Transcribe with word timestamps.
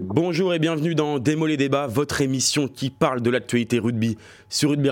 Bonjour 0.00 0.54
et 0.54 0.58
bienvenue 0.58 0.94
dans 0.94 1.18
Démo 1.18 1.46
les 1.46 1.58
débats, 1.58 1.86
votre 1.86 2.22
émission 2.22 2.66
qui 2.66 2.88
parle 2.88 3.20
de 3.20 3.28
l'actualité 3.28 3.78
rugby 3.78 4.16
sur 4.48 4.70
Rugby 4.70 4.88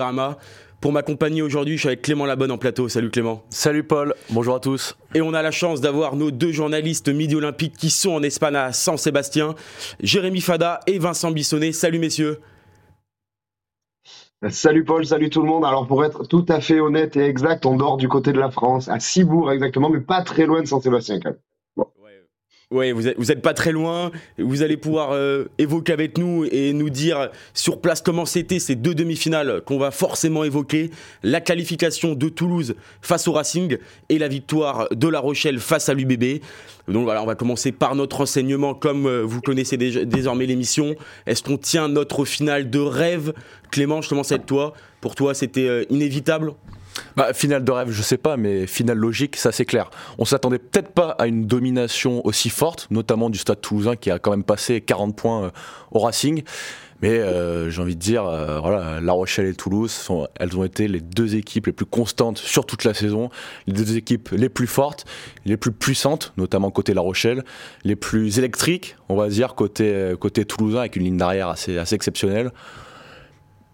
Pour 0.79 0.91
m'accompagner 0.91 1.41
aujourd'hui, 1.41 1.77
je 1.77 1.79
suis 1.79 1.87
avec 1.87 2.03
Clément 2.03 2.27
Labonne 2.27 2.51
en 2.51 2.59
plateau. 2.59 2.87
Salut 2.87 3.09
Clément. 3.09 3.43
Salut 3.49 3.83
Paul, 3.83 4.13
bonjour 4.29 4.53
à 4.53 4.59
tous. 4.59 4.95
Et 5.15 5.21
on 5.21 5.33
a 5.33 5.41
la 5.41 5.51
chance 5.51 5.81
d'avoir 5.81 6.15
nos 6.15 6.29
deux 6.29 6.51
journalistes 6.51 7.09
midi 7.09 7.35
olympiques 7.35 7.77
qui 7.77 7.89
sont 7.89 8.11
en 8.11 8.21
Espagne 8.21 8.57
à 8.57 8.73
San 8.73 8.97
Sébastien, 8.97 9.55
Jérémy 10.01 10.41
Fada 10.41 10.81
et 10.85 10.99
Vincent 10.99 11.31
Bissonnet. 11.31 11.71
Salut 11.71 11.97
messieurs. 11.97 12.39
Salut 14.49 14.83
Paul, 14.83 15.05
salut 15.05 15.29
tout 15.29 15.41
le 15.41 15.47
monde. 15.47 15.65
Alors 15.65 15.87
pour 15.87 16.03
être 16.05 16.25
tout 16.25 16.45
à 16.47 16.61
fait 16.61 16.79
honnête 16.79 17.15
et 17.15 17.25
exact, 17.25 17.65
on 17.65 17.75
dort 17.75 17.97
du 17.97 18.07
côté 18.07 18.33
de 18.33 18.39
la 18.39 18.49
France, 18.51 18.87
à 18.87 18.99
Cibourg 18.99 19.51
exactement, 19.51 19.89
mais 19.89 20.01
pas 20.01 20.23
très 20.23 20.45
loin 20.45 20.61
de 20.61 20.67
San 20.67 20.81
Sébastien 20.81 21.19
quand 21.19 21.29
même. 21.29 21.39
Oui, 22.71 22.93
vous 22.93 23.01
n'êtes 23.01 23.41
pas 23.41 23.53
très 23.53 23.73
loin. 23.73 24.11
Vous 24.37 24.63
allez 24.63 24.77
pouvoir 24.77 25.11
euh, 25.11 25.43
évoquer 25.57 25.91
avec 25.91 26.17
nous 26.17 26.45
et 26.49 26.71
nous 26.71 26.89
dire 26.89 27.29
sur 27.53 27.81
place 27.81 27.99
comment 27.99 28.25
c'était 28.25 28.59
ces 28.59 28.75
deux 28.75 28.95
demi-finales 28.95 29.61
qu'on 29.65 29.77
va 29.77 29.91
forcément 29.91 30.45
évoquer. 30.45 30.89
La 31.21 31.41
qualification 31.41 32.15
de 32.15 32.29
Toulouse 32.29 32.75
face 33.01 33.27
au 33.27 33.33
Racing 33.33 33.77
et 34.07 34.17
la 34.17 34.29
victoire 34.29 34.87
de 34.89 35.07
La 35.09 35.19
Rochelle 35.19 35.59
face 35.59 35.89
à 35.89 35.93
l'UBB. 35.93 36.41
Donc 36.87 37.03
voilà, 37.03 37.21
on 37.21 37.25
va 37.25 37.35
commencer 37.35 37.73
par 37.73 37.93
notre 37.93 38.19
renseignement. 38.19 38.73
Comme 38.73 39.05
euh, 39.05 39.21
vous 39.21 39.41
connaissez 39.41 39.75
désormais 39.75 40.45
l'émission, 40.45 40.95
est-ce 41.27 41.43
qu'on 41.43 41.57
tient 41.57 41.89
notre 41.89 42.23
finale 42.23 42.69
de 42.69 42.79
rêve? 42.79 43.33
Clément, 43.69 44.01
je 44.01 44.07
commence 44.07 44.31
avec 44.31 44.45
toi. 44.45 44.73
Pour 45.01 45.15
toi, 45.15 45.33
c'était 45.33 45.67
euh, 45.67 45.83
inévitable? 45.89 46.53
Bah, 47.15 47.33
finale 47.33 47.63
de 47.63 47.71
rêve, 47.71 47.91
je 47.91 48.01
sais 48.01 48.17
pas, 48.17 48.37
mais 48.37 48.67
finale 48.67 48.97
logique, 48.97 49.35
ça 49.35 49.51
c'est 49.51 49.65
clair. 49.65 49.89
On 50.17 50.25
s'attendait 50.25 50.59
peut-être 50.59 50.91
pas 50.91 51.09
à 51.19 51.27
une 51.27 51.45
domination 51.45 52.25
aussi 52.25 52.49
forte, 52.49 52.87
notamment 52.89 53.29
du 53.29 53.37
Stade 53.37 53.61
Toulousain 53.61 53.95
qui 53.95 54.11
a 54.11 54.19
quand 54.19 54.31
même 54.31 54.43
passé 54.43 54.81
40 54.81 55.15
points 55.15 55.45
euh, 55.45 55.49
au 55.91 55.99
Racing. 55.99 56.43
Mais 57.01 57.17
euh, 57.17 57.71
j'ai 57.71 57.81
envie 57.81 57.95
de 57.95 57.99
dire, 57.99 58.25
euh, 58.25 58.99
La 59.01 59.13
Rochelle 59.13 59.47
et 59.47 59.55
Toulouse, 59.55 60.07
elles 60.35 60.55
ont 60.55 60.63
été 60.63 60.87
les 60.87 60.99
deux 60.99 61.35
équipes 61.35 61.65
les 61.65 61.71
plus 61.71 61.87
constantes 61.87 62.37
sur 62.37 62.67
toute 62.67 62.83
la 62.83 62.93
saison, 62.93 63.29
les 63.65 63.73
deux 63.73 63.97
équipes 63.97 64.29
les 64.33 64.49
plus 64.49 64.67
fortes, 64.67 65.05
les 65.45 65.57
plus 65.57 65.71
puissantes, 65.71 66.31
notamment 66.37 66.69
côté 66.69 66.93
La 66.93 67.01
Rochelle, 67.01 67.43
les 67.83 67.95
plus 67.95 68.37
électriques, 68.37 68.97
on 69.09 69.15
va 69.15 69.29
dire 69.29 69.55
côté 69.55 70.13
côté 70.19 70.45
Toulousain 70.45 70.81
avec 70.81 70.95
une 70.95 71.03
ligne 71.03 71.17
d'arrière 71.17 71.47
assez 71.47 71.79
assez 71.79 71.95
exceptionnelle. 71.95 72.51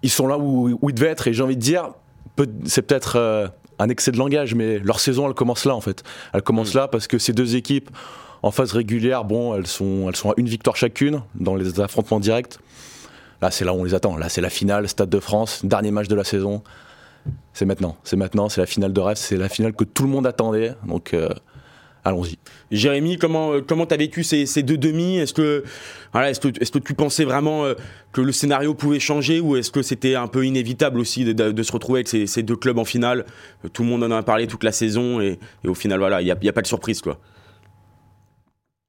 Ils 0.04 0.10
sont 0.10 0.28
là 0.28 0.38
où 0.38 0.80
ils 0.88 0.96
devaient 0.96 1.10
être 1.10 1.28
et 1.28 1.34
j'ai 1.34 1.44
envie 1.44 1.58
de 1.58 1.62
dire, 1.62 1.92
c'est 2.66 2.82
peut-être 2.82 3.16
euh, 3.16 3.48
un 3.80 3.90
excès 3.90 4.12
de 4.12 4.18
langage, 4.18 4.56
mais 4.56 4.80
leur 4.80 5.00
saison, 5.00 5.28
elle 5.28 5.34
commence 5.34 5.66
là 5.66 5.76
en 5.76 5.82
fait. 5.82 6.04
Elle 6.34 6.42
commence 6.42 6.74
mm. 6.74 6.78
là 6.78 6.88
parce 6.88 7.08
que 7.08 7.18
ces 7.18 7.34
deux 7.34 7.56
équipes, 7.56 7.90
en 8.44 8.52
phase 8.52 8.72
régulière, 8.72 9.24
bon, 9.24 9.56
elles 9.56 9.68
sont, 9.68 10.06
elles 10.08 10.16
sont 10.16 10.32
à 10.32 10.34
une 10.38 10.48
victoire 10.48 10.76
chacune 10.76 11.22
dans 11.36 11.56
les 11.56 11.80
affrontements 11.80 12.20
directs. 12.20 12.58
Là, 13.42 13.52
c'est 13.52 13.66
là 13.66 13.74
où 13.74 13.78
on 13.78 13.84
les 13.84 13.94
attend. 13.94 14.18
Là, 14.18 14.30
c'est 14.30 14.42
la 14.42 14.50
finale, 14.50 14.88
Stade 14.88 15.10
de 15.10 15.20
France, 15.20 15.64
dernier 15.64 15.92
match 15.92 16.08
de 16.08 16.16
la 16.16 16.24
saison. 16.24 16.64
C'est 17.54 17.66
maintenant. 17.66 17.98
C'est 18.04 18.16
maintenant. 18.16 18.50
C'est 18.50 18.62
la 18.62 18.68
finale 18.68 18.94
de 18.94 19.02
rêve. 19.02 19.18
C'est 19.18 19.38
la 19.38 19.50
finale 19.50 19.74
que 19.74 19.84
tout 19.84 20.04
le 20.04 20.10
monde 20.10 20.26
attendait. 20.26 20.74
Donc, 20.86 21.14
euh, 21.14 21.30
allons-y. 22.08 22.38
Jérémy, 22.72 23.18
comment 23.18 23.54
euh, 23.54 23.62
comment 23.66 23.86
t'as 23.86 23.98
vécu 23.98 24.24
ces, 24.24 24.46
deux 24.64 24.78
demi? 24.78 25.18
Est-ce 25.18 25.34
que 25.34 25.64
est-ce 26.14 26.72
que 26.72 26.80
tu 26.80 26.94
pensais 26.94 27.26
vraiment 27.26 27.66
euh, 27.66 27.76
que 28.12 28.22
le 28.22 28.32
scénario 28.32 28.74
pouvait 28.74 29.00
changer 29.00 29.40
ou 29.40 29.56
est-ce 29.56 29.72
que 29.72 29.82
c'était 29.82 30.16
un 30.16 30.28
peu 30.28 30.46
inévitable 30.46 31.00
aussi 31.00 31.24
de, 31.24 31.64
se 31.64 31.72
retrouver 31.72 32.00
avec 32.00 32.28
ces, 32.28 32.44
deux 32.44 32.56
clubs 32.56 32.78
en 32.78 32.86
finale? 32.86 33.26
Tout 33.74 33.84
le 33.84 33.90
monde 33.90 34.04
en 34.04 34.12
a 34.12 34.24
parlé 34.24 34.48
toute 34.48 34.64
la 34.64 34.72
saison 34.72 35.22
et, 35.22 35.40
au 35.66 35.74
final 35.74 36.00
voilà, 36.00 36.22
il 36.22 36.26
n'y 36.26 36.50
a, 36.50 36.54
pas 36.54 36.62
de 36.62 36.68
surprise 36.68 37.02
quoi. 37.02 37.20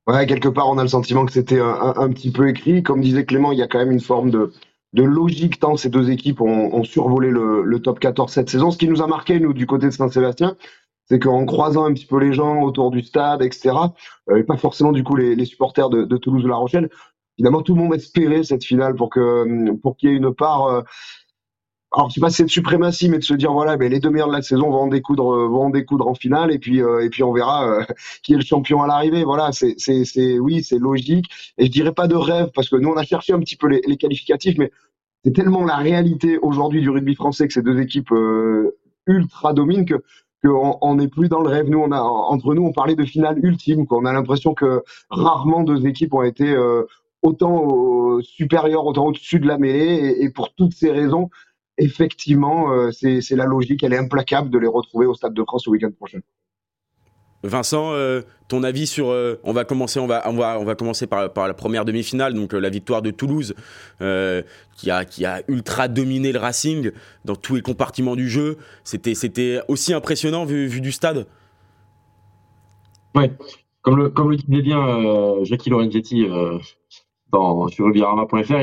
Ouais, 0.06 0.27
quelque 0.27 0.49
part 0.49 0.69
on 0.69 0.79
a 0.79 0.83
le 0.83 0.89
sentiment 0.89 1.27
que 1.27 1.33
c'était 1.33 1.61
un, 1.61 2.11
petit 2.11 2.31
peu 2.31 2.49
écrit. 2.49 2.83
Comme 2.83 3.03
disait 3.03 3.25
Clément, 3.25 3.53
il 3.53 3.59
y 3.59 3.62
a 3.62 3.67
quand 3.67 3.79
même 3.79 3.93
une 3.93 4.00
forme 4.00 4.31
de 4.31 4.53
de 4.95 5.03
logique 5.03 5.61
tant 5.61 5.77
ces 5.77 5.91
deux 5.91 6.11
équipes 6.11 6.41
ont, 6.41 6.83
survolé 6.83 7.29
le, 7.29 7.62
le, 7.62 7.81
top 7.81 8.00
14 8.00 8.33
cette 8.33 8.49
saison. 8.49 8.71
Ce 8.71 8.79
qui 8.79 8.89
nous 8.89 9.03
a 9.03 9.06
marqué, 9.06 9.39
nous, 9.39 9.53
du 9.53 9.67
côté 9.67 9.87
de 9.87 9.91
Saint-Sébastien, 9.91 10.56
c'est 11.11 11.19
qu'en 11.19 11.45
croisant 11.47 11.87
un 11.87 11.93
petit 11.95 12.07
peu 12.07 12.19
les 12.19 12.33
gens 12.33 12.63
autour 12.63 12.91
du 12.91 13.03
stade, 13.03 13.43
etc., 13.43 13.75
euh, 14.31 14.37
et 14.37 14.45
pas 14.45 14.57
forcément 14.57 14.93
du 14.93 15.05
coup 15.05 15.17
les, 15.17 15.35
les 15.35 15.45
supporters 15.45 15.89
de, 15.91 16.05
de, 16.05 16.17
Toulouse 16.17 16.45
ou 16.45 16.49
La 16.49 16.57
Rochelle, 16.57 16.91
évidemment 17.39 17.63
tout 17.63 17.75
le 17.75 17.83
monde 17.83 17.95
espérait 17.95 18.45
cette 18.45 18.65
finale 18.65 18.95
pour 18.95 19.11
que 19.11 19.73
pour 19.77 19.97
qu'il 19.97 20.11
y 20.11 20.13
ait 20.13 20.17
une 20.17 20.35
part. 20.35 20.67
Euh, 20.67 20.83
alors 21.93 22.13
c'est 22.13 22.21
pas 22.21 22.29
cette 22.29 22.51
suprématie, 22.51 23.09
mais 23.09 23.17
de 23.17 23.25
se 23.25 23.33
dire 23.33 23.53
voilà, 23.53 23.79
ben, 23.79 23.91
les 23.91 23.99
deux 24.01 24.11
meilleurs 24.11 24.29
de 24.29 24.35
la 24.35 24.43
saison 24.43 24.71
vont 24.71 24.83
en 24.83 24.89
découdre, 24.89 25.33
euh, 25.35 25.49
vont 25.49 25.67
en 25.67 25.71
découdre 25.71 26.07
en 26.07 26.15
finale, 26.15 26.53
et 26.53 26.59
puis 26.59 26.81
et 26.81 27.09
puis 27.11 27.23
on 27.23 27.33
verra 27.33 27.87
qui 28.23 28.35
est 28.35 28.37
le 28.37 28.45
champion 28.45 28.83
à 28.83 28.87
l'arrivée. 28.87 29.25
Voilà, 29.25 29.53
c'est 29.53 29.75
c'est 29.79 30.05
c'est 30.05 30.39
oui, 30.39 30.63
c'est 30.63 30.79
logique. 30.79 31.27
Et 31.57 31.67
je 31.67 31.71
dirais 31.71 31.93
pas 31.95 32.07
de 32.07 32.17
rêve 32.17 32.51
parce 32.55 32.69
que 32.69 32.77
nous 32.77 32.91
on 32.91 32.97
a 32.97 33.05
cherché 33.05 33.33
un 33.33 33.41
petit 33.41 33.57
peu 33.57 33.69
les, 33.69 33.81
les 33.87 33.97
qualificatifs, 33.97 34.59
mais 34.59 34.71
c'est 35.25 35.33
tellement 35.33 35.65
la 35.65 35.77
réalité 35.77 36.39
aujourd'hui 36.39 36.83
du 36.83 36.91
rugby 36.91 37.15
français 37.15 37.47
que 37.49 37.55
ces 37.55 37.63
deux 37.63 37.81
équipes 37.81 38.13
ultra 39.07 39.55
dominent 39.55 39.87
que 39.87 40.03
qu'on 40.43 40.94
n'est 40.94 41.09
plus 41.09 41.28
dans 41.28 41.41
le 41.41 41.49
rêve. 41.49 41.69
Nous, 41.69 41.78
on 41.78 41.93
a 41.93 42.00
entre 42.00 42.54
nous, 42.54 42.62
on 42.62 42.72
parlait 42.72 42.97
de 42.97 43.04
finale 43.04 43.38
ultime. 43.44 43.87
Quoi. 43.87 43.99
On 43.99 44.04
a 44.04 44.12
l'impression 44.12 44.54
que 44.54 44.82
rarement 45.10 45.62
deux 45.62 45.87
équipes 45.87 46.15
ont 46.15 46.22
été 46.22 46.53
euh, 46.53 46.84
autant 47.22 48.21
supérieures, 48.22 48.87
autant 48.87 49.06
au-dessus 49.06 49.41
de 49.41 49.47
la 49.47 49.59
mêlée. 49.59 50.16
Et, 50.21 50.31
pour 50.31 50.54
toutes 50.54 50.75
ces 50.75 50.91
raisons, 50.91 51.31
effectivement, 51.76 52.72
euh, 52.72 52.91
c'est 52.93 53.37
la 53.37 53.47
logique. 53.47 53.82
Elle 53.82 53.93
est 53.93 53.99
implacable 53.99 54.50
de 54.50 54.59
les 54.59 54.69
retrouver 54.69 55.06
au 55.06 55.15
Stade 55.15 55.34
de 55.34 55.43
France 55.43 55.66
le 55.66 55.72
week-end 55.72 55.91
prochain. 55.91 56.21
Vincent, 57.44 57.93
euh, 57.93 58.22
ton 58.49 58.62
avis 58.65 58.87
sur. 58.87 59.10
Euh, 59.10 59.38
on 59.44 59.53
va 59.53 59.65
commencer, 59.65 60.00
on 60.00 60.06
va, 60.06 60.28
on 60.28 60.65
va, 60.65 60.75
commencer 60.75 61.06
par, 61.06 61.31
la 61.37 61.54
première 61.54 61.84
demi-finale, 61.84 62.34
donc 62.34 62.53
euh, 62.53 62.59
la 62.59 62.69
victoire 62.69 63.00
de 63.00 63.10
Toulouse, 63.10 63.54
qui 64.76 64.91
a, 64.91 65.43
ultra 65.47 65.88
dominé 65.88 66.32
le 66.32 66.38
Racing 66.38 66.91
dans 67.25 67.37
tous 67.37 67.54
les 67.54 67.62
compartiments 67.62 68.16
du 68.16 68.28
jeu. 68.28 68.59
C'était, 68.82 69.60
aussi 69.69 69.94
impressionnant 69.94 70.44
vu, 70.44 70.81
du 70.81 70.91
stade. 70.91 71.26
Ouais, 73.15 73.32
comme 73.82 73.97
le, 73.97 74.10
comme 74.10 74.34
disait 74.34 74.62
bien 74.62 75.44
Jackie 75.44 75.70
Lorenzetti 75.70 76.26
sur 77.70 77.84
rubirama.fr, 77.84 78.55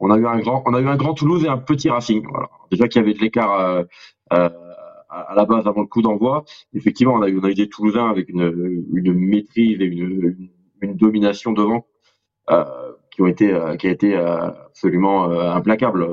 on 0.00 0.10
a 0.10 0.18
eu 0.18 0.26
un 0.26 0.96
grand, 0.96 1.14
Toulouse 1.14 1.44
et 1.44 1.48
un 1.48 1.58
petit 1.58 1.90
Racing. 1.90 2.24
Déjà 2.70 2.88
qu'il 2.88 3.02
y 3.02 3.04
avait 3.04 3.14
de 3.14 3.20
l'écart 3.20 3.84
à, 5.14 5.34
la 5.34 5.44
base 5.44 5.66
avant 5.66 5.82
le 5.82 5.86
coup 5.86 6.02
d'envoi. 6.02 6.44
Effectivement, 6.74 7.14
on 7.14 7.22
a 7.22 7.30
on 7.30 7.44
a 7.44 7.50
eu 7.50 7.54
des 7.54 7.68
Toulousains 7.68 8.08
avec 8.08 8.28
une, 8.28 8.84
une 8.92 9.12
maîtrise 9.12 9.80
et 9.80 9.84
une, 9.84 10.48
une, 10.80 10.96
domination 10.96 11.52
devant 11.52 11.86
euh, 12.50 12.64
qui 13.10 13.22
ont 13.22 13.26
été 13.26 13.52
euh, 13.52 13.76
qui 13.76 13.86
a 13.86 13.90
été 13.90 14.16
euh, 14.16 14.48
absolument 14.66 15.24
implacable. 15.24 16.06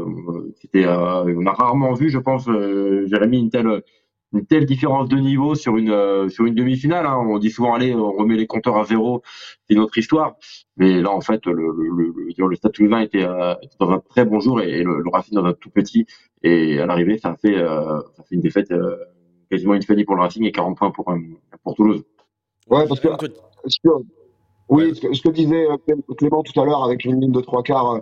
C'était, 0.61 0.85
on 0.87 1.45
a 1.45 1.51
rarement 1.51 1.93
vu, 1.93 2.09
je 2.09 2.19
pense, 2.19 2.45
Jérémy, 2.45 3.39
une 3.39 3.49
telle 3.49 3.83
une 4.33 4.45
telle 4.45 4.65
différence 4.65 5.09
de 5.09 5.17
niveau 5.17 5.55
sur 5.55 5.77
une 5.77 6.29
sur 6.29 6.45
une 6.45 6.55
demi-finale. 6.55 7.05
Hein. 7.05 7.17
On 7.17 7.37
dit 7.37 7.51
souvent 7.51 7.73
allez, 7.73 7.93
on 7.93 8.11
remet 8.11 8.35
les 8.35 8.47
compteurs 8.47 8.77
à 8.77 8.85
zéro, 8.85 9.21
c'est 9.69 9.75
notre 9.75 9.97
histoire. 9.97 10.35
Mais 10.77 11.01
là, 11.01 11.11
en 11.11 11.21
fait, 11.21 11.45
le 11.45 11.53
le, 11.53 12.13
le, 12.37 12.47
le 12.47 12.55
Stade 12.55 12.71
Toulousain 12.71 12.99
était, 12.99 13.19
était, 13.19 13.75
dans 13.79 13.91
un 13.91 13.99
très 13.99 14.25
bon 14.25 14.39
jour 14.39 14.61
et, 14.61 14.83
le, 14.83 15.01
le 15.01 15.09
Racing 15.09 15.35
dans 15.35 15.45
un 15.45 15.53
tout 15.53 15.69
petit. 15.69 16.05
Et 16.43 16.79
à 16.79 16.85
l'arrivée, 16.85 17.17
ça 17.17 17.35
fait 17.41 17.57
ça 17.57 18.23
fait 18.27 18.35
une 18.35 18.41
défaite 18.41 18.73
quasiment 19.49 19.73
une 19.73 19.83
finale 19.83 20.05
pour 20.05 20.15
le 20.15 20.21
Racing 20.21 20.45
et 20.45 20.51
40 20.51 20.77
points 20.77 20.91
pour 20.91 21.13
pour 21.63 21.75
Toulouse. 21.75 22.03
Ouais, 22.69 22.87
parce 22.87 22.99
que 22.99 23.09
oui, 24.69 24.95
ce 24.95 25.01
que, 25.01 25.13
ce 25.13 25.21
que, 25.21 25.29
disait 25.29 25.67
Clément 26.17 26.43
tout 26.43 26.59
à 26.59 26.63
l'heure 26.63 26.85
avec 26.85 27.03
une 27.03 27.19
ligne 27.19 27.33
de 27.33 27.41
trois 27.41 27.61
quarts 27.61 28.01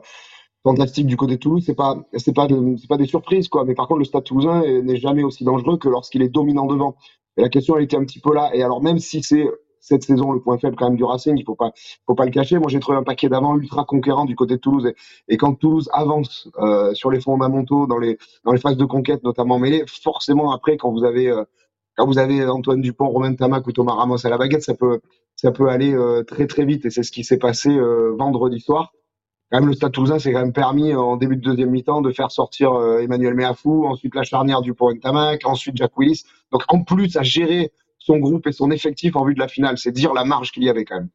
fantastique 0.64 1.08
du 1.08 1.18
côté 1.18 1.36
de 1.36 1.40
Toulouse, 1.40 1.64
c'est 1.66 1.76
pas 1.76 1.98
c'est 2.18 2.34
pas 2.34 2.48
c'est 2.78 2.88
pas 2.90 2.98
des 2.98 3.06
surprises 3.06 3.48
quoi. 3.48 3.66
Mais 3.66 3.76
par 3.76 3.88
contre, 3.88 4.00
le 4.00 4.06
Stade 4.06 4.24
Toulousain 4.24 4.62
n'est 4.82 4.98
jamais 4.98 5.24
aussi 5.24 5.44
dangereux 5.44 5.78
que 5.78 5.90
lorsqu'il 5.90 6.22
est 6.22 6.30
dominant 6.30 6.66
devant. 6.66 6.96
Et 7.38 7.42
la 7.42 7.50
question 7.50 7.78
elle 7.78 7.84
était 7.84 7.98
un 7.98 8.04
petit 8.06 8.20
peu 8.20 8.34
là. 8.34 8.52
Et 8.54 8.64
alors 8.64 8.82
même 8.82 9.00
si 9.00 9.24
c'est 9.24 9.48
cette 9.80 10.04
saison 10.04 10.32
le 10.34 10.42
point 10.42 10.58
faible 10.58 10.76
quand 10.76 10.90
même 10.90 10.98
du 10.98 11.04
Racing, 11.04 11.38
il 11.38 11.46
faut 11.46 11.56
pas 11.56 11.72
faut 12.06 12.16
pas 12.16 12.26
le 12.26 12.32
cacher. 12.32 12.60
Moi 12.60 12.68
j'ai 12.70 12.80
trouvé 12.80 12.98
un 12.98 13.04
paquet 13.04 13.30
d'avant 13.30 13.58
ultra 13.58 13.86
conquérant 13.86 14.26
du 14.26 14.36
côté 14.36 14.56
de 14.56 14.60
Toulouse. 14.60 14.92
Et, 15.28 15.38
quand 15.38 15.56
Toulouse 15.56 15.90
avance 15.94 16.50
euh, 16.60 16.94
sur 16.94 17.12
les 17.12 17.22
fondamentaux 17.22 17.88
dans 17.88 17.98
les 17.98 18.18
dans 18.44 18.52
les 18.52 18.60
phases 18.60 18.78
de 18.78 18.86
conquête 18.86 19.24
notamment 19.24 19.60
mêlées, 19.60 19.86
forcément 19.88 20.52
après 20.52 20.78
quand 20.78 20.92
vous 20.92 21.06
avez 21.06 21.30
euh, 21.30 21.44
quand 21.96 22.06
vous 22.06 22.18
avez 22.18 22.46
Antoine 22.46 22.82
Dupont, 22.82 23.10
Romain 23.10 23.34
Tamac 23.36 23.66
ou 23.68 23.72
Thomas 23.72 23.94
Ramos 23.94 24.26
à 24.26 24.30
la 24.30 24.38
baguette, 24.38 24.64
ça 24.64 24.74
peut 24.74 25.00
ça 25.36 25.52
peut 25.52 25.70
aller 25.70 25.94
euh, 25.94 26.24
très 26.24 26.48
très 26.48 26.66
vite. 26.66 26.86
Et 26.86 26.90
c'est 26.90 27.04
ce 27.04 27.12
qui 27.12 27.24
s'est 27.24 27.40
passé 27.40 27.70
vendredi 28.18 28.60
soir 28.60 28.94
même 29.52 29.66
le 29.66 29.74
Stade 29.74 29.92
Toulousain 29.92 30.20
s'est 30.20 30.32
quand 30.32 30.42
même 30.42 30.54
permis 30.54 30.94
en 30.94 31.18
début 31.18 31.36
de 31.36 31.42
deuxième 31.42 31.72
mi-temps 31.72 32.02
de 32.02 32.12
faire 32.12 32.32
sortir 32.32 32.74
euh, 32.74 33.00
Emmanuel 33.00 33.34
Meafou, 33.34 33.86
ensuite 33.86 34.14
la 34.16 34.24
charnière 34.24 34.62
du 34.62 34.74
Pont 34.74 34.96
Tamac, 35.00 35.46
ensuite 35.46 35.76
Jack 35.78 35.98
Willis. 35.98 36.24
Donc 36.52 36.64
en 36.68 36.84
plus 36.84 37.16
à 37.18 37.24
gérer 37.24 37.72
son 37.98 38.18
groupe 38.18 38.48
et 38.48 38.52
son 38.52 38.72
effectif 38.72 39.16
en 39.16 39.26
vue 39.26 39.34
de 39.34 39.40
la 39.40 39.48
finale, 39.48 39.78
c'est 39.78 39.92
dire 39.92 40.14
la 40.14 40.24
marge 40.24 40.52
qu'il 40.52 40.64
y 40.64 40.70
avait 40.70 40.86
quand 40.86 40.96
même. 40.96 41.10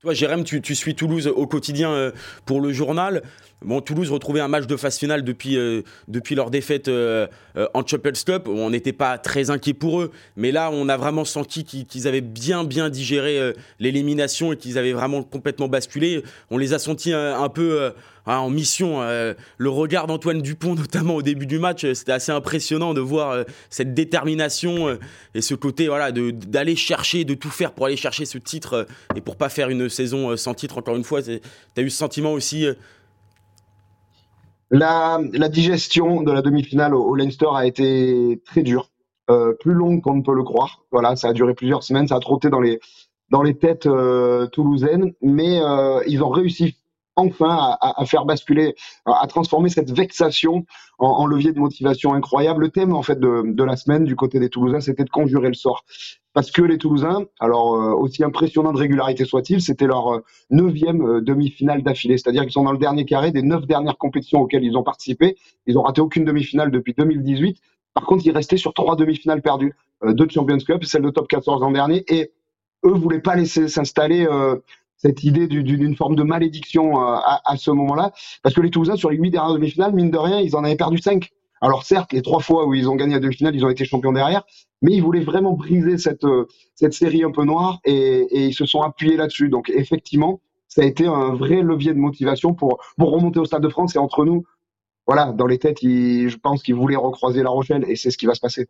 Toi, 0.00 0.14
Jérém, 0.14 0.44
tu, 0.44 0.76
suis 0.76 0.94
Toulouse 0.94 1.26
au 1.26 1.48
quotidien 1.48 1.90
euh, 1.90 2.12
pour 2.46 2.60
le 2.60 2.72
journal. 2.72 3.20
Bon, 3.64 3.80
Toulouse 3.80 4.12
retrouvait 4.12 4.38
un 4.38 4.46
match 4.46 4.68
de 4.68 4.76
phase 4.76 4.96
finale 4.96 5.24
depuis, 5.24 5.56
euh, 5.56 5.82
depuis 6.06 6.36
leur 6.36 6.50
défaite 6.50 6.86
euh, 6.86 7.26
en 7.74 7.84
Champions 7.84 8.12
Cup. 8.24 8.46
On 8.46 8.70
n'était 8.70 8.92
pas 8.92 9.18
très 9.18 9.50
inquiet 9.50 9.74
pour 9.74 10.00
eux, 10.00 10.12
mais 10.36 10.52
là, 10.52 10.70
on 10.72 10.88
a 10.88 10.96
vraiment 10.96 11.24
senti 11.24 11.64
qu'ils 11.64 12.06
avaient 12.06 12.20
bien, 12.20 12.62
bien 12.62 12.90
digéré 12.90 13.52
l'élimination 13.80 14.52
et 14.52 14.56
qu'ils 14.56 14.78
avaient 14.78 14.92
vraiment 14.92 15.24
complètement 15.24 15.66
basculé. 15.66 16.22
On 16.52 16.58
les 16.58 16.74
a 16.74 16.78
sentis 16.78 17.12
un 17.12 17.48
peu 17.48 17.92
Hein, 18.28 18.40
en 18.40 18.50
mission. 18.50 19.00
Euh, 19.00 19.32
le 19.56 19.70
regard 19.70 20.06
d'Antoine 20.06 20.42
Dupont, 20.42 20.74
notamment 20.76 21.14
au 21.14 21.22
début 21.22 21.46
du 21.46 21.58
match, 21.58 21.84
euh, 21.84 21.94
c'était 21.94 22.12
assez 22.12 22.30
impressionnant 22.30 22.92
de 22.92 23.00
voir 23.00 23.30
euh, 23.30 23.44
cette 23.70 23.94
détermination 23.94 24.98
et 25.34 25.40
ce 25.40 25.54
côté 25.54 25.88
voilà, 25.88 26.12
d'aller 26.12 26.76
chercher, 26.76 27.24
de 27.24 27.32
tout 27.32 27.48
faire 27.48 27.72
pour 27.72 27.86
aller 27.86 27.96
chercher 27.96 28.26
ce 28.26 28.36
titre 28.36 28.86
et 29.16 29.22
pour 29.22 29.36
pas 29.36 29.48
faire 29.48 29.70
une 29.70 29.88
saison 29.88 30.36
sans 30.36 30.52
titre, 30.52 30.76
encore 30.76 30.96
une 30.96 31.04
fois. 31.04 31.22
Tu 31.22 31.40
as 31.76 31.80
eu 31.80 31.88
ce 31.88 31.96
sentiment 31.96 32.32
aussi 32.32 32.66
la, 34.70 35.18
digestion 35.50 36.22
de 36.22 36.30
la 36.30 36.42
demi-finale 36.42 36.94
au, 36.94 37.14
Leinster 37.14 37.48
a 37.54 37.64
été 37.64 38.42
très 38.44 38.62
dure, 38.62 38.90
plus 39.60 39.72
longue 39.72 40.02
qu'on 40.02 40.14
ne 40.14 40.22
peut 40.22 40.34
le 40.34 40.42
croire. 40.42 40.82
Voilà, 40.92 41.16
ça 41.16 41.28
a 41.28 41.32
duré 41.32 41.54
plusieurs 41.54 41.82
semaines, 41.82 42.08
ça 42.08 42.16
a 42.16 42.20
trotté 42.20 42.50
dans 42.50 42.60
les, 42.60 42.80
dans 43.30 43.42
les 43.42 43.56
têtes 43.56 43.88
toulousaines, 44.52 45.14
mais 45.22 45.60
ils 46.06 46.22
ont 46.22 46.30
réussi 46.30 46.77
enfin 47.18 47.76
à, 47.80 48.04
faire 48.06 48.24
basculer, 48.24 48.74
à 49.04 49.26
transformer 49.26 49.68
cette 49.68 49.90
vexation 49.90 50.64
en, 50.98 51.26
levier 51.26 51.52
de 51.52 51.58
motivation 51.58 52.14
incroyable. 52.14 52.62
Le 52.62 52.70
thème 52.70 52.94
en 52.94 53.02
fait 53.02 53.18
de, 53.18 53.62
la 53.62 53.76
semaine 53.76 54.04
du 54.04 54.16
côté 54.16 54.38
des 54.38 54.48
Toulousains, 54.48 54.80
c'était 54.80 55.04
de 55.04 55.10
conjurer 55.10 55.48
le 55.48 55.54
sort. 55.54 55.84
Parce 56.32 56.52
que 56.52 56.62
les 56.62 56.78
Toulousains, 56.78 57.24
alors 57.40 57.74
euh, 57.74 57.92
aussi 57.94 58.22
impressionnant 58.22 58.72
de 58.72 58.78
régularité 58.78 59.24
soit-il, 59.24 59.60
c'était 59.60 59.86
leur 59.86 60.14
euh, 60.14 60.24
neuvième 60.50 61.02
euh, 61.02 61.20
demi-finale 61.20 61.82
d'affilée. 61.82 62.16
C'est-à-dire 62.16 62.42
qu'ils 62.42 62.52
sont 62.52 62.62
dans 62.62 62.72
le 62.72 62.78
dernier 62.78 63.04
carré 63.04 63.32
des 63.32 63.42
neuf 63.42 63.66
dernières 63.66 63.98
compétitions 63.98 64.42
auxquelles 64.42 64.62
ils 64.62 64.76
ont 64.76 64.84
participé. 64.84 65.36
Ils 65.66 65.76
ont 65.78 65.82
raté 65.82 66.00
aucune 66.00 66.24
demi-finale 66.24 66.70
depuis 66.70 66.94
2018. 66.96 67.58
Par 67.94 68.06
contre, 68.06 68.24
ils 68.24 68.32
restaient 68.32 68.56
sur 68.56 68.72
trois 68.72 68.94
demi-finales 68.94 69.42
perdues. 69.42 69.74
deux 70.04 70.28
Champions 70.28 70.58
Cup, 70.58 70.84
celle 70.84 71.02
de 71.02 71.10
top 71.10 71.26
14 71.26 71.60
l'an 71.60 71.72
dernier, 71.72 72.04
et 72.06 72.30
eux 72.84 72.92
voulaient 72.92 73.20
pas 73.20 73.34
laisser 73.34 73.66
s'installer 73.66 74.24
cette 74.98 75.24
idée 75.24 75.46
d'une 75.46 75.96
forme 75.96 76.16
de 76.16 76.22
malédiction 76.22 77.00
euh, 77.00 77.16
à, 77.44 77.56
ce 77.56 77.70
moment-là, 77.70 78.12
parce 78.42 78.54
que 78.54 78.60
les 78.60 78.70
Toulousains, 78.70 78.96
sur 78.96 79.10
les 79.10 79.16
huit 79.16 79.30
dernières 79.30 79.54
demi-finales, 79.54 79.92
mine 79.94 80.10
de 80.10 80.18
rien, 80.18 80.40
ils 80.40 80.54
en 80.56 80.64
avaient 80.64 80.76
perdu 80.76 80.98
cinq. 80.98 81.30
Alors 81.60 81.84
certes, 81.84 82.12
les 82.12 82.22
trois 82.22 82.40
fois 82.40 82.66
où 82.66 82.74
ils 82.74 82.88
ont 82.88 82.94
gagné 82.94 83.14
la 83.14 83.20
demi-finale, 83.20 83.56
ils 83.56 83.64
ont 83.64 83.70
été 83.70 83.84
champions 83.84 84.12
derrière, 84.12 84.44
mais 84.82 84.92
ils 84.92 85.02
voulaient 85.02 85.24
vraiment 85.24 85.54
briser 85.54 85.98
cette, 85.98 86.24
euh, 86.24 86.46
cette 86.74 86.92
série 86.92 87.24
un 87.24 87.32
peu 87.32 87.44
noire 87.44 87.80
et, 87.84 88.26
et 88.30 88.46
ils 88.46 88.54
se 88.54 88.66
sont 88.66 88.82
appuyés 88.82 89.16
là-dessus. 89.16 89.48
Donc 89.48 89.70
effectivement, 89.70 90.40
ça 90.68 90.82
a 90.82 90.84
été 90.84 91.06
un 91.06 91.34
vrai 91.34 91.62
levier 91.62 91.92
de 91.94 91.98
motivation 91.98 92.54
pour, 92.54 92.78
pour 92.96 93.10
remonter 93.10 93.40
au 93.40 93.44
Stade 93.44 93.62
de 93.62 93.68
France 93.68 93.96
et 93.96 93.98
entre 93.98 94.24
nous, 94.24 94.44
voilà, 95.06 95.32
dans 95.32 95.46
les 95.46 95.58
têtes, 95.58 95.78
je 95.82 96.36
pense 96.36 96.62
qu'ils 96.62 96.74
voulaient 96.74 96.96
recroiser 96.96 97.42
La 97.42 97.48
Rochelle 97.48 97.84
et 97.88 97.96
c'est 97.96 98.10
ce 98.10 98.18
qui 98.18 98.26
va 98.26 98.34
se 98.34 98.40
passer. 98.40 98.66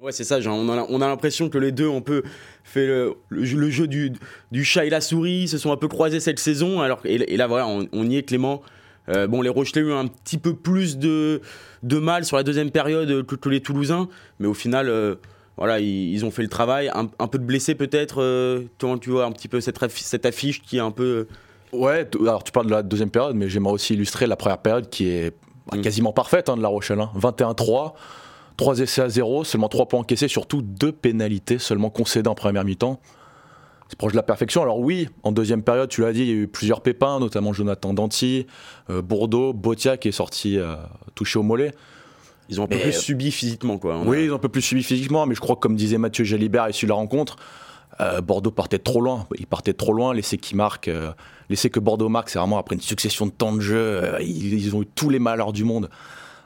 Ouais, 0.00 0.12
c'est 0.12 0.24
ça. 0.24 0.40
Genre, 0.40 0.56
on 0.56 0.68
a, 0.68 0.86
on 0.88 1.00
a 1.00 1.06
l'impression 1.06 1.48
que 1.48 1.58
les 1.58 1.72
deux 1.72 1.86
ont 1.86 2.02
peu 2.02 2.22
fait 2.64 2.86
le, 2.86 3.14
le, 3.28 3.70
jeu 3.70 3.86
du, 3.86 4.12
du, 4.50 4.64
chat 4.64 4.84
et 4.84 4.90
la 4.90 5.00
souris, 5.00 5.48
se 5.48 5.56
sont 5.56 5.72
un 5.72 5.76
peu 5.76 5.88
croisés 5.88 6.20
cette 6.20 6.40
saison. 6.40 6.80
Alors, 6.80 7.00
et, 7.04 7.36
là, 7.36 7.46
voilà, 7.46 7.66
on, 7.66 8.04
y 8.04 8.16
est, 8.16 8.22
Clément. 8.22 8.62
Euh, 9.08 9.26
bon, 9.26 9.40
les 9.40 9.50
Rochelais 9.50 9.82
ont 9.82 9.88
eu 9.88 9.92
un 9.92 10.06
petit 10.06 10.38
peu 10.38 10.54
plus 10.54 10.98
de, 10.98 11.42
de 11.82 11.98
mal 11.98 12.24
sur 12.24 12.36
la 12.36 12.42
deuxième 12.42 12.70
période 12.70 13.24
que, 13.24 13.48
les 13.48 13.60
Toulousains, 13.60 14.08
mais 14.40 14.48
au 14.48 14.54
final, 14.54 14.88
euh, 14.88 15.16
voilà, 15.56 15.78
ils, 15.78 16.24
ont 16.24 16.30
fait 16.30 16.42
le 16.42 16.48
travail. 16.48 16.90
Un, 16.92 17.28
peu 17.28 17.38
de 17.38 17.44
blessés 17.44 17.74
peut-être. 17.74 18.20
Euh, 18.20 18.62
tu 18.78 19.10
vois 19.10 19.26
un 19.26 19.32
petit 19.32 19.48
peu 19.48 19.60
cette, 19.60 19.78
cette 19.90 20.26
affiche 20.26 20.60
qui 20.62 20.78
est 20.78 20.80
un 20.80 20.90
peu. 20.90 21.28
Ouais, 21.72 22.08
alors 22.20 22.42
tu 22.42 22.50
parles 22.50 22.66
de 22.66 22.72
la 22.72 22.82
deuxième 22.82 23.10
période, 23.10 23.36
mais 23.36 23.48
j'aimerais 23.48 23.72
aussi 23.72 23.94
illustrer 23.94 24.26
la 24.26 24.36
première 24.36 24.58
période 24.58 24.88
qui 24.88 25.08
est 25.08 25.34
mm. 25.72 25.82
quasiment 25.82 26.12
parfaite 26.12 26.48
hein, 26.48 26.56
de 26.56 26.62
La 26.62 26.68
Rochelle. 26.68 26.98
21-3. 27.16 27.92
Hein. 28.54 28.56
3 28.56 28.80
essais 28.80 29.02
à 29.02 29.08
0, 29.08 29.44
seulement 29.44 29.68
3 29.68 29.86
points 29.86 30.00
encaissés, 30.00 30.28
surtout 30.28 30.62
2 30.62 30.92
pénalités 30.92 31.58
seulement 31.58 31.90
concédées 31.90 32.28
en 32.28 32.34
première 32.34 32.64
mi-temps. 32.64 33.00
C'est 33.88 33.98
proche 33.98 34.12
de 34.12 34.16
la 34.16 34.22
perfection. 34.22 34.62
Alors 34.62 34.80
oui, 34.80 35.08
en 35.22 35.32
deuxième 35.32 35.62
période, 35.62 35.88
tu 35.88 36.00
l'as 36.00 36.12
dit, 36.12 36.22
il 36.22 36.28
y 36.28 36.30
a 36.30 36.34
eu 36.34 36.48
plusieurs 36.48 36.80
pépins, 36.80 37.20
notamment 37.20 37.52
Jonathan 37.52 37.92
Danty, 37.92 38.46
euh, 38.90 39.02
Bourdeau, 39.02 39.52
Botia 39.52 39.96
qui 39.96 40.08
est 40.08 40.12
sorti 40.12 40.58
euh, 40.58 40.76
touché 41.14 41.38
au 41.38 41.42
mollet. 41.42 41.72
Ils 42.48 42.60
ont 42.60 42.64
un 42.64 42.66
peu 42.66 42.78
plus 42.78 42.92
subi 42.92 43.30
physiquement, 43.30 43.78
quoi. 43.78 44.00
oui, 44.04 44.24
ils 44.24 44.32
ont 44.32 44.36
un 44.36 44.38
peu 44.38 44.48
plus 44.48 44.62
subi 44.62 44.82
physiquement, 44.82 45.26
mais 45.26 45.34
je 45.34 45.40
crois 45.40 45.56
que 45.56 45.60
comme 45.60 45.76
disait 45.76 45.96
Mathieu 45.96 46.24
Jalibert 46.24 46.68
issu 46.68 46.84
de 46.84 46.90
la 46.90 46.96
rencontre, 46.96 47.36
euh, 48.00 48.20
Bordeaux 48.20 48.50
partait 48.50 48.78
trop 48.78 49.00
loin. 49.00 49.26
Il 49.38 49.46
partait 49.46 49.72
trop 49.72 49.92
loin. 49.92 50.12
L'essai 50.12 50.36
qui 50.36 50.56
marque, 50.56 50.90
l'essai 51.48 51.70
que 51.70 51.80
Bordeaux 51.80 52.08
marque, 52.08 52.30
c'est 52.30 52.38
vraiment 52.38 52.58
après 52.58 52.74
une 52.74 52.82
succession 52.82 53.26
de 53.26 53.30
temps 53.30 53.52
de 53.52 53.60
jeu. 53.60 54.02
Ils, 54.20 54.54
ils, 54.54 54.76
ont 54.76 54.82
eu 54.82 54.86
tous 54.86 55.08
les 55.08 55.18
malheurs 55.18 55.52
du 55.52 55.64
monde 55.64 55.88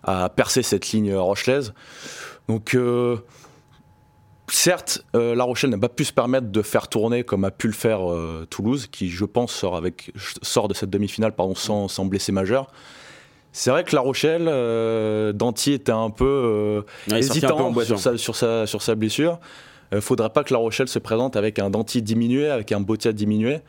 à 0.02 0.28
percer 0.28 0.62
cette 0.62 0.90
ligne 0.90 1.14
rochelaise. 1.14 1.72
Donc, 2.48 2.74
euh, 2.74 3.18
certes, 4.48 5.04
euh, 5.14 5.34
La 5.34 5.44
Rochelle 5.44 5.70
n'a 5.70 5.78
pas 5.78 5.90
pu 5.90 6.04
se 6.04 6.12
permettre 6.12 6.48
de 6.48 6.62
faire 6.62 6.88
tourner 6.88 7.22
comme 7.24 7.44
a 7.44 7.50
pu 7.50 7.66
le 7.66 7.74
faire 7.74 8.10
euh, 8.10 8.46
Toulouse, 8.48 8.86
qui, 8.90 9.10
je 9.10 9.24
pense, 9.24 9.52
sort, 9.52 9.76
avec, 9.76 10.12
sort 10.42 10.68
de 10.68 10.74
cette 10.74 10.90
demi-finale 10.90 11.34
pardon, 11.34 11.54
sans, 11.54 11.88
sans 11.88 12.06
blessé 12.06 12.32
majeur. 12.32 12.70
C'est 13.52 13.70
vrai 13.70 13.84
que 13.84 13.94
La 13.94 14.02
Rochelle, 14.02 14.44
Danty 15.34 15.72
était 15.72 15.90
un 15.90 16.10
peu 16.10 16.84
hésitant 17.10 17.74
sur, 17.82 17.98
sa, 17.98 18.16
sur, 18.16 18.36
sa, 18.36 18.66
sur, 18.66 18.82
sa, 18.82 18.94
blessure. 18.94 19.40
Il 19.90 20.02
faudrait 20.02 20.28
pas 20.30 20.44
que 20.44 20.52
La 20.52 20.60
Rochelle 20.60 20.86
se 20.86 20.98
présente 20.98 21.34
avec 21.34 21.58
un 21.58 21.70
Danty 21.70 22.02
diminué, 22.02 22.48
avec 22.48 22.72
un 22.72 22.80
Botia 22.80 23.12
diminué. 23.12 23.60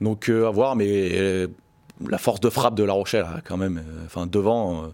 Donc 0.00 0.28
à 0.28 0.48
voir, 0.50 0.76
mais 0.76 1.48
la 2.08 2.18
force 2.18 2.40
de 2.40 2.48
frappe 2.48 2.76
de 2.76 2.84
La 2.84 2.92
Rochelle, 2.92 3.26
quand 3.44 3.56
même, 3.56 3.82
enfin 4.06 4.26
devant, 4.26 4.84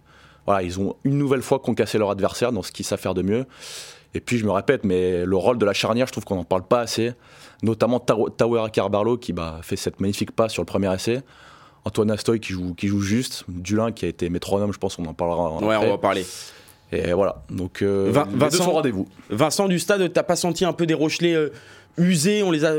voilà, 0.50 0.64
ils 0.64 0.80
ont 0.80 0.96
une 1.04 1.16
nouvelle 1.16 1.42
fois 1.42 1.60
concassé 1.60 1.96
leur 1.96 2.10
adversaire 2.10 2.50
dans 2.50 2.62
ce 2.62 2.72
qu'ils 2.72 2.84
savent 2.84 2.98
faire 2.98 3.14
de 3.14 3.22
mieux. 3.22 3.46
Et 4.14 4.20
puis 4.20 4.36
je 4.36 4.44
me 4.44 4.50
répète, 4.50 4.82
mais 4.82 5.24
le 5.24 5.36
rôle 5.36 5.58
de 5.58 5.64
la 5.64 5.72
charnière, 5.72 6.08
je 6.08 6.12
trouve 6.12 6.24
qu'on 6.24 6.34
n'en 6.34 6.42
parle 6.42 6.64
pas 6.64 6.80
assez. 6.80 7.12
Notamment 7.62 8.00
Tawera 8.00 8.68
Carbarlo 8.68 9.16
qui 9.16 9.32
bah, 9.32 9.60
fait 9.62 9.76
cette 9.76 10.00
magnifique 10.00 10.32
passe 10.32 10.52
sur 10.52 10.62
le 10.62 10.66
premier 10.66 10.92
essai. 10.92 11.22
Antoine 11.84 12.10
Astoy 12.10 12.40
qui 12.40 12.52
joue, 12.52 12.74
qui 12.74 12.88
joue 12.88 13.00
juste. 13.00 13.44
Dulin 13.46 13.92
qui 13.92 14.06
a 14.06 14.08
été 14.08 14.28
métronome, 14.28 14.72
je 14.72 14.78
pense 14.78 14.96
qu'on 14.96 15.04
en 15.04 15.14
parlera. 15.14 15.52
Ouais, 15.58 15.76
on 15.76 15.90
va 15.90 15.98
parler. 15.98 16.26
Et 16.90 17.12
voilà, 17.12 17.44
donc 17.48 17.82
euh, 17.82 18.10
Vincent, 18.12 18.72
rendez-vous. 18.72 19.06
Vincent 19.28 19.68
du 19.68 19.78
stade, 19.78 20.12
t'as 20.12 20.24
pas 20.24 20.34
senti 20.34 20.64
un 20.64 20.72
peu 20.72 20.84
des 20.84 20.94
Rochelais 20.94 21.34
euh, 21.34 21.52
usés? 21.96 22.42
On 22.42 22.50
les 22.50 22.64
a 22.64 22.74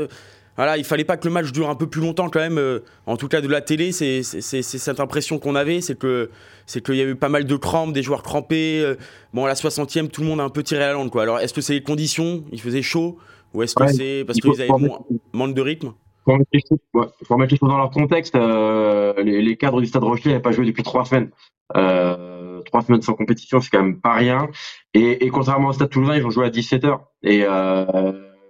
voilà, 0.56 0.76
il 0.76 0.84
fallait 0.84 1.04
pas 1.04 1.16
que 1.16 1.26
le 1.26 1.32
match 1.32 1.50
dure 1.50 1.70
un 1.70 1.74
peu 1.74 1.86
plus 1.86 2.00
longtemps 2.00 2.28
quand 2.28 2.40
même. 2.40 2.58
Euh, 2.58 2.80
en 3.06 3.16
tout 3.16 3.28
cas, 3.28 3.40
de 3.40 3.48
la 3.48 3.62
télé, 3.62 3.92
c'est 3.92 4.22
cette 4.22 5.00
impression 5.00 5.38
qu'on 5.38 5.54
avait, 5.54 5.80
c'est 5.80 5.98
que 5.98 6.30
c'est 6.66 6.84
qu'il 6.84 6.96
y 6.96 7.00
a 7.00 7.04
eu 7.04 7.14
pas 7.14 7.30
mal 7.30 7.44
de 7.44 7.56
crampes, 7.56 7.92
des 7.92 8.02
joueurs 8.02 8.22
crampés. 8.22 8.80
Euh, 8.82 8.96
bon, 9.32 9.44
à 9.44 9.48
la 9.48 9.54
60e, 9.54 10.08
tout 10.08 10.20
le 10.20 10.26
monde 10.26 10.40
a 10.40 10.44
un 10.44 10.50
peu 10.50 10.62
tiré 10.62 10.80
la 10.80 10.92
langue, 10.92 11.10
quoi. 11.10 11.22
Alors, 11.22 11.38
est-ce 11.40 11.54
que 11.54 11.60
c'est 11.60 11.74
les 11.74 11.82
conditions? 11.82 12.44
Il 12.52 12.60
faisait 12.60 12.82
chaud? 12.82 13.18
Ou 13.54 13.62
est-ce 13.62 13.74
que 13.74 13.86
c'est 13.88 14.24
parce 14.26 14.38
qu'ils 14.38 14.60
avaient 14.60 14.68
moins, 14.68 15.00
manque 15.32 15.54
de 15.54 15.60
rythme? 15.62 15.92
Il 16.26 16.60
faut 16.92 17.34
remettre 17.34 17.52
les 17.52 17.58
choses 17.58 17.68
dans 17.68 17.78
leur 17.78 17.90
contexte. 17.90 18.34
Euh, 18.34 19.14
les, 19.22 19.56
cadres 19.56 19.80
du 19.80 19.86
Stade 19.86 20.04
Rocher 20.04 20.28
n'avaient 20.30 20.42
pas 20.42 20.52
joué 20.52 20.64
depuis 20.64 20.82
trois 20.82 21.04
semaines. 21.04 21.30
trois 21.70 22.82
semaines 22.82 23.02
sans 23.02 23.14
compétition, 23.14 23.60
c'est 23.60 23.70
quand 23.70 23.82
même 23.82 24.00
pas 24.00 24.14
rien. 24.14 24.48
Et, 24.94 25.24
et, 25.24 25.28
contrairement 25.30 25.68
au 25.68 25.72
Stade 25.72 25.90
Toulousain, 25.90 26.14
ils 26.14 26.22
vont 26.22 26.30
jouer 26.30 26.46
à 26.46 26.50
17h. 26.50 26.98
Et 27.24 27.44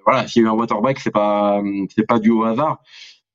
voilà, 0.05 0.27
s'il 0.27 0.43
y 0.43 0.45
a 0.45 0.49
eu 0.49 0.51
un 0.51 0.55
water 0.55 0.81
break, 0.81 0.99
c'est 1.01 1.11
pas 1.11 1.63
c'est 1.95 2.07
pas 2.07 2.19
dû 2.19 2.31
au 2.31 2.45
hasard. 2.45 2.79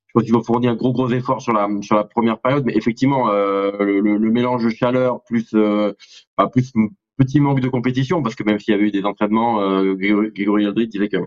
Je 0.07 0.13
pense 0.13 0.23
qu'ils 0.23 0.35
ont 0.35 0.43
fourni 0.43 0.67
un 0.67 0.75
gros 0.75 0.93
gros 0.93 1.09
effort 1.11 1.41
sur 1.41 1.53
la 1.53 1.67
sur 1.81 1.95
la 1.95 2.03
première 2.03 2.39
période, 2.39 2.63
mais 2.65 2.75
effectivement 2.75 3.29
euh, 3.29 3.71
le, 3.79 3.99
le, 3.99 4.31
mélange 4.31 4.63
de 4.63 4.69
chaleur 4.69 5.23
plus 5.25 5.49
euh, 5.53 5.93
bah, 6.37 6.47
plus 6.47 6.71
petit 7.17 7.39
manque 7.39 7.59
de 7.59 7.69
compétition, 7.69 8.21
parce 8.23 8.35
que 8.35 8.43
même 8.43 8.59
s'il 8.59 8.73
y 8.73 8.75
avait 8.75 8.87
eu 8.87 8.91
des 8.91 9.03
entraînements, 9.03 9.61
euh, 9.61 9.95
Grégory 9.95 10.65
Aldrid 10.65 10.89
disait 10.89 11.09
que 11.09 11.17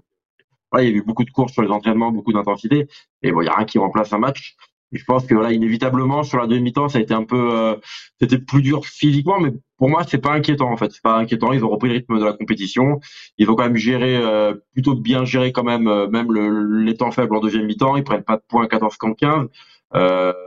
voilà, 0.71 0.87
il 0.87 0.91
y 0.91 0.95
a 0.95 0.97
eu 0.97 1.03
beaucoup 1.03 1.25
de 1.25 1.31
courses 1.31 1.53
sur 1.53 1.63
les 1.63 1.71
entraînements, 1.71 2.13
beaucoup 2.13 2.33
d'intensité, 2.33 2.87
et 3.23 3.33
bon, 3.33 3.43
il 3.43 3.47
y 3.47 3.49
a 3.49 3.55
rien 3.55 3.67
qui 3.67 3.79
remplace 3.79 4.13
un 4.13 4.19
match 4.19 4.57
je 4.93 5.05
pense 5.05 5.25
que 5.27 5.35
voilà, 5.35 5.53
inévitablement 5.53 6.23
sur 6.23 6.39
la 6.39 6.47
demi-temps, 6.47 6.89
ça 6.89 6.99
a 6.99 7.01
été 7.01 7.15
un 7.15 7.25
peu, 7.25 7.55
euh, 7.55 7.77
c'était 8.21 8.39
plus 8.39 8.63
dur 8.63 8.85
physiquement, 8.85 9.39
mais 9.41 9.53
pour 9.79 9.89
moi, 9.89 10.05
c'est 10.07 10.19
pas 10.19 10.33
inquiétant 10.33 10.71
en 10.71 10.77
fait. 10.77 10.91
C'est 10.93 11.03
pas 11.03 11.17
inquiétant. 11.17 11.53
Ils 11.53 11.65
ont 11.65 11.69
repris 11.71 11.89
le 11.89 11.95
rythme 11.97 12.19
de 12.19 12.25
la 12.25 12.33
compétition. 12.33 13.01
Ils 13.39 13.47
vont 13.47 13.55
quand 13.55 13.65
même 13.65 13.77
gérer, 13.77 14.17
euh, 14.17 14.55
plutôt 14.73 14.95
bien 14.95 15.25
gérer 15.25 15.53
quand 15.53 15.65
même, 15.65 15.89
euh, 15.89 16.09
même 16.09 16.33
le, 16.33 16.83
les 16.85 16.97
temps 16.97 17.11
faibles 17.13 17.35
en 17.37 17.41
deuxième 17.41 17.67
mi-temps. 17.67 17.97
Ils 17.97 18.05
prennent 18.05 18.25
pas 18.25 18.37
de 18.37 18.43
points 18.49 18.67
14 18.67 18.97
contre 18.97 19.17
15. 19.17 19.49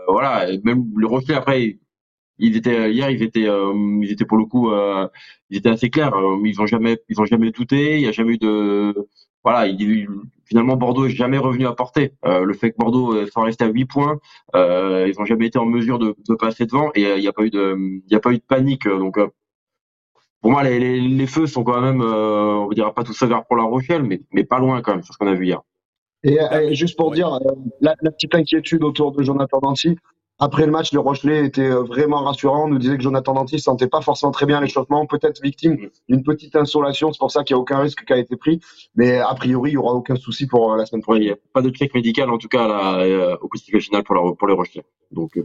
voilà. 0.08 0.48
même 0.64 0.86
le 0.96 1.08
Rocher 1.08 1.36
après, 1.36 1.80
ils 2.40 2.58
étaient 2.58 2.92
hier, 2.92 3.10
ils 3.10 3.24
étaient, 3.24 3.48
ils 3.48 4.12
étaient 4.12 4.26
pour 4.26 4.38
le 4.38 4.46
coup, 4.46 4.72
ils 5.50 5.58
étaient 5.58 5.70
assez 5.70 5.90
clairs. 5.90 6.14
Ils 6.44 6.62
ont 6.62 6.68
jamais, 6.68 6.98
ils 7.10 7.20
ont 7.22 7.26
jamais 7.26 7.52
douté. 7.52 7.96
Il 7.96 8.02
y 8.02 8.08
a 8.08 8.12
jamais 8.12 8.34
eu 8.34 8.38
de 8.38 8.94
voilà, 9.44 9.68
il, 9.68 10.08
finalement 10.46 10.76
Bordeaux 10.76 11.08
n'est 11.08 11.14
jamais 11.14 11.38
revenu 11.38 11.66
à 11.68 11.74
portée. 11.74 12.14
Euh, 12.26 12.44
le 12.44 12.54
fait 12.54 12.72
que 12.72 12.78
Bordeaux 12.78 13.14
euh, 13.14 13.26
soit 13.28 13.44
resté 13.44 13.64
à 13.64 13.68
8 13.68 13.86
points, 13.86 14.20
euh, 14.56 15.08
ils 15.08 15.20
n'ont 15.20 15.26
jamais 15.26 15.48
été 15.48 15.60
en 15.60 15.66
mesure 15.66 16.00
de, 16.00 16.16
de 16.28 16.36
passer 16.36 16.66
devant 16.66 16.92
et 16.96 17.02
il 17.02 17.20
n'y 17.22 17.28
a 17.28 17.34
pas 17.34 17.44
eu 17.44 17.50
de, 17.50 18.02
il 18.08 18.16
a 18.16 18.20
pas 18.20 18.32
eu 18.32 18.38
de 18.38 18.44
panique. 18.48 18.88
Donc 18.88 19.20
pour 20.42 20.52
moi, 20.52 20.64
les, 20.64 21.00
les, 21.00 21.28
feux 21.28 21.48
sont 21.48 21.64
quand 21.64 21.80
même, 21.80 22.02
on 22.02 22.68
va 22.68 22.76
dire 22.76 22.94
pas 22.94 23.04
tout 23.04 23.14
sévères 23.14 23.46
pour 23.46 23.56
La 23.56 23.64
Rochelle, 23.64 24.04
mais, 24.04 24.22
mais 24.32 24.44
pas 24.44 24.60
loin 24.60 24.82
quand 24.82 24.92
même 24.92 25.04
sur 25.04 25.14
ce 25.14 25.18
qu'on 25.18 25.28
a 25.28 25.34
vu 25.34 25.46
hier. 25.46 25.62
Et, 26.24 26.38
juste 26.74 26.98
pour 26.98 27.12
dire, 27.12 27.40
la, 27.82 27.96
petite 27.96 28.36
inquiétude 28.36 28.84
autour 28.84 29.12
de 29.12 29.24
Jonathan 29.24 29.60
Danti, 29.60 29.98
après 30.44 30.66
le 30.66 30.72
match, 30.72 30.92
le 30.92 31.00
Rochelet 31.00 31.46
était 31.46 31.70
vraiment 31.70 32.24
rassurant. 32.24 32.66
On 32.66 32.68
nous 32.68 32.78
disait 32.78 32.98
que 32.98 33.04
Jonathan 33.04 33.34
Danti 33.34 33.56
ne 33.56 33.62
sentait 33.62 33.88
pas 33.88 34.02
forcément 34.02 34.32
très 34.32 34.46
bien 34.46 34.60
l'échauffement, 34.60 35.06
peut-être 35.06 35.42
victime 35.42 35.74
mm. 35.74 35.90
d'une 36.10 36.24
petite 36.24 36.56
insolation. 36.56 37.14
C'est 37.14 37.20
pour 37.20 37.32
ça 37.32 37.44
qu'il 37.44 37.56
n'y 37.56 37.60
a 37.60 37.62
aucun 37.62 37.80
risque 37.80 38.04
qui 38.06 38.12
a 38.12 38.18
été 38.18 38.36
pris. 38.36 38.60
Mais 38.96 39.20
a 39.20 39.34
priori, 39.36 39.72
il 39.72 39.74
n'y 39.74 39.78
aura 39.78 39.94
aucun 39.94 40.18
souci 40.18 40.46
pour 40.46 40.76
la 40.76 40.86
semaine 40.86 41.02
prochaine. 41.02 41.24
Il 41.24 41.28
n'y 41.28 41.32
a 41.32 41.38
pas 41.54 41.62
de 41.62 41.70
check 41.70 41.94
médical, 41.94 42.30
en 42.30 42.38
tout 42.38 42.50
cas, 42.50 42.68
là, 42.68 43.38
au 43.42 43.48
coup 43.48 43.58
final 43.58 44.04
pour, 44.04 44.38
pour 44.38 44.48
les 44.48 44.54
Rochelais. 44.54 44.84
Donc, 45.12 45.38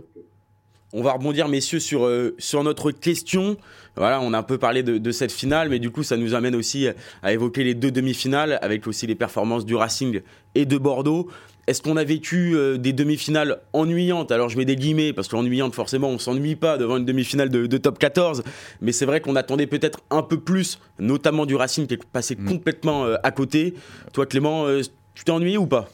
on 0.94 1.02
va 1.02 1.12
rebondir, 1.12 1.48
messieurs, 1.48 1.80
sur, 1.80 2.06
euh, 2.06 2.34
sur 2.38 2.64
notre 2.64 2.90
question. 2.92 3.58
Voilà, 3.94 4.20
on 4.22 4.32
a 4.32 4.38
un 4.38 4.42
peu 4.42 4.56
parlé 4.56 4.82
de, 4.82 5.10
cette 5.10 5.32
finale, 5.32 5.68
mais 5.68 5.78
du 5.78 5.90
coup, 5.90 6.02
ça 6.02 6.16
nous 6.16 6.34
amène 6.34 6.54
aussi 6.54 6.86
à 7.22 7.32
évoquer 7.32 7.62
les 7.62 7.74
deux 7.74 7.90
demi-finales, 7.90 8.58
avec 8.62 8.86
aussi 8.86 9.06
les 9.06 9.14
performances 9.14 9.66
du 9.66 9.74
Racing 9.74 10.22
et 10.54 10.64
de 10.64 10.78
Bordeaux. 10.78 11.28
Est-ce 11.68 11.82
qu'on 11.82 11.96
a 11.96 12.04
vécu 12.04 12.56
euh, 12.56 12.78
des 12.78 12.92
demi-finales 12.92 13.60
ennuyantes? 13.72 14.32
Alors, 14.32 14.48
je 14.48 14.56
mets 14.56 14.64
des 14.64 14.76
guillemets, 14.76 15.12
parce 15.12 15.28
qu'ennuyantes, 15.28 15.74
forcément, 15.74 16.08
on 16.08 16.18
s'ennuie 16.18 16.56
pas 16.56 16.78
devant 16.78 16.96
une 16.96 17.04
demi-finale 17.04 17.50
de, 17.50 17.76
top 17.76 17.98
14. 17.98 18.42
Mais 18.80 18.92
c'est 18.92 19.06
vrai 19.06 19.20
qu'on 19.20 19.36
attendait 19.36 19.66
peut-être 19.66 20.00
un 20.10 20.22
peu 20.22 20.40
plus, 20.40 20.80
notamment 20.98 21.46
du 21.46 21.54
Racing 21.54 21.86
qui 21.86 21.94
est 21.94 22.04
passé 22.04 22.36
mm. 22.36 22.48
complètement 22.48 23.04
euh, 23.04 23.16
à 23.22 23.30
côté. 23.30 23.74
Toi, 24.12 24.26
Clément, 24.26 24.66
tu 25.14 25.24
t'es 25.24 25.30
ennuyé 25.30 25.58
ou 25.58 25.66
pas? 25.66 25.88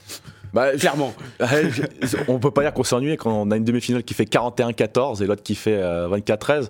Bah, 0.55 0.71
Clairement. 0.79 1.15
on 2.29 2.39
peut 2.39 2.53
pas 2.53 2.63
dire 2.63 2.73
qu'on 2.73 2.85
s'est 2.85 2.95
ennuyé 2.95 3.17
quand 3.17 3.33
on 3.33 3.51
a 3.51 3.57
une 3.57 3.65
demi-finale 3.65 4.05
qui 4.05 4.15
fait 4.15 4.25
41-14 4.25 5.23
et 5.23 5.27
l'autre 5.27 5.43
qui 5.43 5.57
fait 5.57 5.77
24-13. 5.77 6.51
Euh, 6.51 6.63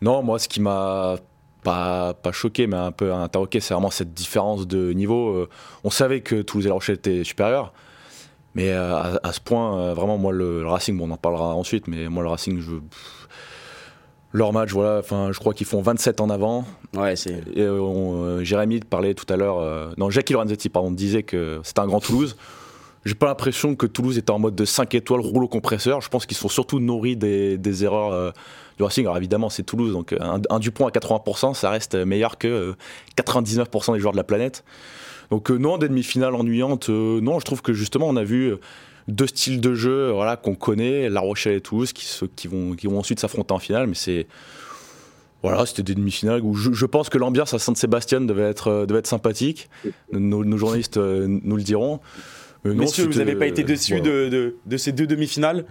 non, 0.00 0.22
moi, 0.22 0.38
ce 0.38 0.48
qui 0.48 0.60
m'a 0.60 1.16
pas, 1.62 2.14
pas 2.14 2.32
choqué, 2.32 2.66
mais 2.66 2.76
un 2.76 2.92
peu 2.92 3.12
interroqué, 3.12 3.60
c'est 3.60 3.74
vraiment 3.74 3.90
cette 3.90 4.14
différence 4.14 4.66
de 4.66 4.92
niveau. 4.92 5.30
Euh, 5.30 5.48
on 5.84 5.90
savait 5.90 6.22
que 6.22 6.40
Toulouse 6.40 6.64
et 6.64 6.68
La 6.68 6.74
Rochelle 6.74 6.96
étaient 6.96 7.22
supérieurs. 7.22 7.74
Mais 8.54 8.70
euh, 8.70 9.16
à, 9.22 9.32
ce 9.32 9.40
point, 9.40 9.94
vraiment, 9.94 10.18
moi, 10.18 10.32
le, 10.32 10.66
Racing, 10.66 10.96
bon, 10.96 11.08
on 11.08 11.12
en 11.12 11.16
parlera 11.16 11.54
ensuite, 11.54 11.86
mais 11.86 12.08
moi, 12.08 12.22
le 12.22 12.28
Racing, 12.28 12.60
je, 12.60 12.72
leur 14.32 14.52
match, 14.52 14.70
voilà, 14.70 14.98
enfin, 14.98 15.30
je 15.32 15.38
crois 15.38 15.54
qu'ils 15.54 15.66
font 15.66 15.82
27 15.82 16.20
en 16.20 16.30
avant. 16.30 16.64
Ouais, 16.96 17.16
c'est. 17.16 17.42
Jérémy 18.44 18.80
parlait 18.80 19.14
tout 19.14 19.32
à 19.32 19.36
l'heure, 19.36 19.94
non, 19.98 20.10
Jackie 20.10 20.32
Lorenzetti, 20.32 20.68
pardon, 20.68 20.90
disait 20.90 21.22
que 21.22 21.60
c'était 21.62 21.80
un 21.80 21.86
grand 21.86 22.00
Toulouse. 22.00 22.36
J'ai 23.04 23.14
pas 23.14 23.26
l'impression 23.26 23.76
que 23.76 23.86
Toulouse 23.86 24.18
est 24.18 24.28
en 24.28 24.38
mode 24.38 24.54
de 24.54 24.64
5 24.64 24.94
étoiles 24.94 25.20
rouleau 25.20 25.48
compresseur. 25.48 26.02
Je 26.02 26.08
pense 26.10 26.26
qu'ils 26.26 26.36
sont 26.36 26.48
surtout 26.48 26.80
nourris 26.80 27.16
des, 27.16 27.84
erreurs 27.84 28.12
euh, 28.12 28.30
du 28.76 28.82
Racing. 28.82 29.04
Alors 29.04 29.16
évidemment, 29.16 29.48
c'est 29.48 29.62
Toulouse, 29.62 29.92
donc 29.92 30.14
un, 30.20 30.58
Dupont 30.58 30.86
à 30.86 30.90
80%, 30.90 31.54
ça 31.54 31.70
reste 31.70 31.94
meilleur 31.94 32.36
que 32.36 32.74
99% 33.16 33.90
euh, 33.90 33.94
des 33.94 34.00
joueurs 34.00 34.12
de 34.12 34.18
la 34.18 34.24
planète. 34.24 34.64
Donc 35.30 35.50
euh, 35.50 35.56
non, 35.56 35.78
des 35.78 35.88
demi-finales 35.88 36.34
ennuyantes, 36.34 36.88
non, 36.88 37.38
je 37.38 37.44
trouve 37.44 37.62
que 37.62 37.72
justement, 37.72 38.08
on 38.08 38.16
a 38.16 38.24
vu 38.24 38.54
deux 39.08 39.26
styles 39.26 39.60
de 39.60 39.74
jeu 39.74 40.10
voilà, 40.10 40.36
qu'on 40.36 40.54
connaît, 40.54 41.08
La 41.08 41.20
Rochelle 41.20 41.54
et 41.54 41.60
Toulouse, 41.60 41.92
qui, 41.92 42.06
qui, 42.36 42.48
vont, 42.48 42.74
qui 42.74 42.86
vont 42.86 42.98
ensuite 42.98 43.20
s'affronter 43.20 43.52
en 43.52 43.58
finale, 43.58 43.86
mais 43.86 43.94
c'est 43.94 44.26
voilà, 45.42 45.64
c'était 45.64 45.82
des 45.82 45.94
demi-finales 45.94 46.42
où 46.42 46.54
je, 46.54 46.84
pense 46.84 47.08
que 47.08 47.16
l'ambiance 47.16 47.54
à 47.54 47.58
Saint-Sébastien 47.58 48.20
devait 48.20 48.42
être, 48.42 48.84
devait 48.86 48.98
être 48.98 49.06
sympathique. 49.06 49.70
nos 50.12 50.56
journalistes 50.58 50.98
nous 50.98 51.56
le 51.56 51.62
diront. 51.62 52.00
Euh, 52.66 52.74
Messieurs, 52.74 53.06
vous 53.06 53.18
n'avez 53.18 53.36
pas 53.36 53.46
été 53.46 53.62
déçus 53.62 54.00
de, 54.00 54.54
ces 54.76 54.92
deux 54.92 55.06
demi-finales? 55.06 55.64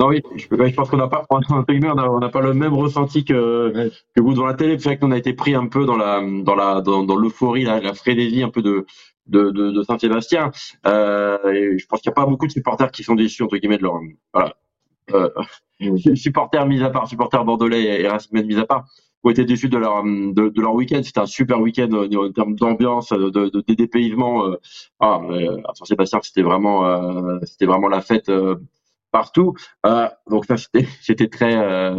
Non, 0.00 0.08
oui, 0.08 0.22
je, 0.34 0.74
pense 0.74 0.88
qu'on 0.88 0.96
n'a 0.96 1.08
pas, 1.08 1.26
on 1.28 2.18
n'a 2.20 2.28
pas 2.30 2.40
le 2.40 2.54
même 2.54 2.72
ressenti 2.72 3.22
que, 3.22 3.90
que 4.16 4.20
vous 4.22 4.32
devant 4.32 4.46
la 4.46 4.54
télé. 4.54 4.78
C'est 4.78 4.88
vrai 4.88 4.98
qu'on 4.98 5.10
a 5.10 5.18
été 5.18 5.34
pris 5.34 5.54
un 5.54 5.66
peu 5.66 5.84
dans 5.84 5.96
la, 5.98 6.22
dans 6.22 6.54
la, 6.54 6.80
dans, 6.80 7.16
l'euphorie, 7.16 7.64
la, 7.64 7.80
la 7.80 7.92
frénésie 7.92 8.42
un 8.42 8.48
peu 8.48 8.62
de, 8.62 8.86
de, 9.26 9.50
de, 9.50 9.82
Saint-Sébastien. 9.82 10.52
Euh, 10.86 11.76
je 11.76 11.84
pense 11.86 12.00
qu'il 12.00 12.08
n'y 12.08 12.14
a 12.14 12.14
pas 12.14 12.24
beaucoup 12.24 12.46
de 12.46 12.52
supporters 12.52 12.90
qui 12.90 13.02
sont 13.02 13.14
déçus 13.14 13.42
entre 13.42 13.58
guillemets 13.58 13.76
de 13.76 13.82
leur, 13.82 14.00
voilà, 14.32 14.54
euh, 15.12 15.28
supporters 16.14 16.66
mis 16.66 16.82
à 16.82 16.88
part, 16.88 17.06
supporters 17.06 17.44
bordelais 17.44 18.00
et 18.00 18.08
Racing 18.08 18.42
mis 18.46 18.56
à 18.56 18.64
part 18.64 18.86
ont 19.22 19.30
été 19.30 19.44
déçus 19.44 19.68
de 19.68 19.76
leur 19.76 20.02
de, 20.02 20.60
leur 20.60 20.74
week-end. 20.74 21.00
C'était 21.02 21.20
un 21.20 21.26
super 21.26 21.60
week-end 21.60 21.90
en 21.92 22.32
termes 22.32 22.54
d'ambiance, 22.54 23.10
de, 23.10 23.28
de, 23.28 23.48
de 23.48 23.74
dépaysement. 23.74 24.46
Euh, 24.46 24.56
ah, 25.00 25.20
à 25.68 25.74
Saint-Sébastien, 25.74 26.20
c'était 26.22 26.42
vraiment 26.42 26.86
euh, 26.86 27.38
c'était 27.44 27.66
vraiment 27.66 27.88
la 27.88 28.00
fête 28.00 28.28
euh, 28.28 28.56
partout. 29.10 29.54
donc 30.28 30.44
ça 30.46 30.56
c'était 30.56 30.86
c'était 31.02 31.28
très 31.28 31.56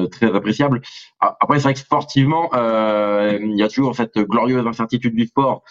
très 0.10 0.34
appréciable. 0.36 0.82
Après 1.20 1.60
c'est 1.60 1.64
vrai 1.64 1.74
que 1.74 1.80
sportivement, 1.80 2.50
il 2.54 3.56
y 3.58 3.64
a 3.64 3.68
toujours 3.68 3.96
cette 3.96 4.18
glorieuse 4.20 4.66
incertitude 4.66 5.16
du 5.16 5.28
sport 5.28 5.64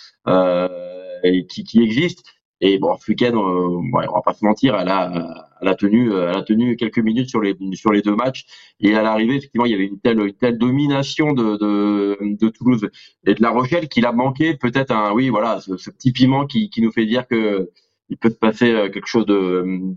qui, 1.48 1.64
qui 1.64 1.82
existe. 1.82 2.24
Et 2.62 2.78
bon, 2.78 2.94
ce 2.98 3.10
week-end, 3.10 3.32
ouais, 3.34 4.06
on 4.08 4.14
va 4.14 4.20
pas 4.22 4.34
se 4.34 4.44
mentir, 4.44 4.76
elle 4.78 4.88
a, 4.88 5.48
elle 5.62 5.68
a 5.68 5.74
tenu, 5.74 6.12
elle 6.12 6.36
a 6.36 6.42
tenu 6.42 6.76
quelques 6.76 6.98
minutes 6.98 7.30
sur 7.30 7.40
les 7.40 7.56
sur 7.72 7.90
les 7.90 8.02
deux 8.02 8.14
matchs. 8.14 8.44
Et 8.80 8.94
à 8.94 9.02
l'arrivée, 9.02 9.36
effectivement, 9.36 9.64
il 9.64 9.72
y 9.72 9.74
avait 9.74 9.86
une 9.86 9.98
telle 9.98 10.20
une 10.20 10.34
telle 10.34 10.58
domination 10.58 11.32
de, 11.32 11.56
de, 11.56 12.18
de 12.20 12.48
Toulouse 12.50 12.86
et 13.26 13.34
de 13.34 13.42
La 13.42 13.50
Rochelle 13.50 13.88
qu'il 13.88 14.04
a 14.04 14.12
manqué 14.12 14.54
peut-être 14.56 14.90
un, 14.90 15.12
oui, 15.14 15.30
voilà, 15.30 15.60
ce, 15.60 15.90
petit 15.90 16.12
piment 16.12 16.46
qui, 16.46 16.68
qui 16.68 16.82
nous 16.82 16.92
fait 16.92 17.06
dire 17.06 17.26
que 17.26 17.70
il 18.10 18.18
peut 18.18 18.30
se 18.30 18.36
passer 18.36 18.70
euh, 18.72 18.90
quelque 18.90 19.06
chose 19.06 19.26
de 19.26 19.94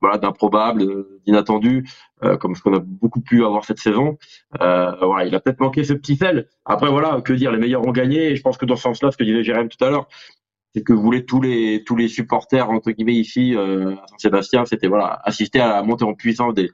voilà 0.00 0.18
d'improbable, 0.18 1.06
d'inattendu, 1.24 1.88
euh, 2.22 2.36
comme 2.36 2.54
ce 2.54 2.62
qu'on 2.62 2.74
a 2.74 2.80
beaucoup 2.80 3.20
pu 3.20 3.44
avoir 3.44 3.64
cette 3.64 3.78
saison. 3.78 4.18
Euh, 4.60 4.92
voilà, 5.02 5.26
il 5.26 5.34
a 5.34 5.40
peut-être 5.40 5.60
manqué 5.60 5.84
ce 5.84 5.92
petit 5.92 6.16
sel. 6.16 6.48
Après 6.64 6.90
voilà, 6.90 7.20
que 7.22 7.32
dire, 7.32 7.52
les 7.52 7.58
meilleurs 7.58 7.86
ont 7.86 7.92
gagné. 7.92 8.30
Et 8.30 8.36
je 8.36 8.42
pense 8.42 8.56
que 8.58 8.66
dans 8.66 8.76
ce 8.76 8.82
sens-là, 8.82 9.10
ce 9.10 9.16
que 9.16 9.24
disait 9.24 9.42
Jérém 9.42 9.68
tout 9.68 9.82
à 9.84 9.90
l'heure, 9.90 10.08
c'est 10.74 10.82
que 10.82 10.92
voulaient 10.92 11.24
tous 11.24 11.40
les 11.40 11.84
tous 11.84 11.96
les 11.96 12.08
supporters 12.08 12.68
entre 12.68 12.90
guillemets 12.90 13.14
ici 13.14 13.54
euh, 13.56 13.92
à 13.94 14.06
Saint-Sébastien, 14.08 14.66
c'était 14.66 14.88
voilà 14.88 15.20
assister 15.24 15.58
à 15.58 15.68
la 15.68 15.82
montée 15.82 16.04
en 16.04 16.14
puissance 16.14 16.52
des 16.52 16.70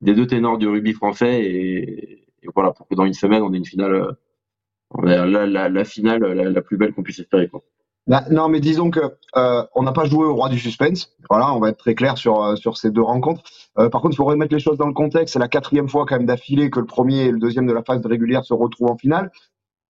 des 0.00 0.14
deux 0.14 0.26
ténors 0.26 0.56
du 0.58 0.66
rugby 0.66 0.94
français 0.94 1.42
et, 1.44 2.26
voilà 2.54 2.72
pour 2.72 2.88
que 2.88 2.94
dans 2.94 3.04
une 3.04 3.12
semaine 3.12 3.42
on 3.42 3.52
ait 3.52 3.58
une 3.58 3.66
finale, 3.66 3.94
euh, 3.94 5.26
la, 5.26 5.46
la, 5.46 5.68
la, 5.68 5.84
finale 5.84 6.22
la, 6.22 6.62
plus 6.62 6.76
belle 6.76 6.92
qu'on 6.92 7.02
puisse 7.02 7.20
espérer 7.20 7.48
quoi. 7.48 7.62
Non, 8.08 8.48
mais 8.48 8.60
disons 8.60 8.90
que 8.90 9.00
euh, 9.36 9.64
on 9.74 9.84
n'a 9.84 9.92
pas 9.92 10.04
joué 10.04 10.26
au 10.26 10.34
roi 10.34 10.48
du 10.48 10.58
suspense. 10.58 11.12
Voilà, 11.30 11.54
on 11.54 11.60
va 11.60 11.68
être 11.68 11.78
très 11.78 11.94
clair 11.94 12.18
sur 12.18 12.58
sur 12.58 12.76
ces 12.76 12.90
deux 12.90 13.02
rencontres. 13.02 13.42
par 13.76 14.00
contre, 14.02 14.14
il 14.14 14.16
faut 14.16 14.24
remettre 14.24 14.52
les 14.52 14.60
choses 14.60 14.76
dans 14.76 14.88
le 14.88 14.92
contexte. 14.92 15.34
C'est 15.34 15.38
la 15.38 15.48
quatrième 15.48 15.88
fois 15.88 16.04
quand 16.06 16.16
même 16.16 16.26
d'affilée 16.26 16.68
que 16.68 16.80
le 16.80 16.86
premier 16.86 17.26
et 17.26 17.30
le 17.30 17.38
deuxième 17.38 17.66
de 17.66 17.72
la 17.72 17.82
phase 17.82 18.04
régulière 18.04 18.44
se 18.44 18.54
retrouvent 18.54 18.90
en 18.90 18.96
finale. 18.96 19.30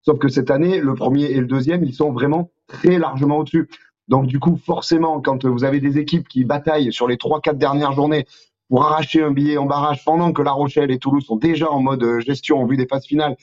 Sauf 0.03 0.19
que 0.19 0.27
cette 0.27 0.51
année, 0.51 0.79
le 0.79 0.93
premier 0.93 1.23
et 1.23 1.39
le 1.39 1.47
deuxième, 1.47 1.83
ils 1.83 1.93
sont 1.93 2.11
vraiment 2.11 2.51
très 2.67 2.99
largement 2.99 3.37
au-dessus. 3.37 3.69
Donc 4.07 4.27
du 4.27 4.39
coup, 4.39 4.57
forcément, 4.57 5.21
quand 5.21 5.45
vous 5.45 5.63
avez 5.63 5.79
des 5.79 5.97
équipes 5.97 6.27
qui 6.27 6.43
bataillent 6.43 6.91
sur 6.91 7.07
les 7.07 7.17
trois, 7.17 7.39
quatre 7.39 7.57
dernières 7.57 7.93
journées 7.93 8.25
pour 8.69 8.85
arracher 8.85 9.23
un 9.23 9.31
billet 9.31 9.57
en 9.57 9.65
barrage 9.65 10.03
pendant 10.03 10.33
que 10.33 10.41
La 10.41 10.51
Rochelle 10.51 10.91
et 10.91 10.99
Toulouse 10.99 11.25
sont 11.25 11.35
déjà 11.37 11.69
en 11.69 11.81
mode 11.81 12.03
euh, 12.03 12.19
gestion 12.19 12.61
en 12.61 12.65
vue 12.65 12.77
des 12.77 12.87
phases 12.87 13.05
finales, 13.05 13.37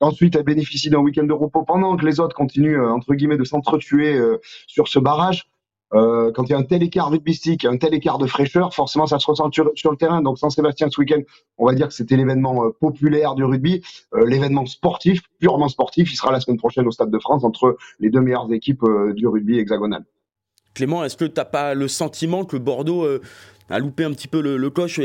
ensuite 0.00 0.36
elles 0.36 0.44
bénéficient 0.44 0.90
d'un 0.90 0.98
week-end 0.98 1.24
de 1.24 1.32
repos 1.32 1.62
pendant 1.62 1.96
que 1.96 2.04
les 2.04 2.20
autres 2.20 2.36
continuent, 2.36 2.80
euh, 2.80 2.90
entre 2.90 3.14
guillemets, 3.14 3.36
de 3.36 3.44
s'entretuer 3.44 4.14
euh, 4.14 4.38
sur 4.66 4.88
ce 4.88 4.98
barrage, 4.98 5.48
euh, 5.94 6.32
quand 6.32 6.44
il 6.44 6.50
y 6.50 6.54
a 6.54 6.58
un 6.58 6.64
tel 6.64 6.82
écart 6.82 7.10
rugbystique, 7.10 7.64
un 7.64 7.76
tel 7.76 7.94
écart 7.94 8.18
de 8.18 8.26
fraîcheur, 8.26 8.74
forcément 8.74 9.06
ça 9.06 9.18
se 9.18 9.26
ressent 9.26 9.50
sur, 9.52 9.64
le 9.64 9.96
terrain. 9.96 10.20
Donc 10.20 10.38
Saint-Sébastien 10.38 10.88
ce 10.90 11.00
week-end, 11.00 11.20
on 11.58 11.66
va 11.66 11.74
dire 11.74 11.88
que 11.88 11.94
c'était 11.94 12.16
l'événement 12.16 12.64
euh, 12.64 12.70
populaire 12.80 13.34
du 13.34 13.44
rugby, 13.44 13.82
euh, 14.14 14.26
l'événement 14.26 14.66
sportif, 14.66 15.22
purement 15.38 15.68
sportif. 15.68 16.12
Il 16.12 16.16
sera 16.16 16.32
la 16.32 16.40
semaine 16.40 16.58
prochaine 16.58 16.86
au 16.86 16.90
Stade 16.90 17.10
de 17.10 17.18
France 17.18 17.44
entre 17.44 17.76
les 18.00 18.10
deux 18.10 18.20
meilleures 18.20 18.52
équipes 18.52 18.84
du 19.14 19.26
rugby 19.28 19.58
hexagonal. 19.58 20.04
Clément, 20.74 21.04
est-ce 21.04 21.16
que 21.16 21.24
tu 21.24 21.34
n'as 21.36 21.44
pas 21.44 21.74
le 21.74 21.88
sentiment 21.88 22.44
que 22.44 22.56
Bordeaux 22.56 23.06
a 23.70 23.78
loupé 23.78 24.04
un 24.04 24.10
petit 24.10 24.28
peu 24.28 24.40
le, 24.40 24.56
le 24.56 24.70
coche 24.70 25.00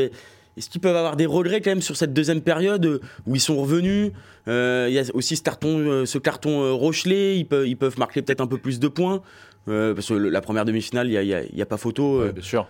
est-ce 0.58 0.70
qu'ils 0.70 0.82
peuvent 0.82 0.96
avoir 0.96 1.16
des 1.16 1.26
regrets 1.26 1.62
quand 1.62 1.72
même 1.72 1.82
sur 1.82 1.96
cette 1.96 2.14
deuxième 2.14 2.42
période 2.42 3.02
où 3.26 3.36
ils 3.36 3.42
sont 3.42 3.56
revenus 3.56 4.12
Il 4.48 4.94
y 4.94 5.00
a 5.00 5.04
aussi 5.14 5.36
ce 5.36 5.44
carton, 5.44 6.06
ce 6.06 6.18
carton 6.18 6.78
Rochelet, 6.78 7.38
ils 7.38 7.46
peuvent, 7.46 7.98
marquer 7.98 8.22
peut-être 8.22 8.42
un 8.42 8.48
peu 8.48 8.58
plus 8.58 8.80
de 8.80 8.88
points. 8.88 9.22
Euh, 9.68 9.94
parce 9.94 10.08
que 10.08 10.14
la 10.14 10.42
première 10.42 10.66
demi-finale, 10.66 11.10
il 11.10 11.50
n'y 11.54 11.62
a, 11.62 11.66
pas 11.66 11.78
photo. 11.78 12.22
Euh. 12.22 12.32
bien 12.32 12.44
sûr. 12.44 12.68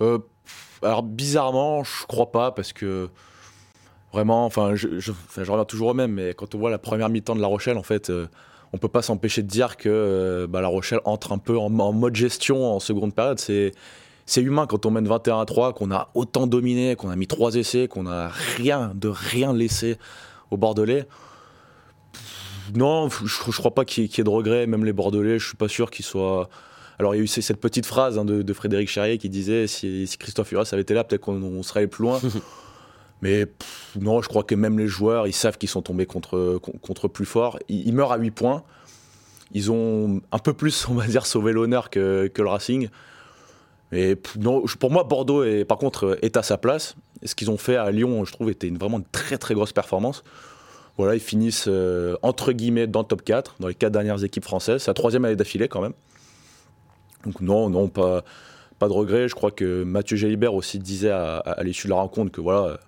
Euh, 0.00 0.18
alors, 0.82 1.02
bizarrement, 1.02 1.84
je 1.84 2.06
crois 2.06 2.30
pas, 2.30 2.52
parce 2.52 2.72
que 2.72 3.08
vraiment, 4.12 4.44
enfin, 4.44 4.74
je, 4.74 5.12
reviens 5.36 5.64
toujours 5.64 5.88
au 5.88 5.94
même, 5.94 6.12
mais 6.12 6.34
quand 6.34 6.54
on 6.54 6.58
voit 6.58 6.70
la 6.70 6.78
première 6.78 7.08
mi-temps 7.08 7.36
de 7.36 7.40
La 7.40 7.46
Rochelle, 7.46 7.78
en 7.78 7.82
fait, 7.82 8.12
on 8.72 8.78
peut 8.78 8.88
pas 8.88 9.02
s'empêcher 9.02 9.42
de 9.42 9.48
dire 9.48 9.76
que 9.76 10.46
bah, 10.48 10.60
La 10.60 10.68
Rochelle 10.68 11.00
entre 11.04 11.32
un 11.32 11.38
peu 11.38 11.58
en, 11.58 11.70
mode 11.70 12.14
gestion 12.14 12.64
en 12.74 12.80
seconde 12.80 13.14
période. 13.14 13.38
C'est. 13.38 13.72
C'est 14.30 14.42
humain 14.42 14.68
quand 14.68 14.86
on 14.86 14.92
mène 14.92 15.08
21 15.08 15.40
à 15.40 15.44
3, 15.44 15.72
qu'on 15.72 15.90
a 15.90 16.08
autant 16.14 16.46
dominé, 16.46 16.94
qu'on 16.94 17.10
a 17.10 17.16
mis 17.16 17.26
trois 17.26 17.56
essais, 17.56 17.88
qu'on 17.88 18.06
a 18.06 18.28
rien 18.28 18.92
de 18.94 19.08
rien 19.08 19.52
laissé 19.52 19.98
au 20.52 20.56
Bordelais. 20.56 21.08
Non, 22.76 23.08
je, 23.08 23.26
je 23.26 23.58
crois 23.58 23.74
pas 23.74 23.84
qu'il 23.84 24.04
y, 24.04 24.20
ait 24.20 24.22
de 24.22 24.30
regrets. 24.30 24.68
Même 24.68 24.84
les 24.84 24.92
Bordelais, 24.92 25.40
je 25.40 25.48
suis 25.48 25.56
pas 25.56 25.66
sûr 25.66 25.90
qu'ils 25.90 26.04
soient. 26.04 26.48
Alors 27.00 27.16
il 27.16 27.18
y 27.18 27.20
a 27.22 27.24
eu 27.24 27.26
cette 27.26 27.60
petite 27.60 27.86
phrase 27.86 28.18
hein, 28.18 28.24
de, 28.24 28.52
Frédéric 28.52 28.88
Charrier 28.88 29.18
qui 29.18 29.28
disait 29.28 29.66
si, 29.66 30.08
Christophe 30.16 30.52
Uras 30.52 30.68
avait 30.70 30.82
été 30.82 30.94
là, 30.94 31.02
peut-être 31.02 31.22
qu'on 31.22 31.64
serait 31.64 31.88
plus 31.88 32.04
loin. 32.04 32.20
Mais 33.22 33.46
non, 33.98 34.22
je 34.22 34.28
crois 34.28 34.44
que 34.44 34.54
même 34.54 34.78
les 34.78 34.86
joueurs, 34.86 35.26
ils 35.26 35.32
savent 35.32 35.58
qu'ils 35.58 35.68
sont 35.68 35.82
tombés 35.82 36.06
contre, 36.06 36.60
contre 36.82 37.08
plus 37.08 37.26
fort. 37.26 37.58
Ils, 37.68 37.92
meurent 37.92 38.12
à 38.12 38.16
8 38.16 38.30
points. 38.30 38.62
ils 39.50 39.72
ont 39.72 40.20
un 40.30 40.38
peu 40.38 40.52
plus, 40.52 40.86
on 40.88 40.94
va 40.94 41.08
dire, 41.08 41.26
sauvé 41.26 41.50
l'honneur 41.50 41.90
que, 41.90 42.28
que, 42.28 42.42
le 42.42 42.48
Racing. 42.48 42.90
Non, 44.36 44.64
pour 44.78 44.90
moi, 44.90 45.04
Bordeaux 45.04 45.42
est, 45.42 45.64
par 45.64 45.78
contre 45.78 46.18
est 46.22 46.36
à 46.36 46.42
sa 46.42 46.58
place. 46.58 46.94
ce 47.24 47.34
qu'ils 47.34 47.50
ont 47.50 47.58
fait 47.58 47.76
à 47.76 47.90
Lyon, 47.90 48.24
je 48.24 48.32
trouve, 48.32 48.50
était 48.50 48.68
une, 48.68 48.78
vraiment 48.78 48.98
une 48.98 49.04
très 49.10 49.38
très 49.38 49.54
grosse 49.54 49.72
performance. 49.72 50.22
Voilà, 50.96 51.14
ils 51.14 51.20
finissent 51.20 51.68
entre 52.22 52.52
guillemets 52.52 52.86
dans 52.86 53.00
le 53.00 53.06
top 53.06 53.22
4, 53.22 53.56
dans 53.58 53.68
les 53.68 53.74
quatre 53.74 53.92
dernières 53.92 54.22
équipes 54.22 54.44
françaises. 54.44 54.82
C'est 54.82 54.90
la 54.90 54.94
troisième 54.94 55.24
année 55.24 55.36
d'affilée 55.36 55.68
quand 55.68 55.80
même. 55.80 55.94
Donc 57.24 57.40
non, 57.40 57.68
non, 57.68 57.88
pas, 57.88 58.22
pas 58.80 58.88
de 58.88 58.92
regret. 58.92 59.28
Je 59.28 59.34
crois 59.36 59.52
que 59.52 59.84
Mathieu 59.84 60.16
Jalibert 60.16 60.54
aussi 60.54 60.80
disait 60.80 61.10
à, 61.10 61.56
l'issue 61.62 61.86
de 61.86 61.92
la 61.92 61.96
rencontre 61.96 62.32
que 62.32 62.40
voilà, 62.40 62.78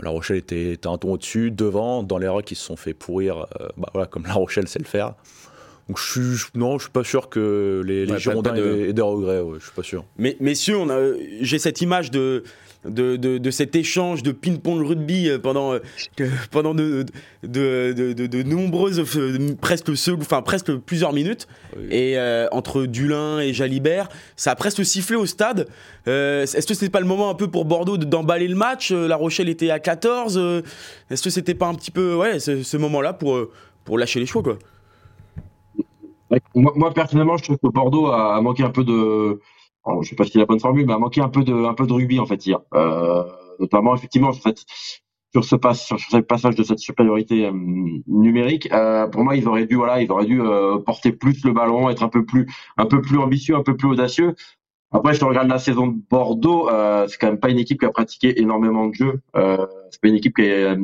La 0.00 0.10
Rochelle 0.10 0.38
était, 0.38 0.78
un 0.86 0.98
ton 0.98 1.12
au-dessus, 1.12 1.52
devant, 1.52 2.02
dans 2.02 2.18
les 2.18 2.26
rangs 2.26 2.40
qui 2.40 2.56
se 2.56 2.64
sont 2.64 2.76
fait 2.76 2.94
pourrir, 2.94 3.46
euh, 3.60 3.68
bah 3.76 3.90
voilà, 3.92 4.08
comme 4.08 4.26
La 4.26 4.34
Rochelle 4.34 4.66
sait 4.66 4.78
le 4.78 4.86
faire. 4.86 5.14
Donc 5.90 5.98
je 5.98 6.36
suis, 6.36 6.50
non, 6.54 6.78
je 6.78 6.84
suis 6.84 6.92
pas 6.92 7.02
sûr 7.02 7.28
que 7.28 7.82
les, 7.84 8.06
les 8.06 8.18
Girondins 8.20 8.54
aient, 8.54 8.92
des 8.92 9.02
regrets. 9.02 9.42
je 9.58 9.64
suis 9.64 9.74
pas 9.74 9.82
sûr. 9.82 10.04
Mais 10.18 10.36
messieurs, 10.38 10.76
on 10.76 10.88
a, 10.88 11.00
j'ai 11.40 11.58
cette 11.58 11.80
image 11.80 12.12
de 12.12 12.44
de, 12.84 13.16
de, 13.16 13.50
cet 13.50 13.74
échange 13.76 14.22
de 14.22 14.32
ping-pong 14.32 14.86
rugby 14.86 15.28
euh, 15.28 15.38
pendant, 15.38 15.74
euh, 15.74 15.80
pendant 16.50 16.74
de, 16.74 17.04
de, 17.42 18.42
nombreuses, 18.42 19.00
euh, 19.16 19.56
presque, 19.60 19.90
enfin, 20.18 20.42
presque 20.42 20.74
plusieurs 20.76 21.12
minutes. 21.12 21.46
Et 21.90 22.16
entre 22.52 22.86
Dulin 22.86 23.40
et 23.40 23.52
Jalibert, 23.52 24.08
ça 24.36 24.52
a 24.52 24.54
presque 24.54 24.84
sifflé 24.84 25.16
au 25.16 25.26
stade. 25.26 25.66
Est-ce 26.06 26.66
que 26.66 26.74
c'était 26.74 26.88
pas 26.88 27.00
le 27.00 27.06
moment 27.06 27.30
un 27.30 27.34
peu 27.34 27.48
pour 27.48 27.64
Bordeaux 27.64 27.98
d'emballer 27.98 28.46
le 28.48 28.56
match 28.56 28.92
La 28.92 29.16
Rochelle 29.16 29.48
était 29.48 29.70
à 29.70 29.80
14. 29.80 30.40
Est-ce 31.10 31.22
que 31.22 31.30
c'était 31.30 31.54
pas 31.54 31.66
un 31.66 31.74
petit 31.74 31.90
peu 31.90 32.14
ouais, 32.14 32.38
ce, 32.38 32.76
moment-là 32.76 33.12
pour, 33.12 33.48
pour 33.84 33.98
lâcher 33.98 34.20
les 34.20 34.26
chevaux 34.26 34.42
quoi? 34.42 34.56
Moi, 36.54 36.92
personnellement, 36.92 37.36
je 37.36 37.44
trouve 37.44 37.58
que 37.58 37.68
Bordeaux 37.68 38.06
a 38.06 38.40
manqué 38.40 38.62
un 38.62 38.70
peu 38.70 38.84
de 38.84 39.40
je 40.02 40.08
sais 40.08 40.16
pas 40.16 40.24
si 40.24 40.32
c'est 40.32 40.38
la 40.38 40.46
bonne 40.46 40.60
formule, 40.60 40.86
mais 40.86 40.92
a 40.92 40.98
manqué 40.98 41.20
un 41.20 41.28
peu 41.28 41.42
de, 41.42 41.52
un 41.52 41.74
peu 41.74 41.86
de 41.86 41.92
rugby 41.92 42.20
en 42.20 42.26
fait 42.26 42.44
hier, 42.46 42.60
euh, 42.74 43.24
notamment 43.58 43.94
effectivement 43.94 44.32
sur, 44.32 44.42
cette, 44.42 44.64
sur 45.32 45.44
ce 45.44 45.56
pass, 45.56 45.84
sur, 45.84 45.98
ce 45.98 46.18
passage 46.18 46.54
de 46.54 46.62
cette 46.62 46.78
supériorité 46.78 47.46
euh, 47.46 47.52
numérique. 48.06 48.70
Euh, 48.72 49.06
pour 49.06 49.24
moi, 49.24 49.36
ils 49.36 49.46
auraient 49.48 49.66
dû, 49.66 49.76
voilà, 49.76 50.02
ils 50.02 50.10
auraient 50.10 50.26
dû 50.26 50.40
euh, 50.40 50.78
porter 50.78 51.12
plus 51.12 51.44
le 51.44 51.52
ballon, 51.52 51.90
être 51.90 52.02
un 52.02 52.08
peu 52.08 52.24
plus, 52.24 52.46
un 52.76 52.86
peu 52.86 53.00
plus 53.00 53.18
ambitieux, 53.18 53.56
un 53.56 53.62
peu 53.62 53.76
plus 53.76 53.88
audacieux. 53.88 54.34
Après, 54.92 55.14
je 55.14 55.24
regarde 55.24 55.48
la 55.48 55.58
saison 55.58 55.86
de 55.86 56.00
Bordeaux, 56.10 56.68
euh, 56.68 57.06
c'est 57.06 57.16
quand 57.18 57.28
même 57.28 57.38
pas 57.38 57.50
une 57.50 57.60
équipe 57.60 57.78
qui 57.78 57.86
a 57.86 57.90
pratiqué 57.90 58.40
énormément 58.40 58.88
de 58.88 58.94
jeux. 58.94 59.20
C'est 59.34 60.00
pas 60.00 60.08
une 60.08 60.16
équipe 60.16 60.34
qui 60.34 60.42
est 60.42 60.76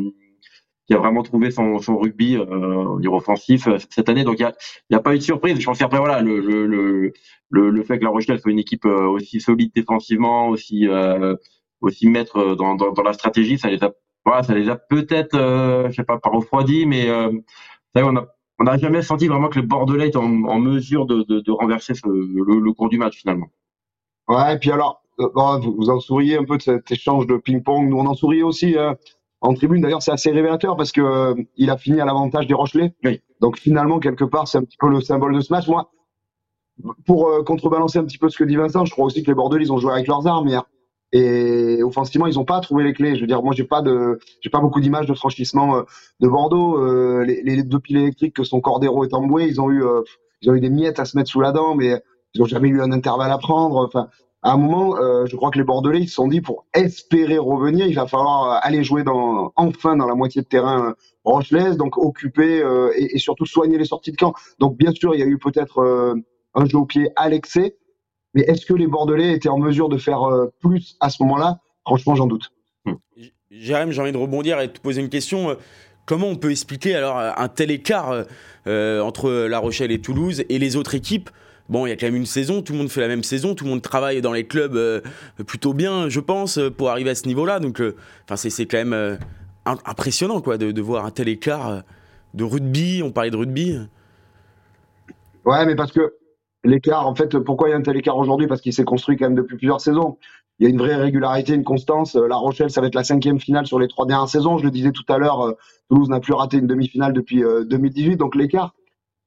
qui 0.86 0.94
a 0.94 0.98
vraiment 0.98 1.22
trouvé 1.22 1.50
son, 1.50 1.78
son 1.78 1.98
rugby 1.98 2.36
euh, 2.36 2.98
niveau 3.00 3.16
offensif 3.16 3.66
euh, 3.66 3.78
cette 3.90 4.08
année. 4.08 4.24
Donc 4.24 4.38
il 4.38 4.42
n'y 4.42 4.48
a, 4.48 4.54
y 4.90 4.94
a, 4.94 5.00
pas 5.00 5.14
eu 5.14 5.18
de 5.18 5.22
surprise. 5.22 5.58
Je 5.58 5.64
pense 5.64 5.78
qu'après 5.78 5.98
voilà 5.98 6.22
le, 6.22 6.40
le, 6.40 6.66
le, 6.66 7.70
le, 7.70 7.82
fait 7.82 7.98
que 7.98 8.04
la 8.04 8.10
Rochelle 8.10 8.40
soit 8.40 8.52
une 8.52 8.58
équipe 8.58 8.84
euh, 8.84 9.06
aussi 9.06 9.40
solide 9.40 9.72
défensivement, 9.74 10.48
aussi 10.48 10.88
euh, 10.88 11.34
aussi 11.80 12.08
maître 12.08 12.54
dans, 12.54 12.74
dans, 12.76 12.92
dans, 12.92 13.02
la 13.02 13.12
stratégie, 13.12 13.58
ça 13.58 13.68
les 13.68 13.82
a 13.82 13.92
voilà, 14.24 14.42
ça 14.42 14.54
les 14.54 14.68
a 14.68 14.76
peut-être, 14.76 15.36
euh, 15.36 15.88
je 15.88 15.94
sais 15.94 16.04
pas, 16.04 16.18
pas 16.18 16.30
refroidi, 16.30 16.84
mais 16.86 17.08
euh, 17.08 17.30
on 17.94 18.16
a 18.16 18.26
on 18.58 18.64
n'a 18.64 18.78
jamais 18.78 19.02
senti 19.02 19.28
vraiment 19.28 19.48
que 19.48 19.60
le 19.60 19.66
Bordelais 19.66 20.08
était 20.08 20.16
en, 20.16 20.44
en 20.44 20.58
mesure 20.58 21.04
de, 21.06 21.22
de, 21.24 21.40
de 21.40 21.52
renverser 21.52 21.94
ce, 21.94 22.06
le, 22.08 22.60
le, 22.60 22.72
cours 22.72 22.88
du 22.88 22.96
match 22.96 23.18
finalement. 23.18 23.48
Ouais, 24.28 24.54
et 24.54 24.58
puis 24.58 24.70
alors, 24.70 25.02
vous, 25.18 25.74
vous 25.76 25.90
en 25.90 26.00
souriez 26.00 26.38
un 26.38 26.44
peu 26.44 26.56
de 26.56 26.62
cet 26.62 26.90
échange 26.90 27.26
de 27.26 27.36
ping-pong. 27.36 27.88
Nous, 27.88 27.98
on 27.98 28.06
en 28.06 28.14
souriait 28.14 28.42
aussi. 28.42 28.76
Hein 28.78 28.96
en 29.40 29.54
tribune. 29.54 29.80
D'ailleurs, 29.80 30.02
c'est 30.02 30.12
assez 30.12 30.30
révélateur 30.30 30.76
parce 30.76 30.92
que 30.92 31.00
euh, 31.00 31.34
il 31.56 31.70
a 31.70 31.76
fini 31.76 32.00
à 32.00 32.04
l'avantage 32.04 32.46
des 32.46 32.54
Rochelais. 32.54 32.94
Donc 33.40 33.58
finalement, 33.58 33.98
quelque 33.98 34.24
part, 34.24 34.48
c'est 34.48 34.58
un 34.58 34.64
petit 34.64 34.78
peu 34.78 34.88
le 34.88 35.00
symbole 35.00 35.34
de 35.34 35.40
ce 35.40 35.52
match. 35.52 35.68
Moi, 35.68 35.90
pour 37.06 37.28
euh, 37.28 37.42
contrebalancer 37.42 37.98
un 37.98 38.04
petit 38.04 38.18
peu 38.18 38.28
ce 38.28 38.36
que 38.36 38.44
dit 38.44 38.56
Vincent, 38.56 38.84
je 38.84 38.92
crois 38.92 39.06
aussi 39.06 39.22
que 39.22 39.30
les 39.30 39.34
Bordelais, 39.34 39.64
ils 39.64 39.72
ont 39.72 39.78
joué 39.78 39.92
avec 39.92 40.06
leurs 40.06 40.26
armes 40.26 40.48
hier. 40.48 40.64
Et 41.12 41.82
offensivement, 41.82 42.26
ils 42.26 42.34
n'ont 42.34 42.44
pas 42.44 42.60
trouvé 42.60 42.82
les 42.82 42.92
clés. 42.92 43.14
Je 43.14 43.20
veux 43.20 43.26
dire, 43.26 43.42
moi, 43.42 43.54
j'ai 43.54 43.64
pas 43.64 43.80
de, 43.80 44.18
j'ai 44.40 44.50
pas 44.50 44.60
beaucoup 44.60 44.80
d'images 44.80 45.06
de 45.06 45.14
franchissement 45.14 45.76
euh, 45.76 45.82
de 46.20 46.28
Bordeaux. 46.28 47.22
les, 47.22 47.42
les, 47.42 47.62
deux 47.62 47.78
piles 47.78 47.98
électriques 47.98 48.34
que 48.34 48.44
sont 48.44 48.60
Cordero 48.60 49.04
et 49.04 49.08
Tamboué, 49.08 49.46
ils 49.46 49.60
ont 49.60 49.70
eu, 49.70 49.84
ils 50.42 50.50
ont 50.50 50.54
eu 50.54 50.60
des 50.60 50.70
miettes 50.70 50.98
à 50.98 51.04
se 51.04 51.16
mettre 51.16 51.30
sous 51.30 51.40
la 51.40 51.52
dent, 51.52 51.74
mais 51.74 52.02
ils 52.34 52.42
ont 52.42 52.46
jamais 52.46 52.68
eu 52.68 52.82
un 52.82 52.92
intervalle 52.92 53.30
à 53.30 53.38
prendre. 53.38 53.86
Enfin, 53.86 54.08
à 54.46 54.52
un 54.52 54.58
moment, 54.58 54.96
euh, 54.96 55.26
je 55.26 55.34
crois 55.34 55.50
que 55.50 55.58
les 55.58 55.64
Bordelais 55.64 55.98
ils 55.98 56.08
se 56.08 56.14
sont 56.14 56.28
dit 56.28 56.40
pour 56.40 56.66
espérer 56.72 57.36
revenir, 57.36 57.84
il 57.88 57.96
va 57.96 58.06
falloir 58.06 58.44
euh, 58.44 58.58
aller 58.62 58.84
jouer 58.84 59.02
enfin 59.56 59.96
dans 59.96 60.06
la 60.06 60.14
moitié 60.14 60.40
de 60.40 60.46
terrain 60.46 60.90
euh, 60.90 60.94
rochelaise, 61.24 61.76
donc 61.76 61.98
occuper 61.98 62.62
et, 62.96 63.18
surtout 63.18 63.44
soigner 63.44 63.76
les 63.76 63.86
sorties 63.86 64.12
de 64.12 64.16
camp. 64.16 64.34
Donc 64.60 64.76
bien 64.76 64.92
sûr, 64.92 65.16
il 65.16 65.18
y 65.18 65.24
a 65.24 65.26
eu 65.26 65.38
peut-être 65.38 66.14
un 66.54 66.64
jeu 66.64 66.78
au 66.78 66.86
pied 66.86 67.08
à 67.16 67.28
l'excès, 67.28 67.76
mais 68.34 68.42
est-ce 68.42 68.64
que 68.64 68.74
les 68.74 68.86
Bordelais 68.86 69.32
étaient 69.32 69.48
en 69.48 69.58
mesure 69.58 69.88
de 69.88 69.98
faire 69.98 70.20
plus 70.60 70.96
à 71.00 71.10
ce 71.10 71.24
moment-là? 71.24 71.58
Franchement, 71.84 72.14
j'en 72.14 72.28
doute. 72.28 72.52
Jérém, 73.50 73.90
j'ai 73.90 74.00
envie 74.00 74.12
de 74.12 74.16
rebondir 74.16 74.60
et 74.60 74.68
de 74.68 74.72
te 74.72 74.80
poser 74.80 75.00
une 75.00 75.08
question. 75.08 75.56
Comment 76.04 76.28
on 76.28 76.36
peut 76.36 76.52
expliquer 76.52 76.94
alors 76.94 77.18
un 77.18 77.48
tel 77.48 77.72
écart 77.72 78.24
entre 78.66 79.46
La 79.48 79.58
Rochelle 79.58 79.90
et 79.90 80.00
Toulouse 80.00 80.44
et 80.48 80.60
les 80.60 80.76
autres 80.76 80.94
équipes 80.94 81.30
bon, 81.68 81.86
il 81.86 81.90
y 81.90 81.92
a 81.92 81.96
quand 81.96 82.06
même 82.06 82.16
une 82.16 82.26
saison, 82.26 82.62
tout 82.62 82.72
le 82.72 82.78
monde 82.78 82.90
fait 82.90 83.00
la 83.00 83.08
même 83.08 83.22
saison, 83.22 83.54
tout 83.54 83.64
le 83.64 83.70
monde 83.70 83.82
travaille 83.82 84.20
dans 84.20 84.32
les 84.32 84.46
clubs 84.46 84.76
euh, 84.76 85.00
plutôt 85.46 85.74
bien, 85.74 86.08
je 86.08 86.20
pense, 86.20 86.58
pour 86.76 86.90
arriver 86.90 87.10
à 87.10 87.14
ce 87.14 87.26
niveau-là. 87.26 87.60
Donc, 87.60 87.80
euh, 87.80 87.96
c'est 88.36 88.66
quand 88.66 88.78
même 88.78 88.92
euh, 88.92 89.16
impressionnant, 89.64 90.40
quoi, 90.40 90.58
de, 90.58 90.80
voir 90.80 91.04
un 91.04 91.10
tel 91.10 91.28
écart 91.28 91.82
de 92.34 92.44
rugby. 92.44 93.02
On 93.02 93.10
parlait 93.10 93.30
de 93.30 93.36
rugby. 93.36 93.78
Ouais, 95.44 95.64
mais 95.66 95.76
parce 95.76 95.92
que 95.92 96.14
l'écart, 96.64 97.06
en 97.06 97.14
fait, 97.14 97.38
pourquoi 97.38 97.68
il 97.68 97.72
y 97.72 97.74
a 97.74 97.76
un 97.76 97.82
tel 97.82 97.96
écart 97.96 98.16
aujourd'hui? 98.16 98.46
Parce 98.46 98.60
qu'il 98.60 98.72
s'est 98.72 98.84
construit 98.84 99.16
quand 99.16 99.26
même 99.26 99.36
depuis 99.36 99.56
plusieurs 99.56 99.80
saisons. 99.80 100.18
Il 100.58 100.64
y 100.64 100.66
a 100.66 100.70
une 100.70 100.78
vraie 100.78 100.96
régularité, 100.96 101.52
une 101.52 101.64
constance. 101.64 102.14
La 102.14 102.36
Rochelle, 102.36 102.70
ça 102.70 102.80
va 102.80 102.86
être 102.86 102.94
la 102.94 103.04
cinquième 103.04 103.38
finale 103.38 103.66
sur 103.66 103.78
les 103.78 103.88
trois 103.88 104.06
dernières 104.06 104.28
saisons. 104.28 104.56
Je 104.56 104.64
le 104.64 104.70
disais 104.70 104.90
tout 104.90 105.04
à 105.08 105.18
l'heure, 105.18 105.54
Toulouse 105.90 106.08
n'a 106.08 106.18
plus 106.18 106.32
raté 106.32 106.56
une 106.56 106.66
demi-finale 106.66 107.12
depuis 107.12 107.42
2018. 107.42 108.16
Donc 108.16 108.34
l'écart, 108.34 108.74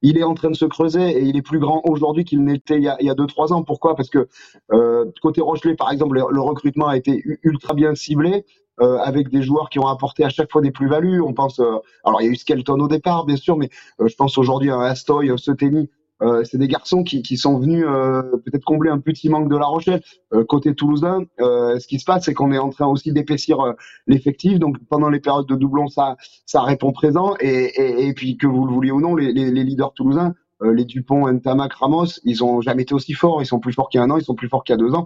il 0.02 0.18
est 0.18 0.24
en 0.24 0.34
train 0.34 0.50
de 0.50 0.56
se 0.56 0.66
creuser 0.66 1.10
et 1.10 1.24
il 1.24 1.36
est 1.38 1.42
plus 1.42 1.60
grand 1.60 1.82
aujourd'hui 1.86 2.24
qu'il 2.24 2.44
n'était 2.44 2.78
il 2.78 2.84
y 2.84 3.10
a, 3.10 3.16
deux 3.16 3.28
trois 3.28 3.54
ans. 3.54 3.64
Pourquoi? 3.64 3.96
Parce 3.96 4.10
que 4.10 4.28
euh, 4.72 5.06
côté 5.22 5.42
Rochelet, 5.42 5.76
par 5.76 5.92
exemple, 5.92 6.16
le, 6.16 6.42
recrutement 6.42 6.88
a 6.88 6.98
été 6.98 7.22
ultra 7.44 7.74
bien 7.74 7.96
ciblé. 7.96 8.46
Euh, 8.82 8.98
avec 9.00 9.28
des 9.28 9.42
joueurs 9.42 9.70
qui 9.70 9.78
ont 9.78 9.88
apporté 9.88 10.24
à 10.24 10.30
chaque 10.30 10.50
fois 10.50 10.62
des 10.62 10.72
plus-values. 10.72 11.22
On 11.22 11.34
pense, 11.34 11.60
euh, 11.60 11.80
alors 12.06 12.22
il 12.22 12.26
y 12.26 12.28
a 12.30 12.32
eu 12.32 12.36
Skelton 12.38 12.80
au 12.80 12.88
départ, 12.88 13.26
bien 13.26 13.36
sûr, 13.36 13.58
mais 13.58 13.70
euh, 14.00 14.08
je 14.08 14.16
pense 14.16 14.38
aujourd'hui 14.38 14.72
à 14.72 14.80
Astoy, 14.80 15.38
Soteni, 15.38 15.90
euh, 16.22 16.44
c'est 16.44 16.58
des 16.58 16.68
garçons 16.68 17.04
qui, 17.04 17.22
qui 17.22 17.38
sont 17.38 17.60
venus 17.60 17.86
euh, 17.88 18.22
peut-être 18.46 18.66
combler 18.66 18.90
un 18.90 19.00
petit 19.00 19.30
manque 19.30 19.50
de 19.50 19.56
La 19.56 19.66
Rochelle. 19.66 20.02
Euh, 20.34 20.44
côté 20.44 20.76
toulousain, 20.76 21.24
ce 21.40 21.88
qui 21.88 22.00
se 22.00 22.06
passe, 22.06 22.26
c'est 22.26 22.34
qu'on 22.34 22.52
est 22.52 22.58
en 22.58 22.70
train 22.70 22.88
aussi 22.88 23.12
d'épaissir 23.12 23.60
l'effectif. 24.08 24.60
Donc 24.60 24.78
pendant 24.90 25.10
les 25.10 25.20
périodes 25.20 25.48
de 25.48 25.56
doublons, 25.56 25.88
ça, 25.88 26.18
ça 26.46 26.62
répond 26.62 26.92
présent. 26.92 27.36
Et, 27.40 27.48
et, 27.48 28.08
et 28.08 28.14
puis 28.14 28.38
que 28.38 28.48
vous 28.48 28.66
le 28.66 28.74
vouliez 28.74 28.92
ou 28.92 29.02
non, 29.02 29.16
les, 29.16 29.32
les, 29.32 29.52
les 29.52 29.64
leaders 29.64 29.94
toulousains, 29.94 30.36
les 30.62 30.84
Dupont, 30.84 31.32
Ntamak, 31.32 31.74
Ramos, 31.74 32.20
ils 32.26 32.44
ont 32.44 32.60
jamais 32.60 32.84
été 32.84 32.94
aussi 32.94 33.14
forts. 33.14 33.42
Ils 33.42 33.46
sont 33.46 33.60
plus 33.60 33.74
forts 33.74 33.90
qu'il 33.90 34.00
y 34.00 34.02
a 34.02 34.06
un 34.06 34.10
an, 34.10 34.18
ils 34.18 34.26
sont 34.26 34.36
plus 34.36 34.50
forts 34.50 34.64
qu'il 34.64 34.74
y 34.74 34.78
a 34.78 34.80
deux 34.80 34.94
ans. 34.94 35.06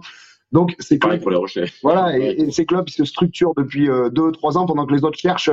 Donc 0.50 0.74
c'est 0.78 0.98
pareil 0.98 1.20
pour 1.20 1.30
les 1.30 1.36
Rochers. 1.36 1.66
Voilà, 1.82 2.18
et, 2.18 2.42
et, 2.42 2.50
ces 2.50 2.66
clubs 2.66 2.88
se 2.88 3.04
structurent 3.04 3.54
depuis 3.56 3.88
deux, 4.12 4.32
trois 4.32 4.58
ans 4.58 4.66
pendant 4.66 4.84
que 4.86 4.94
les 4.94 5.04
autres 5.04 5.18
cherchent, 5.18 5.50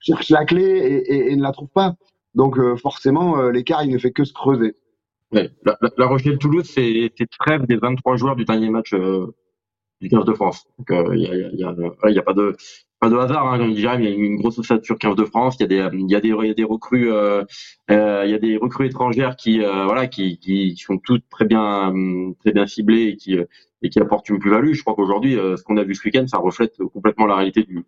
cherchent 0.00 0.30
la 0.30 0.44
clé 0.44 0.62
et, 0.62 1.32
et 1.32 1.36
ne 1.36 1.42
la 1.42 1.52
trouvent 1.52 1.68
pas. 1.72 1.94
Donc 2.34 2.58
forcément, 2.76 3.40
l'écart 3.48 3.84
il 3.84 3.90
ne 3.90 3.98
fait 3.98 4.10
que 4.10 4.24
se 4.24 4.32
creuser. 4.32 4.74
La, 5.34 5.78
la, 5.96 6.06
Rochelle-Toulouse, 6.06 6.70
c'est 6.72 7.10
trêve 7.38 7.66
des 7.66 7.76
23 7.76 8.16
joueurs 8.16 8.36
du 8.36 8.44
dernier 8.44 8.70
match 8.70 8.94
euh, 8.94 9.26
du 10.00 10.08
15 10.08 10.24
de 10.24 10.32
France. 10.32 10.66
Donc, 10.78 10.86
il 10.90 10.96
euh, 10.96 11.16
n'y 11.16 11.26
a, 11.26 11.34
y 11.34 11.64
a, 11.64 12.10
y 12.10 12.18
a, 12.18 12.22
pas 12.22 12.32
de 12.34 12.56
pas 13.00 13.10
de 13.10 13.16
hasard, 13.16 13.52
hein, 13.52 13.58
comme 13.58 13.70
il 13.70 13.80
y 13.80 13.86
a 13.86 13.94
une 13.96 14.36
grosse 14.36 14.58
ossature 14.58 14.96
15 14.96 15.16
de 15.16 15.24
France. 15.24 15.56
Il 15.58 15.62
y 15.62 15.64
a 15.64 15.88
des 15.88 15.98
y 15.98 16.14
a 16.14 16.20
des 16.20 16.28
y 16.28 16.50
a 16.50 16.54
des 16.54 16.64
recrues 16.64 17.12
euh, 17.12 17.44
il 17.88 18.30
y 18.30 18.34
a 18.34 18.38
des 18.38 18.56
recrues 18.56 18.86
étrangères 18.86 19.36
qui 19.36 19.58
voilà 19.58 20.06
qui, 20.06 20.38
qui 20.38 20.76
sont 20.76 20.98
toutes 20.98 21.28
très 21.28 21.44
bien 21.44 21.92
très 22.40 22.52
bien 22.52 22.66
ciblées 22.66 23.08
et 23.08 23.16
qui 23.16 23.36
et 23.82 23.90
qui 23.90 24.00
apportent 24.00 24.28
une 24.28 24.38
plus-value. 24.38 24.72
Je 24.72 24.82
crois 24.82 24.94
qu'aujourd'hui, 24.94 25.34
ce 25.34 25.62
qu'on 25.64 25.76
a 25.76 25.84
vu 25.84 25.94
ce 25.94 26.04
week-end, 26.04 26.26
ça 26.26 26.38
reflète 26.38 26.76
complètement 26.92 27.26
la 27.26 27.36
réalité 27.36 27.64
du 27.64 27.84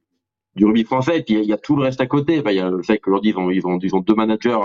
du 0.56 0.64
rugby 0.64 0.84
français. 0.84 1.18
Et 1.18 1.22
puis 1.22 1.34
il 1.34 1.44
y, 1.44 1.52
a 1.52 1.58
tout 1.58 1.76
le 1.76 1.82
reste 1.82 2.00
à 2.00 2.06
côté. 2.06 2.42
il 2.44 2.52
y 2.52 2.60
a 2.60 2.70
le 2.70 2.82
fait 2.82 2.98
qu'aujourd'hui 2.98 3.30
ils 3.30 3.38
ont 3.38 3.50
ils 3.50 3.66
ont 3.66 3.78
ils 3.78 3.94
ont 3.94 4.00
deux 4.00 4.14
managers 4.14 4.58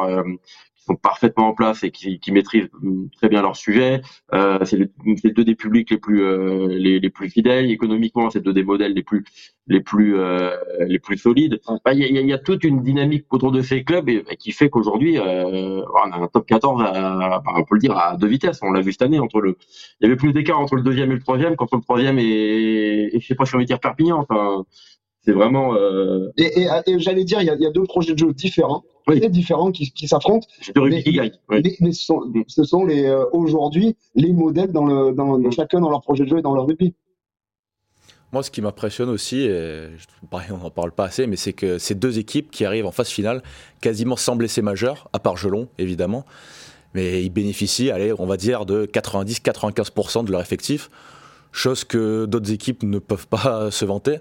qui 0.81 0.85
sont 0.85 0.95
parfaitement 0.95 1.49
en 1.49 1.53
place 1.53 1.83
et 1.83 1.91
qui, 1.91 2.19
qui 2.19 2.31
maîtrisent 2.31 2.69
très 3.17 3.29
bien 3.29 3.41
leur 3.41 3.55
sujet. 3.55 4.01
Euh, 4.33 4.57
c'est 4.65 4.79
deux 5.33 5.43
des 5.43 5.55
publics 5.55 5.91
les 5.91 5.97
plus 5.97 6.23
euh, 6.23 6.67
les, 6.67 6.99
les, 6.99 7.09
plus 7.11 7.29
fidèles 7.29 7.69
économiquement. 7.69 8.31
C'est 8.31 8.41
deux 8.41 8.53
des 8.53 8.63
modèles 8.63 8.93
les 8.93 9.03
plus 9.03 9.23
les 9.67 9.81
plus 9.81 10.17
euh, 10.17 10.57
les 10.87 10.97
plus 10.97 11.17
solides. 11.17 11.61
Il 11.91 11.99
y, 11.99 12.17
a, 12.17 12.21
y, 12.21 12.33
a, 12.33 12.37
toute 12.39 12.63
une 12.63 12.81
dynamique 12.81 13.25
autour 13.31 13.51
de 13.51 13.61
ces 13.61 13.83
clubs 13.83 14.09
et, 14.09 14.23
qui 14.39 14.51
fait 14.51 14.69
qu'aujourd'hui 14.69 15.19
euh, 15.19 15.83
on 15.83 16.11
a 16.11 16.17
un 16.17 16.27
top 16.27 16.47
14 16.47 16.81
à, 16.83 17.43
on 17.55 17.63
peut 17.63 17.75
le 17.75 17.79
dire 17.79 17.95
à 17.95 18.17
deux 18.17 18.27
vitesses. 18.27 18.59
On 18.63 18.71
l'a 18.71 18.81
vu 18.81 18.91
cette 18.91 19.03
année 19.03 19.19
entre 19.19 19.39
le 19.39 19.57
il 19.99 20.05
y 20.05 20.07
avait 20.07 20.15
plus 20.15 20.33
d'écart 20.33 20.59
entre 20.59 20.75
le 20.75 20.81
deuxième 20.81 21.11
et 21.11 21.15
le 21.15 21.21
troisième 21.21 21.55
quand 21.55 21.71
le 21.71 21.81
troisième 21.81 22.17
et, 22.17 23.15
et 23.15 23.19
je 23.19 23.27
sais 23.27 23.35
pas 23.35 23.45
si 23.45 23.55
on 23.55 23.59
va 23.59 23.65
dire 23.65 23.79
Perpignan. 23.79 24.17
Enfin 24.17 24.65
c'est 25.23 25.31
vraiment. 25.33 25.75
Et, 26.37 26.67
j'allais 26.97 27.23
dire, 27.23 27.41
il 27.41 27.45
y, 27.45 27.65
a 27.65 27.71
deux 27.71 27.83
projets 27.83 28.13
de 28.13 28.17
jeu 28.17 28.33
différents, 28.33 28.83
très 29.05 29.29
différents 29.29 29.71
qui, 29.71 30.07
s'affrontent. 30.07 30.47
mais, 30.75 31.03
mais, 31.79 31.91
ce 31.91 32.63
sont, 32.63 32.85
les 32.85 33.23
aujourd'hui 33.31 33.95
les 34.15 34.33
modèles 34.33 34.71
dans 34.71 34.85
le, 34.85 35.13
dans, 35.13 35.37
mm. 35.37 35.51
chacun 35.51 35.79
dans 35.79 35.89
leur 35.89 36.01
projet 36.01 36.23
de 36.23 36.29
jeu 36.29 36.39
et 36.39 36.41
dans 36.41 36.55
leur 36.55 36.65
rugby. 36.65 36.95
Moi, 38.33 38.43
ce 38.43 38.51
qui 38.51 38.61
m'impressionne 38.61 39.09
aussi, 39.09 39.41
et 39.41 39.89
on 40.51 40.57
n'en 40.57 40.69
parle 40.69 40.93
pas 40.93 41.05
assez, 41.05 41.27
mais 41.27 41.35
c'est 41.35 41.51
que 41.51 41.77
ces 41.77 41.95
deux 41.95 42.17
équipes 42.17 42.49
qui 42.49 42.63
arrivent 42.63 42.85
en 42.85 42.91
phase 42.91 43.09
finale, 43.09 43.43
quasiment 43.81 44.15
sans 44.15 44.37
blessés 44.37 44.61
majeurs, 44.61 45.09
à 45.11 45.19
part 45.19 45.35
Gelon, 45.35 45.67
évidemment, 45.77 46.25
mais 46.93 47.23
ils 47.23 47.29
bénéficient, 47.29 47.91
allez, 47.91 48.13
on 48.17 48.25
va 48.25 48.37
dire, 48.37 48.65
de 48.65 48.85
90-95% 48.85 50.25
de 50.25 50.31
leur 50.31 50.41
effectif, 50.41 50.89
chose 51.51 51.83
que 51.83 52.25
d'autres 52.25 52.51
équipes 52.51 52.83
ne 52.83 52.99
peuvent 52.99 53.27
pas 53.27 53.71
se 53.71 53.85
vanter. 53.85 54.19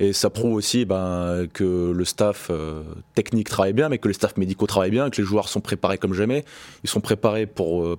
Et 0.00 0.12
ça 0.12 0.28
prouve 0.28 0.54
aussi 0.54 0.84
ben, 0.84 1.46
que 1.52 1.92
le 1.92 2.04
staff 2.04 2.48
euh, 2.50 2.82
technique 3.14 3.48
travaille 3.48 3.72
bien, 3.72 3.88
mais 3.88 3.98
que 3.98 4.08
les 4.08 4.14
staffs 4.14 4.36
médicaux 4.36 4.66
travaillent 4.66 4.90
bien, 4.90 5.08
que 5.08 5.20
les 5.20 5.26
joueurs 5.26 5.48
sont 5.48 5.60
préparés 5.60 5.98
comme 5.98 6.14
jamais. 6.14 6.44
Ils 6.82 6.90
sont 6.90 7.00
préparés 7.00 7.46
pour, 7.46 7.84
euh, 7.84 7.98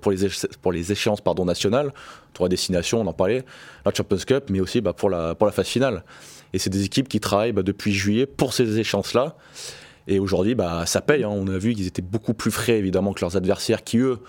les, 0.72 0.92
échéances 0.92 1.22
pardon, 1.22 1.46
nationales, 1.46 1.94
trois 2.34 2.50
destinations, 2.50 3.00
on 3.00 3.08
en 3.08 3.14
parlait, 3.14 3.46
la 3.86 3.94
Champions 3.94 4.18
Cup, 4.28 4.46
mais 4.50 4.60
aussi 4.60 4.82
bah, 4.82 4.92
pour, 4.92 5.10
la, 5.10 5.36
phase 5.52 5.68
finale. 5.68 6.04
Et 6.52 6.60
c'est 6.60 6.70
des 6.70 6.84
équipes 6.84 7.08
qui 7.08 7.22
travaillent 7.22 7.54
bah, 7.54 7.64
depuis 7.64 7.94
juillet 7.94 8.26
pour 8.26 8.54
ces 8.54 8.78
échéances-là. 8.78 9.38
Et 10.08 10.20
aujourd'hui, 10.20 10.56
ça 10.86 11.02
paye. 11.02 11.24
Hein. 11.24 11.30
On 11.32 11.48
a 11.48 11.58
vu 11.58 11.74
qu'ils 11.74 11.88
étaient 11.88 12.02
beaucoup 12.02 12.34
plus 12.34 12.52
frais, 12.52 12.78
évidemment, 12.78 13.14
que 13.14 13.22
leurs 13.22 13.38
adversaires 13.38 13.84
qui, 13.84 13.98
eux, 13.98 14.20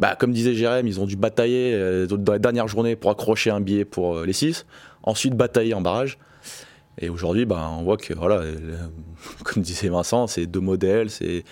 bah, 0.00 0.16
comme 0.18 0.32
disait 0.32 0.54
Jérém, 0.54 0.86
ils 0.86 1.00
ont 1.00 1.06
dû 1.06 1.16
batailler 1.16 1.72
euh, 1.74 2.06
dans 2.06 2.32
les 2.32 2.38
dernières 2.38 2.68
journées 2.68 2.96
pour 2.96 3.10
accrocher 3.10 3.50
un 3.50 3.60
billet 3.60 3.84
pour 3.84 4.20
les 4.20 4.32
6. 4.32 4.66
Ensuite, 5.02 5.34
batailler 5.34 5.74
en 5.74 5.80
barrage. 5.80 6.18
Et 7.00 7.08
aujourd'hui, 7.08 7.46
ben, 7.46 7.70
on 7.78 7.82
voit 7.82 7.96
que, 7.96 8.14
voilà, 8.14 8.42
comme 9.44 9.62
disait 9.62 9.88
Vincent, 9.88 10.26
c'est 10.26 10.46
deux 10.46 10.60
modèles, 10.60 11.10
c'est 11.10 11.44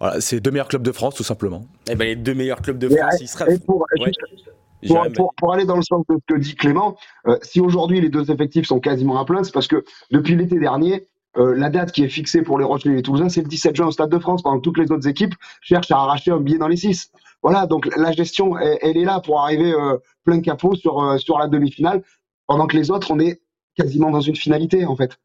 voilà, 0.00 0.18
deux 0.40 0.50
meilleurs 0.50 0.68
clubs 0.68 0.82
de 0.82 0.92
France, 0.92 1.14
tout 1.14 1.24
simplement. 1.24 1.66
Et 1.88 1.92
eh 1.92 1.94
ben, 1.96 2.04
les 2.04 2.16
deux 2.16 2.34
meilleurs 2.34 2.62
clubs 2.62 2.78
de 2.78 2.88
France, 2.88 3.16
ils 3.20 3.28
seraient. 3.28 3.58
Pour, 3.58 5.34
pour, 5.36 5.52
aller 5.52 5.64
dans 5.64 5.76
le 5.76 5.82
sens 5.82 6.04
de 6.08 6.14
ce 6.14 6.34
que 6.34 6.38
dit 6.38 6.54
Clément, 6.54 6.96
euh, 7.26 7.36
si 7.42 7.60
aujourd'hui 7.60 8.00
les 8.00 8.10
deux 8.10 8.30
effectifs 8.30 8.66
sont 8.66 8.78
quasiment 8.78 9.18
à 9.18 9.24
plein, 9.24 9.42
c'est 9.42 9.52
parce 9.52 9.66
que 9.66 9.84
depuis 10.12 10.36
l'été 10.36 10.56
dernier, 10.60 11.08
euh, 11.36 11.56
la 11.56 11.68
date 11.68 11.90
qui 11.90 12.04
est 12.04 12.08
fixée 12.08 12.42
pour 12.42 12.60
les 12.60 12.64
Rochelais 12.64 12.92
et 12.92 12.96
les 12.96 13.02
Toulousains, 13.02 13.28
c'est 13.28 13.42
le 13.42 13.48
17 13.48 13.74
juin 13.74 13.86
au 13.88 13.90
Stade 13.90 14.10
de 14.10 14.18
France, 14.20 14.42
pendant 14.42 14.58
que 14.58 14.62
toutes 14.62 14.78
les 14.78 14.92
autres 14.92 15.08
équipes 15.08 15.34
cherchent 15.60 15.90
à 15.90 15.96
arracher 15.96 16.30
un 16.30 16.38
billet 16.38 16.58
dans 16.58 16.68
les 16.68 16.76
six. 16.76 17.10
Voilà, 17.42 17.66
donc 17.66 17.88
la 17.96 18.12
gestion, 18.12 18.58
elle, 18.58 18.96
est 18.96 19.04
là 19.04 19.20
pour 19.20 19.40
arriver 19.40 19.72
euh, 19.72 19.96
plein 20.24 20.40
capot 20.40 20.74
sur, 20.74 21.18
sur 21.20 21.38
la 21.38 21.46
demi-finale, 21.46 22.02
pendant 22.46 22.66
que 22.66 22.76
les 22.76 22.90
autres, 22.90 23.10
on 23.10 23.20
est 23.20 23.40
quasiment 23.76 24.10
dans 24.10 24.20
une 24.20 24.36
finalité 24.36 24.84
en 24.84 24.96
fait. 24.96 25.18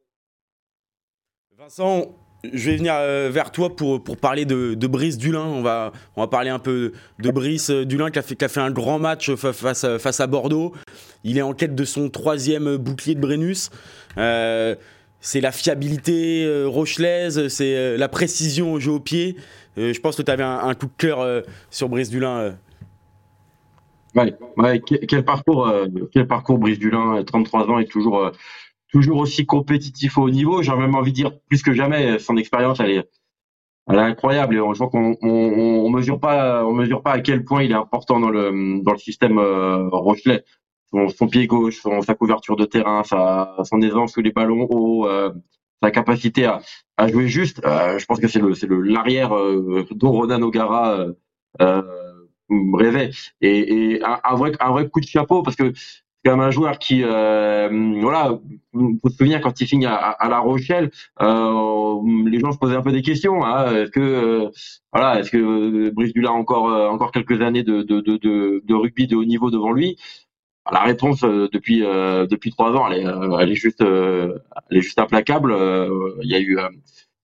Vincent, 1.57 2.15
je 2.51 2.69
vais 2.69 2.75
venir 2.75 2.93
euh, 2.95 3.29
vers 3.31 3.51
toi 3.51 3.73
pour, 3.73 4.03
pour 4.03 4.17
parler 4.17 4.45
de, 4.45 4.75
Brice 4.87 5.17
Dulin. 5.17 5.45
On 5.45 5.61
va, 5.61 5.93
on 6.15 6.21
va 6.21 6.27
parler 6.27 6.49
un 6.49 6.59
peu 6.59 6.91
de 7.19 7.31
Brice 7.31 7.69
euh, 7.69 7.85
Dulin 7.85 8.11
qui 8.11 8.19
a 8.19 8.21
fait, 8.21 8.35
qui 8.35 8.43
a 8.43 8.49
fait 8.49 8.59
un 8.59 8.71
grand 8.71 8.99
match 8.99 9.33
face, 9.35 9.85
face 9.97 10.19
à 10.19 10.27
Bordeaux. 10.27 10.73
Il 11.23 11.37
est 11.37 11.41
en 11.41 11.53
quête 11.53 11.73
de 11.73 11.85
son 11.85 12.09
troisième 12.09 12.75
bouclier 12.75 13.15
de 13.15 13.21
Brennus. 13.21 13.69
Euh, 14.17 14.75
c'est 15.21 15.39
la 15.39 15.53
fiabilité 15.53 16.65
rochelaise, 16.65 17.47
c'est 17.47 17.95
la 17.95 18.09
précision 18.09 18.73
au 18.73 18.79
jeu 18.81 18.91
au 18.91 18.99
pied. 18.99 19.37
Je 19.77 19.99
pense 19.99 20.15
que 20.15 20.21
tu 20.21 20.31
avais 20.31 20.43
un, 20.43 20.73
coup 20.75 20.87
de 20.87 20.91
cœur 20.97 21.43
sur 21.69 21.89
Brice 21.89 22.09
Dulin. 22.09 22.55
Ouais, 24.15 24.81
quel 25.07 25.25
parcours, 25.25 25.67
euh, 25.67 25.87
quel 26.11 26.27
parcours 26.27 26.59
Brice 26.59 26.77
Dulin, 26.77 27.23
33 27.23 27.69
ans, 27.69 27.79
est 27.79 27.89
toujours, 27.89 28.19
euh, 28.19 28.31
toujours 28.91 29.17
aussi 29.17 29.45
compétitif 29.45 30.17
au 30.17 30.29
niveau. 30.29 30.61
J'ai 30.61 30.75
même 30.75 30.95
envie 30.95 31.11
de 31.11 31.15
dire 31.15 31.31
plus 31.49 31.63
que 31.63 31.73
jamais, 31.73 32.19
son 32.19 32.37
expérience, 32.37 32.79
elle 32.79 32.91
est, 32.91 33.09
incroyable. 33.87 34.55
Et 34.55 34.57
je 34.57 34.73
crois 34.75 34.89
qu'on 34.89 35.17
on, 35.21 35.85
on, 35.85 35.89
mesure 35.89 36.19
pas, 36.19 36.63
on 36.65 36.73
mesure 36.73 37.01
pas 37.01 37.13
à 37.13 37.19
quel 37.21 37.43
point 37.43 37.63
il 37.63 37.71
est 37.71 37.75
important 37.75 38.19
dans 38.19 38.29
le, 38.29 38.81
dans 38.83 38.93
le 38.93 38.97
système 38.99 39.39
euh, 39.39 39.89
Rochelet. 39.89 40.43
Son, 41.17 41.27
pied 41.27 41.47
gauche, 41.47 41.81
sa 42.05 42.13
couverture 42.13 42.55
de 42.55 42.65
terrain, 42.65 43.01
son 43.03 43.81
aisance 43.81 44.13
sous 44.13 44.21
les 44.21 44.31
ballons 44.31 44.67
hauts, 44.69 45.07
sa 45.83 45.91
capacité 45.91 46.45
à, 46.45 46.61
à 46.97 47.07
jouer 47.07 47.27
juste. 47.27 47.61
je 47.63 48.05
pense 48.05 48.19
que 48.19 48.27
c'est 48.27 48.39
le, 48.39 48.53
c'est 48.55 48.67
le 48.67 48.81
l'arrière 48.81 49.35
euh, 49.35 49.85
d'Orona 49.91 50.37
Nogara. 50.37 51.07
Euh, 51.61 51.81
rêvait. 52.73 53.11
Et, 53.41 53.93
et 53.93 54.03
un, 54.03 54.35
vrai, 54.35 54.51
un 54.59 54.71
vrai 54.71 54.89
coup 54.89 54.99
de 54.99 55.05
chapeau 55.05 55.43
parce 55.43 55.55
que 55.55 55.71
c'est 55.75 56.29
quand 56.29 56.37
même 56.37 56.45
un 56.47 56.51
joueur 56.51 56.79
qui, 56.79 57.01
euh, 57.03 57.99
voilà, 58.01 58.39
faut 58.73 59.09
se 59.09 59.17
souvenir 59.17 59.41
quand 59.41 59.59
il 59.59 59.67
finit 59.67 59.85
à, 59.85 60.15
La 60.29 60.39
Rochelle, 60.39 60.89
euh, 61.21 61.95
les 62.27 62.39
gens 62.39 62.51
se 62.53 62.57
posaient 62.57 62.77
un 62.77 62.81
peu 62.81 62.93
des 62.93 63.01
questions. 63.01 63.43
Hein, 63.43 63.75
est-ce 63.75 63.91
que, 63.91 63.99
euh, 63.99 64.49
voilà, 64.93 65.19
est-ce 65.19 65.31
que 65.31 65.89
Brice 65.89 66.13
Dula 66.13 66.29
a 66.29 66.33
encore, 66.33 66.69
euh, 66.69 66.87
encore 66.87 67.11
quelques 67.11 67.41
années 67.41 67.63
de, 67.63 67.81
de, 67.81 67.99
de, 67.99 68.17
de, 68.63 68.73
rugby 68.73 69.07
de 69.07 69.15
haut 69.17 69.25
niveau 69.25 69.51
devant 69.51 69.73
lui? 69.73 69.97
La 70.71 70.81
réponse 70.81 71.23
euh, 71.23 71.49
depuis 71.51 71.79
depuis 71.79 72.51
trois 72.51 72.71
ans, 72.71 72.89
elle 72.89 73.01
est, 73.01 73.05
elle 73.41 73.51
est 73.51 73.55
juste, 73.55 73.81
elle 73.81 74.77
est 74.77 74.81
juste 74.81 74.99
implacable. 74.99 75.53
Il 76.21 76.29
y 76.29 76.35
a 76.35 76.39
eu, 76.39 76.57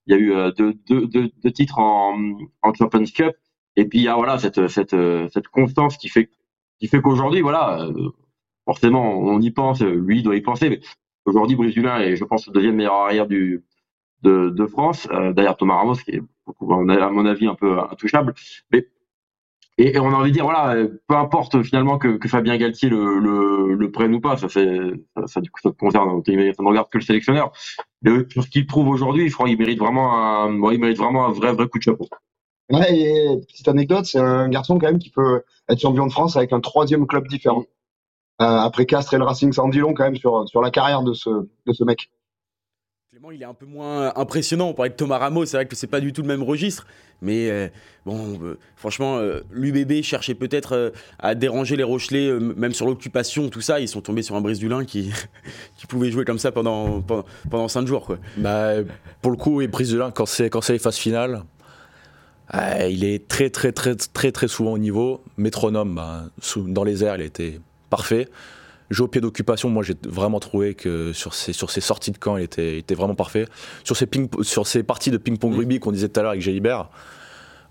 il 0.08 0.13
y 0.13 0.15
a 0.15 0.19
eu 0.19 0.52
deux, 0.58 0.73
deux, 0.88 1.08
deux, 1.08 1.30
deux 1.43 1.52
titres 1.52 1.80
en, 1.80 2.17
en 2.62 2.73
Champions 2.73 3.04
Cup. 3.06 3.36
Et 3.75 3.86
puis 3.86 3.99
il 3.99 4.04
y 4.04 4.08
a 4.10 4.15
voilà 4.15 4.38
cette 4.38 4.67
cette 4.67 4.95
cette 5.32 5.47
constance 5.47 5.97
qui 5.97 6.10
fait 6.10 6.30
qui 6.80 6.88
fait 6.88 7.02
qu'aujourd'hui 7.02 7.41
voilà 7.41 7.82
euh, 7.84 8.10
forcément 8.65 9.19
on 9.19 9.39
y 9.41 9.52
pense, 9.52 9.82
lui 9.82 10.23
doit 10.23 10.36
y 10.36 10.41
penser. 10.41 10.69
Mais 10.69 10.80
aujourd'hui 11.25 11.56
Brice 11.56 11.73
Dulin 11.73 11.99
est 11.99 12.15
je 12.15 12.23
pense 12.25 12.47
le 12.47 12.54
deuxième 12.54 12.75
meilleur 12.75 12.95
arrière 12.95 13.28
du 13.28 13.63
de, 14.23 14.49
de 14.49 14.65
France 14.65 15.08
euh, 15.12 15.34
derrière 15.34 15.56
Thomas 15.58 15.75
Ramos 15.75 15.95
qui 15.95 16.12
est 16.12 16.19
à 16.19 17.10
mon 17.10 17.25
avis 17.25 17.47
un 17.47 17.56
peu 17.56 17.80
intouchable. 17.80 18.34
Mais 18.71 18.88
et, 19.80 20.00
on 20.00 20.12
a 20.12 20.15
envie 20.15 20.32
de 20.32 20.36
dire 20.36 20.44
voilà 20.44 20.76
peu 21.08 21.15
importe 21.15 21.63
finalement 21.63 21.98
que, 21.98 22.20
Fabien 22.28 22.58
Galtier 22.58 22.89
le, 22.89 23.92
prenne 23.92 24.13
ou 24.13 24.20
pas 24.20 24.38
ça 24.38 24.50
fait 24.50 24.80
ça, 25.15 25.26
ça, 25.26 25.42
du 25.42 25.50
coup 25.50 25.60
ça 25.63 25.72
concerne 25.72 26.22
ça 26.26 26.32
ne 26.34 26.68
regarde 26.68 26.89
que 26.89 26.98
le 26.98 27.04
sélectionneur. 27.04 27.52
Sur 28.30 28.44
ce 28.44 28.50
qu'il 28.50 28.68
prouve 28.68 28.89
aujourd'hui, 28.89 29.30
crois 29.32 29.48
qu'il 29.48 29.58
mérite 29.58 29.80
vraiment 29.80 30.15
un 30.15 30.52
il 30.72 30.80
mérite 30.80 30.98
vraiment 30.98 31.26
un 31.26 31.32
vrai 31.32 31.54
vrai 31.54 31.68
coup 31.68 31.80
de 31.80 31.84
chapeau. 31.84 32.08
Ouais, 32.72 32.96
et 32.96 33.38
petite 33.48 33.68
anecdote, 33.68 34.06
c'est 34.06 34.20
un 34.20 34.48
garçon 34.48 34.78
quand 34.78 34.88
même 34.88 35.00
qui 35.00 35.10
peut 35.10 35.42
être 35.68 35.80
champion 35.80 36.06
de 36.06 36.12
France 36.12 36.38
avec 36.38 36.54
un 36.54 36.60
troisième 36.60 37.08
club 37.08 37.28
différent. 37.28 37.65
Euh, 38.42 38.46
après 38.46 38.86
Castres 38.86 39.15
et 39.15 39.18
le 39.18 39.26
Racing 39.26 39.52
Sandilon 39.52 39.94
quand 39.94 40.04
même 40.04 40.15
sur, 40.15 40.48
sur 40.48 40.62
la 40.62 40.72
carrière 40.72 41.02
de 41.04 41.13
ce, 41.13 41.30
de 41.30 41.74
ce 41.74 41.84
mec. 41.84 42.10
Il 43.34 43.42
est 43.42 43.46
un 43.46 43.54
peu 43.54 43.66
moins 43.66 44.14
impressionnant. 44.16 44.70
On 44.70 44.74
parlait 44.74 44.92
de 44.92 44.96
Thomas 44.96 45.18
Ramos, 45.18 45.46
c'est 45.46 45.58
vrai 45.58 45.66
que 45.66 45.76
c'est 45.76 45.88
pas 45.88 46.00
du 46.00 46.14
tout 46.14 46.22
le 46.22 46.28
même 46.28 46.42
registre. 46.42 46.88
Mais 47.22 47.50
euh, 47.50 47.68
bon, 48.06 48.40
euh, 48.42 48.58
franchement, 48.76 49.20
l'UBB 49.52 50.02
cherchait 50.04 50.36
peut-être 50.36 50.94
à 51.20 51.36
déranger 51.36 51.76
les 51.76 51.84
Rochelais, 51.84 52.32
même 52.40 52.74
sur 52.74 52.86
l'occupation, 52.86 53.50
tout 53.50 53.62
ça. 53.62 53.80
Ils 53.80 53.90
sont 53.90 54.02
tombés 54.02 54.22
sur 54.22 54.36
un 54.36 54.42
Brice 54.42 54.60
Dulin 54.60 54.86
qui, 54.86 55.12
qui 55.78 55.86
pouvait 55.86 56.12
jouer 56.12 56.26
comme 56.26 56.40
ça 56.40 56.52
pendant, 56.52 57.02
pendant, 57.02 57.26
pendant 57.50 57.68
5 57.68 57.88
jours. 57.88 58.16
Bah, 58.38 58.76
pour 59.22 59.32
le 59.32 59.38
coup, 59.38 59.62
et 59.62 59.68
Brice 59.68 59.90
Dulin, 59.90 60.12
quand 60.12 60.26
c'est, 60.26 60.50
quand 60.50 60.62
c'est 60.62 60.74
les 60.74 60.80
phases 60.80 60.98
finales, 60.98 61.44
euh, 62.56 62.88
il 62.90 63.04
est 63.04 63.28
très 63.28 63.50
très 63.50 63.72
très 63.72 63.96
très 63.96 64.32
très 64.32 64.48
souvent 64.48 64.74
au 64.74 64.78
niveau. 64.78 65.22
Métronome, 65.38 65.96
bah, 65.96 66.26
dans 66.58 66.84
les 66.84 67.04
airs, 67.04 67.16
il 67.18 67.24
était 67.24 67.60
parfait. 67.90 68.28
Jeu 68.89 69.04
au 69.04 69.08
pied 69.08 69.21
d'occupation, 69.21 69.69
moi 69.69 69.84
j'ai 69.84 69.95
vraiment 70.08 70.39
trouvé 70.39 70.73
que 70.73 71.13
sur 71.13 71.34
ses, 71.34 71.54
sur 71.54 71.69
ses 71.69 71.82
sorties 71.82 72.12
de 72.12 72.17
camp, 72.17 72.38
il 72.38 72.43
était, 72.43 72.78
était 72.80 72.95
vraiment 72.95 73.15
parfait. 73.15 73.45
Sur 73.84 73.95
ses, 73.95 74.08
ping, 74.08 74.30
sur 74.41 74.65
ses 74.65 74.84
parties 74.84 75.12
de 75.12 75.17
ping-pong 75.17 75.56
rugby 75.56 75.80
qu'on 75.80 75.91
disait 75.91 76.10
tout 76.10 76.19
à 76.19 76.23
l'heure 76.23 76.32
avec 76.32 76.41
Gélibert, 76.41 76.89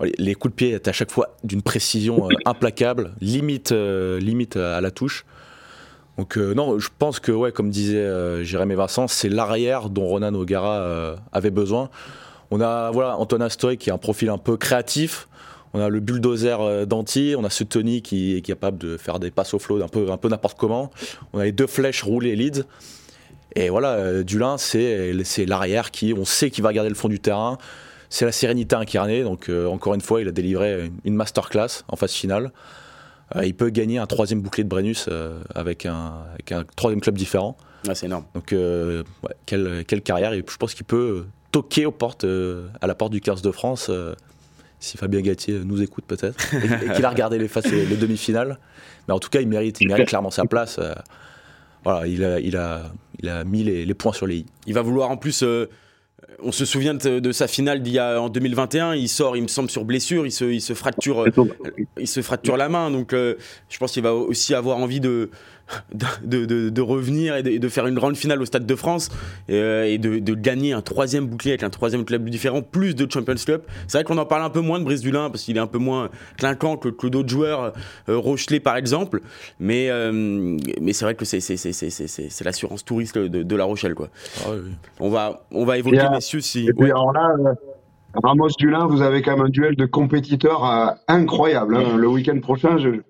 les 0.01 0.35
coups 0.35 0.53
de 0.53 0.57
pied 0.57 0.75
étaient 0.75 0.91
à 0.91 0.93
chaque 0.93 1.11
fois 1.11 1.37
d'une 1.43 1.63
précision 1.63 2.29
euh, 2.29 2.35
implacable, 2.45 3.13
limite, 3.21 3.73
euh, 3.73 4.21
limite 4.21 4.57
à 4.57 4.81
la 4.81 4.91
touche. 4.91 5.25
Donc 6.19 6.37
non, 6.37 6.79
je 6.81 6.89
pense 6.99 7.21
que, 7.21 7.31
ouais, 7.31 7.53
comme 7.53 7.71
disait 7.71 8.45
Jérémy 8.45 8.75
Vincent, 8.75 9.07
c'est 9.07 9.29
l'arrière 9.29 9.89
dont 9.89 10.05
Ronan 10.05 10.35
O'Gara 10.35 11.15
avait 11.31 11.53
besoin. 11.53 11.91
On 12.51 12.61
a 12.61 12.91
voilà, 12.91 13.17
Antoine 13.19 13.43
Astoy 13.43 13.77
qui 13.77 13.91
a 13.91 13.95
un 13.95 13.99
profil 13.99 14.29
un 14.31 14.39
peu 14.39 14.57
créatif. 14.57 15.29
On 15.75 15.81
a 15.81 15.89
le 15.89 16.01
bulldozer 16.01 16.61
euh, 16.61 16.87
d'Anti, 16.87 17.35
on 17.37 17.45
a 17.45 17.51
ce 17.51 17.65
Tony 17.65 18.03
qui 18.03 18.37
est 18.37 18.41
capable 18.41 18.79
de 18.79 18.97
faire 18.97 19.19
des 19.19 19.31
passes 19.31 19.55
au 19.55 19.59
flow 19.59 19.83
un 19.83 19.89
peu, 19.89 20.11
un 20.11 20.17
peu 20.17 20.29
n'importe 20.29 20.59
comment. 20.59 20.91
On 21.33 21.39
a 21.39 21.45
les 21.45 21.53
deux 21.53 21.67
flèches 21.67 22.03
roulées 22.03 22.37
leads. 22.37 22.65
Et 23.55 23.69
voilà, 23.71 23.93
euh, 23.95 24.23
Dulin, 24.23 24.57
c'est 24.59 25.15
l'arrière 25.47 25.91
qui, 25.91 26.15
on 26.17 26.25
sait 26.25 26.51
qu'il 26.51 26.63
va 26.63 26.73
garder 26.73 26.91
le 26.91 26.95
fond 26.95 27.09
du 27.09 27.21
terrain. 27.21 27.59
C'est 28.11 28.25
la 28.25 28.33
sérénité 28.33 28.77
incarnée. 28.77 29.23
Donc, 29.23 29.49
euh, 29.49 29.67
encore 29.67 29.95
une 29.95 30.01
fois, 30.01 30.21
il 30.21 30.29
a 30.29 30.33
délivré 30.33 30.91
une 31.05 31.15
masterclass 31.15 31.85
en 31.89 31.97
phase 31.97 32.13
finale. 32.13 32.53
il 33.43 33.55
peut 33.55 33.71
gagner 33.71 33.99
un 33.99 34.07
troisième 34.07 34.41
bouclier 34.41 34.65
de 34.65 34.69
Brennus 34.69 35.09
avec, 35.55 35.85
un, 35.85 36.25
avec 36.33 36.53
un 36.53 36.65
troisième 36.77 37.01
club 37.01 37.17
différent. 37.17 37.57
Ah, 37.87 37.95
c'est 37.95 38.07
énorme. 38.07 38.25
Donc, 38.35 38.55
quelle, 39.45 39.85
quelle, 39.87 40.03
carrière. 40.03 40.33
Et 40.33 40.45
je 40.47 40.57
pense 40.57 40.75
qu'il 40.75 40.87
peut 40.87 41.27
toquer 41.53 41.85
aux 41.85 41.93
portes, 41.93 42.25
à 42.81 42.87
la 42.87 42.95
porte 42.95 43.13
du 43.13 43.21
15 43.21 43.43
de 43.43 43.51
France, 43.51 43.91
si 44.81 44.97
Fabien 44.97 45.21
Gatier 45.21 45.61
nous 45.65 45.83
écoute 45.83 46.05
peut-être, 46.07 46.55
et, 46.55 46.93
qu'il 46.95 47.05
a 47.05 47.11
regardé 47.11 47.39
les, 47.39 47.49
les, 47.87 47.97
demi-finales. 47.97 48.59
Mais 49.07 49.15
en 49.15 49.19
tout 49.19 49.29
cas, 49.29 49.41
il 49.41 49.49
mérite, 49.49 49.81
il 49.81 49.89
mérite 49.89 50.09
clairement 50.09 50.31
sa 50.31 50.45
place. 50.45 50.79
Euh. 50.79 50.95
voilà, 51.85 52.07
il 52.07 52.25
a, 52.25 52.39
il 52.41 52.57
a, 52.57 52.93
il 53.21 53.29
a 53.29 53.45
mis 53.45 53.65
les, 53.65 53.95
points 53.95 54.13
sur 54.13 54.27
les 54.27 54.39
i. 54.39 54.47
Il 54.67 54.75
va 54.75 54.83
vouloir 54.83 55.11
en 55.11 55.17
plus. 55.17 55.45
on 56.43 56.53
se 56.53 56.65
souvient 56.65 56.95
de, 56.95 57.33
sa 57.33 57.49
finale 57.49 57.83
d'il 57.83 57.95
y 57.95 57.99
a 57.99 58.21
en 58.21 58.29
2021. 58.29 58.95
Il 58.95 59.09
sort, 59.09 59.37
il 59.37 59.43
me 59.43 59.49
semble, 59.49 59.71
sur 59.71 59.85
blessure. 59.85 60.27
Il 60.27 60.33
se, 60.33 60.45
il 60.45 60.61
se 60.61 60.75
fracture, 60.75 61.27
il 61.99 62.09
se 62.09 62.23
fracture 62.23 62.57
la 62.57 62.69
main. 62.69 62.91
Donc, 62.91 63.13
je 63.13 63.79
pense 63.79 63.93
qu'il 63.93 64.03
va 64.03 64.15
aussi 64.15 64.55
avoir 64.55 64.79
envie 64.79 65.01
de 65.01 65.31
de, 65.93 66.81
revenir 66.81 67.37
et 67.37 67.59
de, 67.59 67.69
faire 67.69 67.87
une 67.87 67.95
grande 67.95 68.17
finale 68.17 68.41
au 68.41 68.45
Stade 68.45 68.67
de 68.67 68.75
France 68.75 69.11
euh, 69.51 69.85
et, 69.85 69.99
de, 69.99 70.35
gagner 70.35 70.73
un 70.73 70.83
troisième 70.83 71.27
bouclier 71.27 71.53
avec 71.53 71.63
un 71.63 71.71
troisième 71.71 72.05
club 72.05 72.29
différent, 72.29 72.63
plus 72.63 72.95
de 72.95 73.11
Champions 73.11 73.35
Cup. 73.35 73.63
C'est 73.87 73.99
vrai 73.99 74.05
qu'on 74.05 74.19
en 74.19 74.27
parle 74.27 74.43
un 74.43 74.51
peu 74.51 74.61
moins 74.61 74.79
de 74.79 74.85
Brice 74.85 75.01
Dulin 75.01 75.31
parce 75.31 75.43
qu'il 75.43 75.57
est 75.57 75.61
un 75.61 75.67
peu 75.67 75.79
moins 75.79 76.09
clinquant 76.37 76.77
que, 76.77 77.07
d'autres 77.09 77.29
joueurs, 77.29 77.73
euh, 78.09 78.19
Rochelet 78.19 78.61
par 78.61 78.77
exemple, 78.77 79.21
mais, 79.59 79.89
euh, 79.91 80.13
mais 80.81 80.93
c'est 80.93 81.05
vrai 81.05 81.15
que 81.15 81.25
c'est 81.25 82.45
l'assurance 82.45 82.85
touriste 82.85 83.19
de, 83.19 83.57
La 83.57 83.65
Rochelle. 83.65 83.95
Quoi. 83.95 84.09
Ah 84.45 84.51
on, 85.01 85.11
va, 85.11 85.45
on 85.51 85.65
va 85.65 85.79
évoquer, 85.79 86.09
messieurs, 86.11 86.41
si. 86.41 86.69
alors 86.81 87.13
là, 87.13 87.35
Ramos 88.23 88.49
Dulin, 88.59 88.87
vous 88.87 89.03
avez 89.03 89.23
quand 89.23 89.37
même 89.37 89.47
un 89.47 89.51
duel 89.51 89.77
de 89.77 89.87
compétiteurs 89.87 90.97
incroyable. 91.09 91.77
Hein. 91.77 91.97
Le 91.97 92.09
week-end 92.09 92.39
prochain, 92.41 92.79
je 92.79 93.01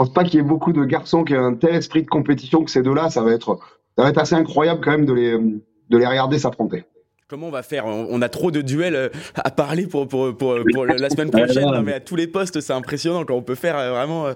pense 0.00 0.12
pas 0.14 0.24
qu'il 0.24 0.36
y 0.36 0.38
ait 0.38 0.46
beaucoup 0.46 0.72
de 0.72 0.82
garçons 0.84 1.24
qui 1.24 1.34
aient 1.34 1.36
un 1.36 1.52
tel 1.52 1.74
esprit 1.74 2.02
de 2.02 2.08
compétition 2.08 2.64
que 2.64 2.70
ces 2.70 2.82
deux-là. 2.82 3.10
Ça 3.10 3.22
va 3.22 3.32
être, 3.32 3.58
ça 3.98 4.04
va 4.04 4.08
être 4.08 4.18
assez 4.18 4.34
incroyable 4.34 4.80
quand 4.82 4.92
même 4.92 5.04
de 5.04 5.12
les, 5.12 5.32
de 5.32 5.98
les 5.98 6.06
regarder 6.06 6.38
s'affronter. 6.38 6.84
Comment 7.28 7.48
on 7.48 7.50
va 7.50 7.62
faire? 7.62 7.84
On 7.84 8.22
a 8.22 8.28
trop 8.30 8.50
de 8.50 8.62
duels 8.62 8.96
euh, 8.96 9.08
à 9.36 9.50
parler 9.50 9.86
pour, 9.86 10.08
pour, 10.08 10.34
pour, 10.34 10.56
la 10.86 11.10
semaine 11.10 11.30
prochaine. 11.30 11.82
mais 11.84 11.92
à 11.92 12.00
tous 12.00 12.16
les 12.16 12.26
postes, 12.26 12.60
c'est 12.60 12.72
impressionnant 12.72 13.24
quand 13.24 13.34
on 13.34 13.42
peut 13.42 13.54
faire 13.54 13.76
euh, 13.76 13.90
vraiment. 13.90 14.26
Euh, 14.26 14.32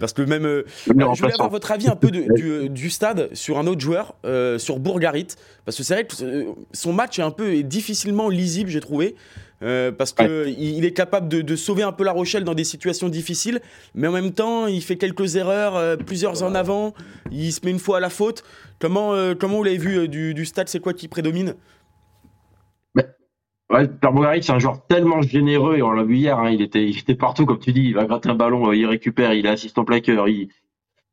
parce 0.00 0.12
que 0.12 0.22
même. 0.22 0.42
je 0.86 0.92
voulais 0.92 1.32
avoir 1.32 1.50
votre 1.50 1.70
avis 1.70 1.88
un 1.88 1.96
peu 1.96 2.10
du, 2.10 2.68
du, 2.68 2.90
stade 2.90 3.30
sur 3.32 3.58
un 3.58 3.66
autre 3.66 3.80
joueur, 3.80 4.16
sur 4.58 4.78
Bourgarit. 4.78 5.28
Parce 5.64 5.78
que 5.78 5.82
c'est 5.82 5.94
vrai 5.94 6.04
que 6.04 6.14
son 6.72 6.92
match 6.92 7.18
est 7.18 7.22
un 7.22 7.30
peu 7.30 7.62
difficilement 7.62 8.28
lisible, 8.28 8.68
j'ai 8.68 8.80
trouvé. 8.80 9.14
Euh, 9.62 9.90
parce 9.90 10.12
qu'il 10.12 10.54
il 10.58 10.84
est 10.84 10.92
capable 10.92 11.28
de, 11.28 11.56
sauver 11.56 11.82
un 11.82 11.92
peu 11.92 12.04
La 12.04 12.12
Rochelle 12.12 12.44
dans 12.44 12.54
des 12.54 12.64
situations 12.64 13.08
difficiles, 13.08 13.60
mais 13.94 14.06
en 14.06 14.12
même 14.12 14.32
temps, 14.32 14.66
il 14.66 14.82
fait 14.82 14.96
quelques 14.96 15.36
erreurs, 15.36 15.76
euh, 15.76 15.96
plusieurs 15.96 16.42
en 16.42 16.54
avant, 16.54 16.92
il 17.30 17.52
se 17.52 17.64
met 17.64 17.70
une 17.70 17.78
fois 17.78 17.98
à 17.98 18.00
la 18.00 18.10
faute. 18.10 18.44
Comment, 18.78 19.14
euh, 19.14 19.34
comment 19.34 19.56
vous 19.56 19.64
l'avez 19.64 19.78
vu 19.78 20.08
du, 20.08 20.44
stade? 20.44 20.68
C'est 20.68 20.80
quoi 20.80 20.92
qui 20.92 21.08
prédomine? 21.08 21.54
Ouais, 23.68 23.90
c'est 24.42 24.52
un 24.52 24.58
joueur 24.60 24.86
tellement 24.86 25.22
généreux 25.22 25.76
et 25.76 25.82
on 25.82 25.90
l'a 25.90 26.04
vu 26.04 26.18
hier, 26.18 26.38
hein, 26.38 26.50
il, 26.50 26.62
était, 26.62 26.84
il 26.84 26.96
était 26.96 27.16
partout, 27.16 27.46
comme 27.46 27.58
tu 27.58 27.72
dis, 27.72 27.82
il 27.82 27.94
va 27.94 28.04
gratter 28.04 28.28
un 28.28 28.36
ballon, 28.36 28.72
il 28.72 28.86
récupère, 28.86 29.32
il 29.34 29.44
est 29.44 29.48
assistant 29.48 29.84
plaqueur, 29.84 30.28
il, 30.28 30.50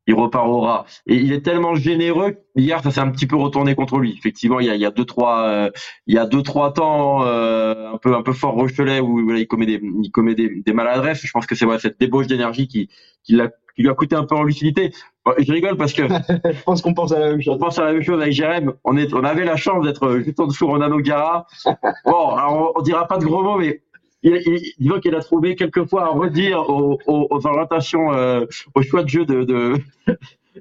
il 0.06 0.14
repart 0.14 0.46
au. 0.48 0.66
Et 1.06 1.16
il 1.16 1.32
est 1.32 1.42
tellement 1.42 1.74
généreux. 1.74 2.36
Hier, 2.56 2.82
ça 2.82 2.90
s'est 2.90 3.00
un 3.00 3.10
petit 3.10 3.26
peu 3.26 3.36
retourné 3.36 3.74
contre 3.74 3.98
lui. 3.98 4.14
Effectivement, 4.16 4.60
il 4.60 4.66
y 4.66 4.70
a, 4.70 4.74
il 4.74 4.80
y 4.80 4.86
a 4.86 4.90
deux 4.90 5.04
trois, 5.04 5.46
euh, 5.46 5.70
il 6.06 6.14
y 6.14 6.18
a 6.18 6.26
deux 6.26 6.42
trois 6.42 6.72
temps 6.72 7.24
euh, 7.24 7.92
un 7.92 7.98
peu 7.98 8.14
un 8.14 8.22
peu 8.22 8.32
fort 8.32 8.54
Rochelet 8.54 9.00
où 9.00 9.30
il 9.34 9.46
commet 9.46 9.66
des 9.66 9.80
il 9.82 10.10
commet 10.10 10.34
des, 10.34 10.62
des 10.64 10.72
maladresses. 10.72 11.20
Je 11.22 11.32
pense 11.32 11.46
que 11.46 11.54
c'est 11.54 11.64
ouais, 11.64 11.78
cette 11.78 11.98
débauche 11.98 12.26
d'énergie 12.26 12.68
qui 12.68 12.90
qui, 13.24 13.34
l'a, 13.34 13.48
qui 13.74 13.82
lui 13.82 13.88
a 13.88 13.94
coûté 13.94 14.14
un 14.14 14.24
peu 14.24 14.34
en 14.34 14.42
lucidité. 14.42 14.92
Je 15.38 15.50
rigole 15.50 15.76
parce 15.76 15.94
que 15.94 16.02
je 16.44 16.62
pense 16.64 16.82
qu'on 16.82 16.92
pense 16.92 17.12
à 17.12 17.18
la 17.18 17.30
même 17.30 17.40
chose. 17.40 17.54
On 17.54 17.58
pense 17.58 17.78
à 17.78 17.84
la 17.84 17.92
même 17.92 18.02
chose 18.02 18.20
avec 18.20 18.34
Jérém. 18.34 18.74
On 18.84 18.96
est 18.96 19.12
on 19.14 19.24
avait 19.24 19.44
la 19.44 19.56
chance 19.56 19.84
d'être 19.84 20.18
juste 20.18 20.38
en 20.38 20.46
dessous 20.46 20.66
Ronaldo 20.66 20.98
Gara. 20.98 21.46
Bon, 22.04 22.30
alors 22.30 22.74
on, 22.76 22.78
on 22.78 22.82
dira 22.82 23.06
pas 23.06 23.16
de 23.16 23.24
gros 23.24 23.42
mots, 23.42 23.56
mais 23.56 23.82
il, 24.24 24.74
il, 24.78 25.00
qu'il 25.00 25.14
a 25.14 25.20
trouvé 25.20 25.54
quelquefois 25.54 26.04
à 26.04 26.08
redire 26.08 26.68
aux, 26.68 26.98
aux, 27.06 27.26
aux 27.30 27.46
orientations, 27.46 28.12
euh, 28.12 28.46
au 28.74 28.82
choix 28.82 29.02
de 29.02 29.08
jeu 29.08 29.24
de, 29.24 29.44
de, 29.44 29.74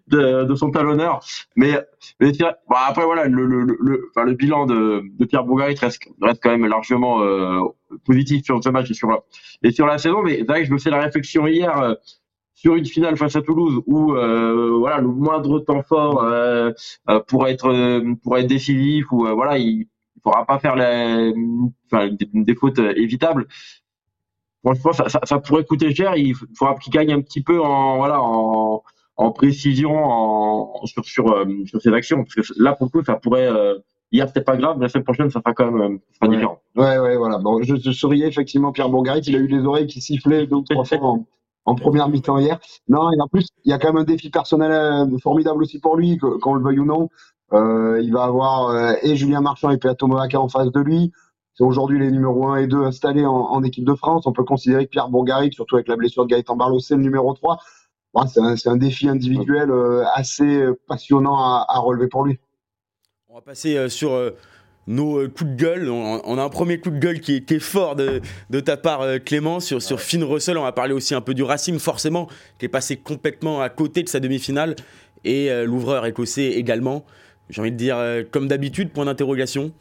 de, 0.07 0.43
de 0.43 0.55
son 0.55 0.69
talonneur. 0.71 1.21
Mais, 1.55 1.79
mais 2.19 2.31
bon, 2.31 2.75
après, 2.87 3.05
voilà, 3.05 3.25
le, 3.25 3.45
le, 3.45 3.63
le, 3.79 4.09
enfin, 4.09 4.25
le 4.25 4.33
bilan 4.33 4.65
de, 4.65 5.03
de 5.17 5.25
Pierre 5.25 5.45
Bougarit 5.45 5.75
reste, 5.75 6.03
reste 6.21 6.43
quand 6.43 6.51
même 6.51 6.65
largement 6.65 7.21
euh, 7.21 7.61
positif 8.05 8.43
sur 8.43 8.61
ce 8.63 8.69
match 8.69 8.91
et 8.91 8.93
sur, 8.93 9.09
la, 9.09 9.19
et 9.63 9.71
sur 9.71 9.85
la 9.85 9.97
saison. 9.97 10.21
Mais 10.23 10.39
c'est 10.39 10.45
vrai 10.45 10.61
que 10.61 10.67
je 10.67 10.73
me 10.73 10.77
fais 10.79 10.89
la 10.89 11.01
réflexion 11.01 11.47
hier. 11.47 11.77
Euh, 11.77 11.95
sur 12.55 12.75
une 12.75 12.85
finale 12.85 13.17
face 13.17 13.35
à 13.35 13.41
Toulouse 13.41 13.81
où 13.87 14.13
euh, 14.13 14.77
voilà 14.77 14.99
le 14.99 15.07
moindre 15.07 15.59
temps 15.59 15.81
fort 15.81 16.23
euh, 16.23 16.71
euh 17.09 17.19
pour 17.27 17.47
être 17.47 18.01
pour 18.23 18.37
être 18.37 18.47
décisif 18.47 19.11
ou 19.11 19.25
voilà 19.35 19.57
il 19.57 19.87
pourra 20.23 20.45
pas 20.45 20.59
faire 20.59 20.75
les, 20.75 21.33
enfin, 21.91 22.09
des, 22.11 22.55
fautes 22.55 22.79
euh, 22.79 22.93
évitables. 22.95 23.47
Franchement, 24.63 24.93
ça, 24.93 25.09
ça, 25.09 25.19
ça, 25.23 25.39
pourrait 25.39 25.65
coûter 25.65 25.93
cher. 25.93 26.15
Il 26.15 26.33
faudra 26.57 26.75
qu'il 26.75 26.93
gagne 26.93 27.11
un 27.11 27.21
petit 27.21 27.43
peu 27.43 27.61
en 27.61 27.97
voilà 27.97 28.21
en, 28.21 28.81
en 29.17 29.31
précision 29.31 29.93
en, 29.93 30.85
sur 30.85 31.03
sur, 31.05 31.29
euh, 31.31 31.45
sur 31.65 31.81
ses 31.81 31.93
actions 31.93 32.23
parce 32.23 32.35
que 32.35 32.53
là 32.61 32.73
pour 32.73 32.87
le 32.87 32.91
coup 32.91 33.05
ça 33.05 33.15
pourrait 33.15 33.47
euh, 33.47 33.77
hier 34.11 34.27
c'était 34.27 34.41
pas 34.41 34.55
grave, 34.55 34.77
mais 34.77 34.85
la 34.85 34.89
semaine 34.89 35.03
prochaine 35.03 35.29
ça 35.29 35.41
sera 35.41 35.53
quand 35.53 35.69
même 35.69 35.99
ça 36.13 36.19
sera 36.19 36.33
différent. 36.33 36.61
Ouais 36.75 36.97
ouais 36.97 37.17
voilà. 37.17 37.39
Bon, 37.39 37.61
je, 37.61 37.75
je 37.75 37.91
souriais 37.91 38.27
effectivement 38.27 38.71
Pierre 38.71 38.89
Bourgarit, 38.89 39.21
il 39.27 39.35
a 39.35 39.39
eu 39.39 39.47
les 39.47 39.65
oreilles 39.65 39.87
qui 39.87 39.99
sifflaient 39.99 40.47
deux 40.47 40.63
trois 40.69 40.85
fois 40.85 40.97
en, 41.01 41.25
en, 41.65 41.75
première 41.75 42.07
mi-temps 42.07 42.37
hier. 42.37 42.57
Non 42.87 43.11
et 43.11 43.19
en 43.19 43.27
plus 43.27 43.47
il 43.65 43.71
y 43.71 43.73
a 43.73 43.79
quand 43.79 43.89
même 43.89 44.03
un 44.03 44.05
défi 44.05 44.29
personnel 44.29 45.09
formidable 45.21 45.61
aussi 45.61 45.79
pour 45.79 45.97
lui, 45.97 46.17
qu'on 46.17 46.53
le 46.53 46.63
veuille 46.63 46.79
ou 46.79 46.85
non. 46.85 47.09
Euh, 47.53 48.01
il 48.01 48.11
va 48.11 48.23
avoir 48.23 48.69
euh, 48.69 48.93
et 49.03 49.15
Julien 49.15 49.41
Marchand 49.41 49.69
et 49.69 49.77
Peato 49.77 50.07
Movaca 50.07 50.39
en 50.39 50.49
face 50.49 50.71
de 50.71 50.79
lui. 50.79 51.11
C'est 51.55 51.63
aujourd'hui 51.63 51.99
les 51.99 52.09
numéros 52.09 52.47
1 52.47 52.57
et 52.57 52.67
2 52.67 52.83
installés 52.83 53.25
en, 53.25 53.61
équipe 53.63 53.85
de 53.85 53.93
France. 53.93 54.25
On 54.25 54.33
peut 54.33 54.43
considérer 54.43 54.85
que 54.85 54.89
Pierre 54.89 55.09
Bourgaric, 55.09 55.53
surtout 55.53 55.75
avec 55.75 55.87
la 55.87 55.95
blessure 55.95 56.25
de 56.25 56.29
Gaëtan 56.29 56.55
Barlow, 56.55 56.79
c'est 56.79 56.95
le 56.95 57.01
numéro 57.01 57.31
3. 57.31 57.59
c'est 58.25 58.69
un, 58.69 58.77
défi 58.77 59.07
individuel 59.07 59.69
euh, 59.69 60.03
assez 60.15 60.65
passionnant 60.87 61.37
à, 61.37 61.77
relever 61.77 62.07
pour 62.07 62.25
lui. 62.25 62.39
On 63.29 63.35
va 63.35 63.41
passer 63.41 63.87
sur 63.87 64.19
nos 64.87 65.29
coups 65.29 65.51
de 65.51 65.55
gueule. 65.55 65.89
On, 65.91 66.37
a 66.39 66.43
un 66.43 66.49
premier 66.49 66.79
coup 66.79 66.89
de 66.89 66.97
gueule 66.97 67.19
qui 67.19 67.35
est, 67.47 67.59
fort 67.59 67.95
de, 67.95 68.59
ta 68.59 68.75
part, 68.75 69.01
Clément, 69.23 69.59
sur, 69.59 69.79
sur 69.79 69.99
Finn 70.01 70.23
Russell. 70.23 70.57
On 70.57 70.63
va 70.63 70.71
parler 70.71 70.93
aussi 70.93 71.13
un 71.13 71.21
peu 71.21 71.35
du 71.35 71.43
Racing, 71.43 71.77
forcément, 71.77 72.27
qui 72.57 72.65
est 72.65 72.69
passé 72.69 72.97
complètement 72.97 73.61
à 73.61 73.69
côté 73.69 74.01
de 74.01 74.09
sa 74.09 74.19
demi-finale. 74.19 74.75
Et 75.23 75.51
l'ouvreur 75.65 76.07
écossais 76.07 76.47
également 76.47 77.05
j'ai 77.49 77.61
envie 77.61 77.71
de 77.71 77.77
dire, 77.77 77.97
euh, 77.97 78.23
comme 78.29 78.47
d'habitude, 78.47 78.91
point 78.91 79.05
d'interrogation. 79.05 79.71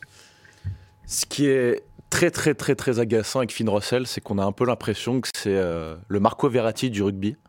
Ce 1.06 1.26
qui 1.26 1.46
est 1.46 1.82
très 2.10 2.30
très 2.30 2.54
très 2.54 2.74
très 2.74 3.00
agaçant 3.00 3.40
avec 3.40 3.52
Finn 3.52 3.68
Russell, 3.68 4.06
c'est 4.06 4.20
qu'on 4.20 4.38
a 4.38 4.44
un 4.44 4.52
peu 4.52 4.66
l'impression 4.66 5.20
que 5.20 5.28
c'est 5.34 5.56
euh, 5.56 5.96
le 6.08 6.20
Marco 6.20 6.48
Verratti 6.48 6.90
du 6.90 7.02
rugby. 7.02 7.36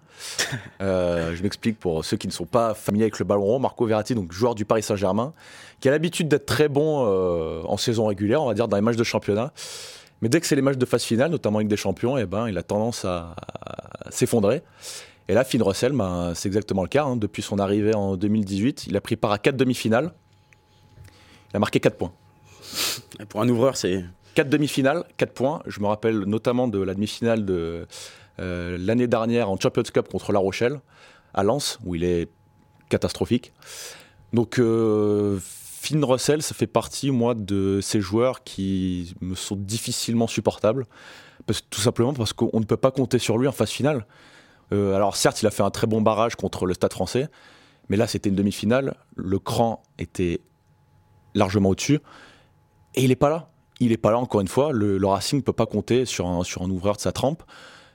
Euh, 0.82 1.36
je 1.36 1.42
m'explique 1.44 1.80
pour 1.80 2.06
ceux 2.06 2.18
qui 2.18 2.28
ne 2.28 2.32
sont 2.32 2.46
pas 2.46 2.74
familiers 2.74 3.06
avec 3.06 3.20
le 3.20 3.26
ballon 3.26 3.44
rond. 3.44 3.60
Marco 3.60 3.86
Verratti, 3.86 4.16
donc 4.16 4.32
joueur 4.32 4.54
du 4.54 4.64
Paris 4.64 4.84
Saint-Germain, 4.84 5.34
qui 5.80 5.88
a 5.88 5.92
l'habitude 5.92 6.28
d'être 6.28 6.46
très 6.46 6.68
bon 6.70 7.06
en 7.66 7.78
saison 7.78 8.06
régulière, 8.06 8.42
on 8.44 8.48
va 8.48 8.54
dire 8.54 8.68
dans 8.68 8.76
les 8.76 8.82
matchs 8.82 8.98
de 8.98 9.04
championnat. 9.04 9.54
Mais 10.24 10.30
dès 10.30 10.40
que 10.40 10.48
c'est 10.48 10.56
les 10.56 10.62
matchs 10.62 10.78
de 10.78 10.86
phase 10.86 11.04
finale, 11.04 11.32
notamment 11.32 11.58
avec 11.58 11.68
des 11.68 11.76
champions, 11.76 12.18
eh 12.18 12.26
ben, 12.26 12.48
il 12.48 12.58
a 12.58 12.64
tendance 12.64 13.04
à, 13.04 13.36
s'effondrer. 14.10 14.62
Et 15.30 15.34
là, 15.34 15.44
Finn 15.44 15.62
Russell, 15.62 15.94
ben, 15.94 16.34
c'est 16.36 16.48
exactement 16.48 16.82
le 16.82 16.90
cas. 16.90 17.06
Hein. 17.06 17.16
Depuis 17.16 17.42
son 17.42 17.60
arrivée 17.60 17.96
en 17.96 18.18
2018, 18.18 18.88
il 18.88 18.98
a 18.98 19.02
pris 19.02 19.16
part 19.16 19.32
à 19.32 19.38
quatre 19.38 19.56
demi-finales. 19.56 20.14
Il 21.54 21.58
a 21.58 21.60
marqué 21.60 21.80
4 21.80 21.98
points. 21.98 22.12
pour 23.30 23.42
un 23.42 23.50
ouvreur, 23.50 23.78
c'est. 23.78 24.04
4 24.36 24.50
demi-finales, 24.50 25.06
4 25.18 25.34
points. 25.34 25.62
Je 25.68 25.80
me 25.80 25.86
rappelle 25.86 26.20
notamment 26.20 26.68
de 26.68 26.80
la 26.80 26.94
demi-finale 26.96 27.46
de 27.46 27.88
euh, 28.40 28.78
l'année 28.80 29.08
dernière 29.08 29.50
en 29.50 29.60
Champions 29.60 29.84
Cup 29.84 30.10
contre 30.10 30.32
La 30.32 30.40
Rochelle, 30.40 30.82
à 31.34 31.44
Lens, 31.44 31.78
où 31.86 31.96
il 31.96 32.04
est 32.04 32.30
catastrophique. 32.90 33.54
Donc, 34.34 34.58
euh, 34.58 35.38
Finn 35.40 36.04
Russell, 36.04 36.42
ça 36.42 36.56
fait 36.56 36.68
partie, 36.68 37.12
moi, 37.12 37.36
de 37.36 37.80
ces 37.82 38.02
joueurs 38.02 38.44
qui 38.44 39.14
me 39.22 39.36
sont 39.36 39.56
difficilement 39.56 40.28
supportables. 40.28 40.86
tout 41.70 41.82
simplement 41.82 42.14
parce 42.14 42.34
qu'on 42.34 42.60
ne 42.60 42.66
peut 42.66 42.78
pas 42.78 42.92
compter 42.92 43.20
sur 43.20 43.38
lui 43.38 43.48
en 43.48 43.52
phase 43.52 43.70
finale. 43.70 44.06
Euh, 44.74 44.96
alors, 44.96 45.16
certes, 45.16 45.42
il 45.42 45.48
a 45.48 45.52
fait 45.52 45.64
un 45.64 45.70
très 45.70 45.88
bon 45.88 46.02
barrage 46.02 46.36
contre 46.36 46.66
le 46.66 46.74
Stade 46.74 46.94
français, 46.94 47.30
mais 47.90 47.98
là, 47.98 48.08
c'était 48.08 48.30
une 48.30 48.36
demi-finale. 48.36 48.96
Le 49.16 49.40
cran 49.40 49.84
était 50.00 50.42
largement 51.36 51.70
au-dessus. 51.70 52.00
Et 52.96 53.04
il 53.04 53.10
n'est 53.10 53.16
pas 53.16 53.30
là. 53.30 53.50
Il 53.80 53.90
n'est 53.90 53.98
pas 53.98 54.12
là, 54.12 54.18
encore 54.18 54.42
une 54.42 54.48
fois. 54.48 54.72
Le, 54.72 55.06
Racing 55.06 55.40
ne 55.40 55.44
peut 55.44 55.54
pas 55.54 55.66
compter 55.66 56.06
sur 56.06 56.28
un, 56.28 56.70
ouvreur 56.70 56.96
de 56.96 57.02
sa 57.02 57.12
trempe. 57.12 57.44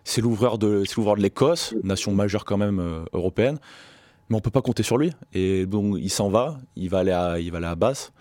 C'est 0.05 0.21
l'ouvreur 0.21 0.59
de, 0.59 0.83
de 0.83 1.21
l'Écosse, 1.21 1.75
nation 1.83 2.13
majeure 2.13 2.45
quand 2.45 2.57
même 2.57 2.81
euh, 2.81 3.05
européenne. 3.13 3.59
Mais 4.29 4.37
on 4.37 4.39
ne 4.39 4.43
peut 4.43 4.51
pas 4.51 4.63
compter 4.63 4.83
sur 4.83 4.99
lui. 4.99 5.13
Et 5.33 5.67
donc, 5.67 5.97
il 5.99 6.11
s'en 6.11 6.29
va. 6.29 6.59
Il 6.77 6.91
va 6.91 6.99
aller 6.99 7.13
à, 7.13 7.39
il 7.39 7.51
va 7.51 7.59
aller 7.59 7.67
à 7.67 7.75
Basse. 7.75 8.13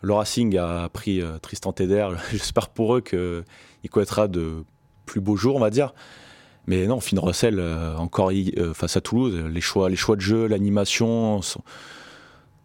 Le 0.00 0.12
Racing 0.12 0.56
a 0.58 0.88
pris 0.88 1.20
euh, 1.20 1.38
Tristan 1.38 1.72
Teder. 1.72 2.08
J'espère 2.32 2.68
pour 2.68 2.96
eux 2.96 3.00
qu'il 3.00 3.90
connaîtra 3.90 4.28
de 4.28 4.64
plus 5.06 5.20
beaux 5.20 5.36
jours, 5.36 5.56
on 5.56 5.60
va 5.60 5.70
dire. 5.70 5.94
Mais 6.66 6.86
non, 6.86 7.00
Finn 7.00 7.18
Russell, 7.18 7.58
euh, 7.58 7.96
encore 7.96 8.32
face 8.74 8.96
à 8.96 9.00
Toulouse, 9.00 9.34
les 9.50 9.60
choix, 9.60 9.90
les 9.90 9.96
choix 9.96 10.16
de 10.16 10.20
jeu, 10.20 10.46
l'animation. 10.46 11.40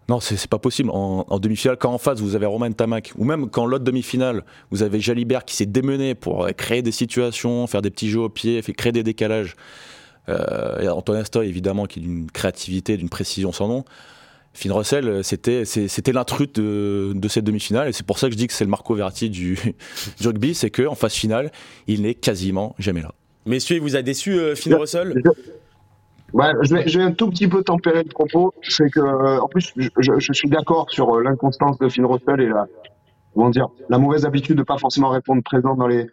Non, 0.08 0.20
c'est 0.20 0.48
pas 0.48 0.58
possible. 0.58 0.90
En, 0.92 1.40
demi-finale, 1.40 1.78
quand 1.78 1.94
en 1.94 1.98
face 1.98 2.20
vous 2.20 2.36
avez 2.36 2.46
Romain 2.46 2.72
Tamac, 2.72 3.12
ou 3.18 3.26
même 3.26 3.50
quand 3.50 3.66
l'autre 3.66 3.84
demi-finale, 3.84 4.44
vous 4.72 4.82
avez 4.82 5.00
Jalibert 5.00 5.46
qui 5.46 5.56
s'est 5.56 5.66
démené 5.66 6.16
pour 6.16 6.48
créer 6.58 6.82
des 6.82 6.92
situations, 6.92 7.68
faire 7.68 7.82
des 7.82 7.92
petits 7.92 8.10
jeux 8.10 8.22
au 8.22 8.30
pied, 8.30 8.62
créer 8.62 8.92
des 8.92 9.04
décalages. 9.04 9.56
Euh, 10.30 10.80
et 10.80 10.88
Antoine 10.88 11.20
Astoy, 11.20 11.48
évidemment, 11.48 11.86
qui 11.86 12.00
est 12.00 12.02
d'une 12.02 12.32
créativité, 12.32 12.98
d'une 12.98 13.10
précision 13.10 13.52
sans 13.52 13.68
nom. 13.68 13.86
Finn 14.54 14.72
Russell, 14.72 15.24
c'était, 15.24 15.64
l'intrus 16.12 16.52
de, 16.54 17.14
de, 17.16 17.28
cette 17.28 17.46
demi-finale, 17.46 17.90
et 17.90 17.94
c'est 17.94 18.06
pour 18.06 18.18
ça 18.18 18.28
que 18.28 18.34
je 18.34 18.38
dis 18.38 18.48
que 18.48 18.54
c'est 18.54 18.64
le 18.64 18.70
Marco 18.70 18.96
Verratti 18.96 19.30
du, 19.30 19.58
du 20.20 20.28
rugby, 20.28 20.56
c'est 20.56 20.72
qu'en 20.72 20.96
phase 20.96 21.14
finale, 21.14 21.52
il 21.88 22.02
n'est 22.02 22.16
quasiment 22.16 22.76
jamais 22.80 23.02
là. 23.02 23.14
Messieurs, 23.46 23.78
il 23.78 23.82
vous 23.82 23.96
a 23.96 24.02
déçu, 24.02 24.34
euh, 24.34 24.56
Finn 24.56 24.76
Russell 24.76 25.22
Ouais, 26.34 26.52
je, 26.62 26.76
vais, 26.76 26.88
je 26.88 27.00
vais 27.00 27.06
un 27.06 27.12
tout 27.12 27.30
petit 27.30 27.48
peu 27.48 27.64
tempérer 27.64 28.04
le 28.04 28.10
propos. 28.10 28.54
C'est 28.62 28.90
que, 28.90 29.00
en 29.40 29.48
plus, 29.48 29.74
je, 29.78 29.90
je 30.20 30.34
suis 30.34 30.50
d'accord 30.50 30.86
sur 30.92 31.16
euh, 31.16 31.24
l'inconstance 31.24 31.80
de 31.80 31.90
Finn 31.90 32.06
Russell 32.06 32.40
et 32.42 32.48
la, 32.50 32.68
comment 33.34 33.50
dire, 33.50 33.70
la 33.90 33.98
mauvaise 33.98 34.26
habitude 34.26 34.58
de 34.58 34.64
pas 34.64 34.78
forcément 34.78 35.10
répondre 35.10 35.42
présent 35.44 35.76
dans 35.76 35.88
les 35.88 36.08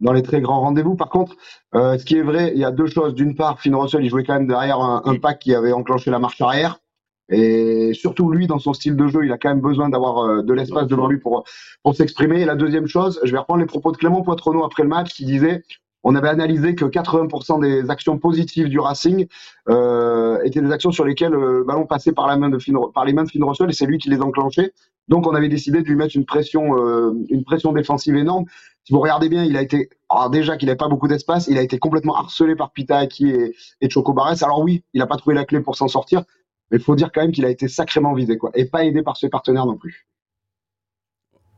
dans 0.00 0.12
les 0.12 0.22
très 0.22 0.40
grands 0.40 0.60
rendez-vous. 0.60 0.96
Par 0.96 1.10
contre, 1.10 1.36
euh, 1.74 1.96
ce 1.96 2.04
qui 2.04 2.16
est 2.16 2.22
vrai, 2.22 2.52
il 2.54 2.58
y 2.58 2.64
a 2.64 2.72
deux 2.72 2.86
choses. 2.86 3.14
D'une 3.14 3.36
part, 3.36 3.60
Finn 3.60 3.74
Russell, 3.74 4.04
il 4.04 4.10
jouait 4.10 4.24
quand 4.24 4.34
même 4.34 4.48
derrière 4.48 4.80
un, 4.80 5.02
un 5.04 5.16
pack 5.16 5.38
qui 5.38 5.54
avait 5.54 5.72
enclenché 5.72 6.10
la 6.10 6.18
marche 6.18 6.40
arrière. 6.40 6.80
Et 7.28 7.92
surtout 7.94 8.30
lui, 8.30 8.46
dans 8.46 8.58
son 8.58 8.72
style 8.72 8.96
de 8.96 9.06
jeu, 9.06 9.24
il 9.24 9.32
a 9.32 9.38
quand 9.38 9.48
même 9.48 9.60
besoin 9.60 9.88
d'avoir 9.88 10.18
euh, 10.18 10.42
de 10.42 10.52
l'espace 10.52 10.88
devant 10.88 11.06
lui 11.06 11.18
pour 11.18 11.44
pour 11.82 11.94
s'exprimer. 11.94 12.40
Et 12.40 12.44
la 12.44 12.56
deuxième 12.56 12.86
chose, 12.86 13.20
je 13.22 13.30
vais 13.30 13.38
reprendre 13.38 13.60
les 13.60 13.66
propos 13.66 13.92
de 13.92 13.96
Clément 13.96 14.22
Poitronneau 14.22 14.64
après 14.64 14.82
le 14.82 14.88
match, 14.88 15.14
qui 15.14 15.24
disait 15.24 15.62
on 16.04 16.14
avait 16.14 16.28
analysé 16.28 16.74
que 16.74 16.84
80% 16.84 17.60
des 17.60 17.90
actions 17.90 18.18
positives 18.18 18.68
du 18.68 18.78
Racing 18.78 19.26
euh, 19.68 20.42
étaient 20.42 20.60
des 20.60 20.72
actions 20.72 20.90
sur 20.90 21.04
lesquelles 21.04 21.34
euh, 21.34 21.58
le 21.58 21.64
ballon 21.64 21.86
passait 21.86 22.12
par, 22.12 22.26
la 22.26 22.36
main 22.36 22.48
de 22.48 22.58
Finn, 22.58 22.76
par 22.92 23.04
les 23.04 23.12
mains 23.12 23.24
de 23.24 23.30
Finn 23.30 23.44
Russell 23.44 23.70
et 23.70 23.72
c'est 23.72 23.86
lui 23.86 23.98
qui 23.98 24.10
les 24.10 24.20
enclenchait. 24.20 24.72
Donc 25.08 25.26
on 25.26 25.34
avait 25.34 25.48
décidé 25.48 25.82
de 25.82 25.86
lui 25.86 25.96
mettre 25.96 26.16
une 26.16 26.24
pression, 26.24 26.76
euh, 26.78 27.12
une 27.28 27.44
pression 27.44 27.72
défensive 27.72 28.16
énorme. 28.16 28.44
Si 28.84 28.92
vous 28.92 29.00
regardez 29.00 29.28
bien, 29.28 29.44
il 29.44 29.56
a 29.56 29.62
été, 29.62 29.90
alors 30.10 30.30
déjà 30.30 30.56
qu'il 30.56 30.66
n'avait 30.66 30.76
pas 30.76 30.88
beaucoup 30.88 31.08
d'espace, 31.08 31.46
il 31.46 31.58
a 31.58 31.62
été 31.62 31.78
complètement 31.78 32.16
harcelé 32.16 32.56
par 32.56 32.72
Pitaaki 32.72 33.30
et, 33.30 33.54
et 33.80 33.90
Choco 33.90 34.12
Barres. 34.12 34.42
Alors 34.42 34.60
oui, 34.60 34.82
il 34.92 34.98
n'a 34.98 35.06
pas 35.06 35.16
trouvé 35.16 35.34
la 35.34 35.44
clé 35.44 35.60
pour 35.60 35.76
s'en 35.76 35.88
sortir, 35.88 36.24
mais 36.70 36.78
il 36.78 36.82
faut 36.82 36.96
dire 36.96 37.12
quand 37.12 37.20
même 37.20 37.32
qu'il 37.32 37.44
a 37.44 37.50
été 37.50 37.68
sacrément 37.68 38.12
visé, 38.12 38.38
quoi, 38.38 38.50
et 38.54 38.64
pas 38.64 38.84
aidé 38.84 39.02
par 39.02 39.16
ses 39.16 39.28
partenaires 39.28 39.66
non 39.66 39.76
plus. 39.76 40.06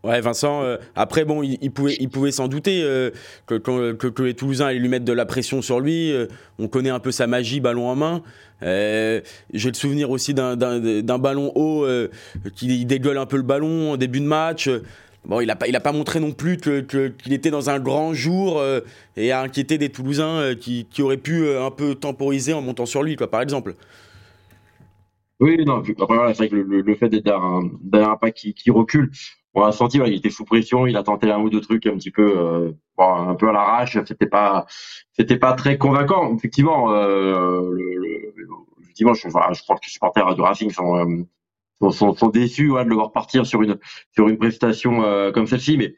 Ouais, 0.05 0.21
Vincent, 0.21 0.63
euh, 0.63 0.77
après, 0.95 1.25
bon, 1.25 1.43
il, 1.43 1.71
pouvait, 1.73 2.31
s'en 2.31 2.47
douter 2.47 2.83
euh, 2.83 3.11
que, 3.47 4.23
les 4.23 4.35
Toulousains 4.35 4.67
allaient 4.67 4.79
lui 4.79 4.89
mettre 4.89 5.07
de 5.07 5.15
la 5.15 5.25
pression 5.25 5.63
sur 5.63 5.81
lui. 5.81 6.13
Euh, 6.13 6.27
on 6.59 6.69
connaît 6.69 6.91
un 6.91 7.01
peu 7.01 7.11
sa 7.11 7.27
magie, 7.27 7.59
ballon 7.59 7.89
en 7.89 7.97
main. 7.97 8.23
J'ai 8.61 9.23
le 9.71 9.75
souvenir 9.75 10.11
aussi 10.11 10.35
d'un 10.35 11.19
ballon 11.19 11.53
haut 11.55 11.87
qui 12.55 12.85
dégueule 12.85 13.17
un 13.17 13.25
peu 13.25 13.39
le 13.39 13.43
ballon 13.43 13.93
au 13.93 13.97
début 13.97 14.21
de 14.21 14.27
match. 14.27 14.69
Bon, 15.25 15.41
il 15.41 15.47
n'a 15.47 15.57
pas, 15.57 15.67
pas 15.81 15.93
montré 15.93 16.21
non 16.21 16.33
plus 16.33 16.59
qu'il 16.59 17.33
était 17.33 17.51
dans 17.51 17.71
un 17.71 17.81
grand 17.81 18.13
jour 18.13 18.63
et 19.17 19.33
a 19.33 19.41
inquiété 19.41 19.79
des 19.79 19.89
Toulousains 19.89 20.55
qui, 20.55 20.87
auraient 21.01 21.17
pu 21.17 21.49
un 21.49 21.71
peu 21.71 21.95
temporiser 21.95 22.53
en 22.53 22.61
montant 22.61 22.87
sur 22.87 23.03
lui, 23.03 23.17
quoi, 23.17 23.31
par 23.31 23.41
exemple. 23.41 23.75
Oui, 25.41 25.63
non, 25.65 25.83
c'est 25.85 25.95
vrai 25.99 26.49
que 26.49 26.57
le, 26.57 26.95
fait 26.95 27.09
d'être 27.09 27.25
derrière 27.25 28.11
un, 28.11 28.17
pas 28.17 28.31
qui 28.31 28.71
recule, 28.71 29.11
on 29.55 29.63
a 29.63 29.73
senti 29.73 29.99
il 29.99 30.15
était 30.15 30.31
sous 30.31 30.45
pression, 30.45 30.87
il 30.87 30.97
a 30.97 31.03
tenté 31.03 31.31
un 31.31 31.39
ou 31.39 31.49
deux 31.51 31.61
trucs 31.61 31.87
un 31.87 31.97
petit 31.97 32.11
peu 32.11 32.39
euh, 32.39 32.73
un 32.99 33.35
peu 33.35 33.49
à 33.49 33.53
l'arrache, 33.53 33.99
c'était 34.07 34.27
pas 34.27 34.67
c'était 35.13 35.39
pas 35.39 35.53
très 35.53 35.79
convaincant. 35.79 36.35
Effectivement, 36.37 36.93
euh, 36.93 37.71
le, 37.71 38.35
effectivement, 38.83 39.15
je, 39.15 39.29
je, 39.29 39.63
crois 39.63 39.77
que 39.77 39.87
les 39.87 39.91
supporters 39.91 40.35
du 40.35 40.41
Racing 40.41 40.71
sont 40.71 40.97
euh, 40.97 41.91
sont, 41.91 42.15
sont, 42.15 42.29
déçus 42.29 42.69
de 42.69 42.89
le 42.89 42.95
voir 42.95 43.13
partir 43.13 43.47
sur 43.47 43.63
une 43.63 43.79
sur 44.13 44.29
une 44.29 44.39
prestation 44.39 45.03
euh, 45.05 45.33
comme 45.33 45.47
celle-ci, 45.47 45.77
mais 45.77 45.97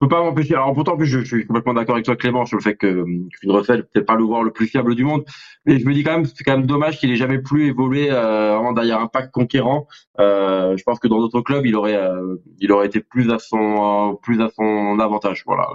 peux 0.00 0.08
pas 0.08 0.22
m'empêcher. 0.22 0.54
Alors 0.54 0.72
pourtant, 0.74 0.96
plus, 0.96 1.06
je, 1.06 1.20
suis 1.20 1.46
complètement 1.46 1.74
d'accord 1.74 1.94
avec 1.94 2.06
toi, 2.06 2.16
Clément, 2.16 2.46
sur 2.46 2.56
le 2.56 2.62
fait 2.62 2.74
que 2.74 3.04
qu'une 3.04 3.50
recette 3.50 3.90
peut-être 3.90 4.06
pas 4.06 4.16
le 4.16 4.24
voir 4.24 4.42
le 4.42 4.50
plus 4.50 4.66
fiable 4.66 4.94
du 4.94 5.04
monde, 5.04 5.24
mais 5.66 5.78
je 5.78 5.86
me 5.86 5.92
dis 5.92 6.02
quand 6.02 6.12
même, 6.12 6.24
c'est 6.24 6.42
quand 6.42 6.56
même 6.56 6.66
dommage 6.66 6.98
qu'il 6.98 7.10
ait 7.10 7.16
jamais 7.16 7.38
plus 7.38 7.68
évolué 7.68 8.08
euh, 8.10 8.72
derrière 8.72 9.00
un 9.00 9.06
pack 9.06 9.30
conquérant. 9.30 9.86
Euh, 10.18 10.76
je 10.76 10.82
pense 10.82 10.98
que 10.98 11.06
dans 11.06 11.20
d'autres 11.20 11.42
clubs, 11.42 11.66
il 11.66 11.76
aurait, 11.76 11.96
euh, 11.96 12.36
il 12.58 12.72
aurait 12.72 12.86
été 12.86 13.00
plus 13.00 13.30
à 13.30 13.38
son, 13.38 14.18
plus 14.22 14.40
à 14.40 14.48
son 14.48 14.98
avantage. 14.98 15.42
Voilà. 15.46 15.68